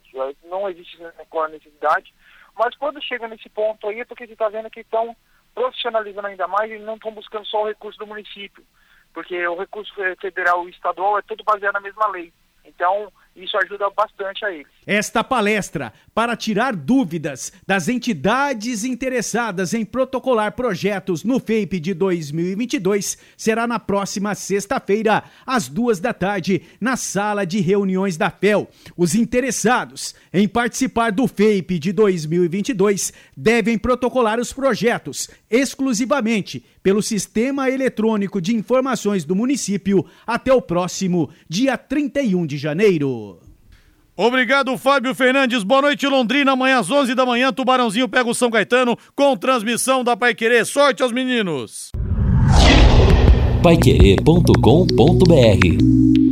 não 0.44 0.70
existe 0.70 1.02
essa 1.02 1.48
necessidade, 1.48 2.14
mas 2.56 2.76
quando 2.76 3.04
chega 3.04 3.28
nesse 3.28 3.50
ponto 3.50 3.88
aí 3.88 4.02
é 4.02 4.06
porque 4.06 4.28
você 4.28 4.34
está 4.34 4.50
vendo 4.50 4.70
que 4.70 4.82
estão 4.82 5.16
profissionalizando 5.54 6.28
ainda 6.28 6.48
mais 6.48 6.70
e 6.70 6.80
não 6.80 6.96
estão 6.96 7.12
buscando 7.12 7.46
só 7.46 7.64
o 7.64 7.68
recurso 7.68 7.98
do 7.98 8.08
município, 8.08 8.64
porque 9.14 9.48
o 9.48 9.56
recurso 9.56 9.94
federal 10.20 10.68
e 10.68 10.72
estadual 10.72 11.18
é 11.18 11.22
tudo 11.22 11.46
baseado 11.46 11.76
na 11.76 11.80
mesma 11.80 12.08
lei. 12.08 12.34
Então, 12.66 13.12
isso 13.36 13.58
ajuda 13.58 13.90
bastante 13.90 14.46
a 14.46 14.52
eles. 14.52 14.75
Esta 14.88 15.24
palestra, 15.24 15.92
para 16.14 16.36
tirar 16.36 16.76
dúvidas 16.76 17.52
das 17.66 17.88
entidades 17.88 18.84
interessadas 18.84 19.74
em 19.74 19.84
protocolar 19.84 20.52
projetos 20.52 21.24
no 21.24 21.40
FAPE 21.40 21.80
de 21.80 21.94
2022, 21.94 23.18
será 23.36 23.66
na 23.66 23.80
próxima 23.80 24.36
sexta-feira, 24.36 25.24
às 25.44 25.68
duas 25.68 26.00
da 26.00 26.14
tarde, 26.14 26.62
na 26.80 26.96
sala 26.96 27.46
de 27.46 27.60
reuniões 27.62 28.16
da 28.16 28.30
FEL. 28.30 28.70
Os 28.96 29.16
interessados 29.16 30.14
em 30.32 30.48
participar 30.48 31.12
do 31.12 31.28
FAPE 31.28 31.80
de 31.80 31.92
2022 31.92 33.12
devem 33.36 33.80
protocolar 33.80 34.40
os 34.40 34.54
projetos 34.54 35.30
exclusivamente 35.50 36.64
pelo 36.84 37.02
Sistema 37.02 37.72
Eletrônico 37.72 38.40
de 38.40 38.56
Informações 38.56 39.26
do 39.26 39.36
município 39.36 40.06
até 40.28 40.54
o 40.54 40.62
próximo 40.62 41.32
dia 41.50 41.76
31 41.76 42.46
de 42.46 42.58
janeiro. 42.58 43.45
Obrigado, 44.18 44.78
Fábio 44.78 45.14
Fernandes. 45.14 45.64
Boa 45.64 45.82
noite, 45.82 46.08
Londrina. 46.08 46.54
Amanhã 46.54 46.80
às 46.80 46.90
11 46.90 47.14
da 47.14 47.26
manhã, 47.26 47.52
Tubarãozinho 47.52 48.08
pega 48.08 48.30
o 48.30 48.36
São 48.36 48.50
Caetano 48.50 48.98
com 49.16 49.36
transmissão 49.36 50.04
da 50.04 50.16
Pai 50.16 50.34
Querer. 50.34 50.66
Sorte 50.66 51.04
aos 51.04 51.12
meninos. 51.12 51.92
Paiquerê.com.br 53.62 56.25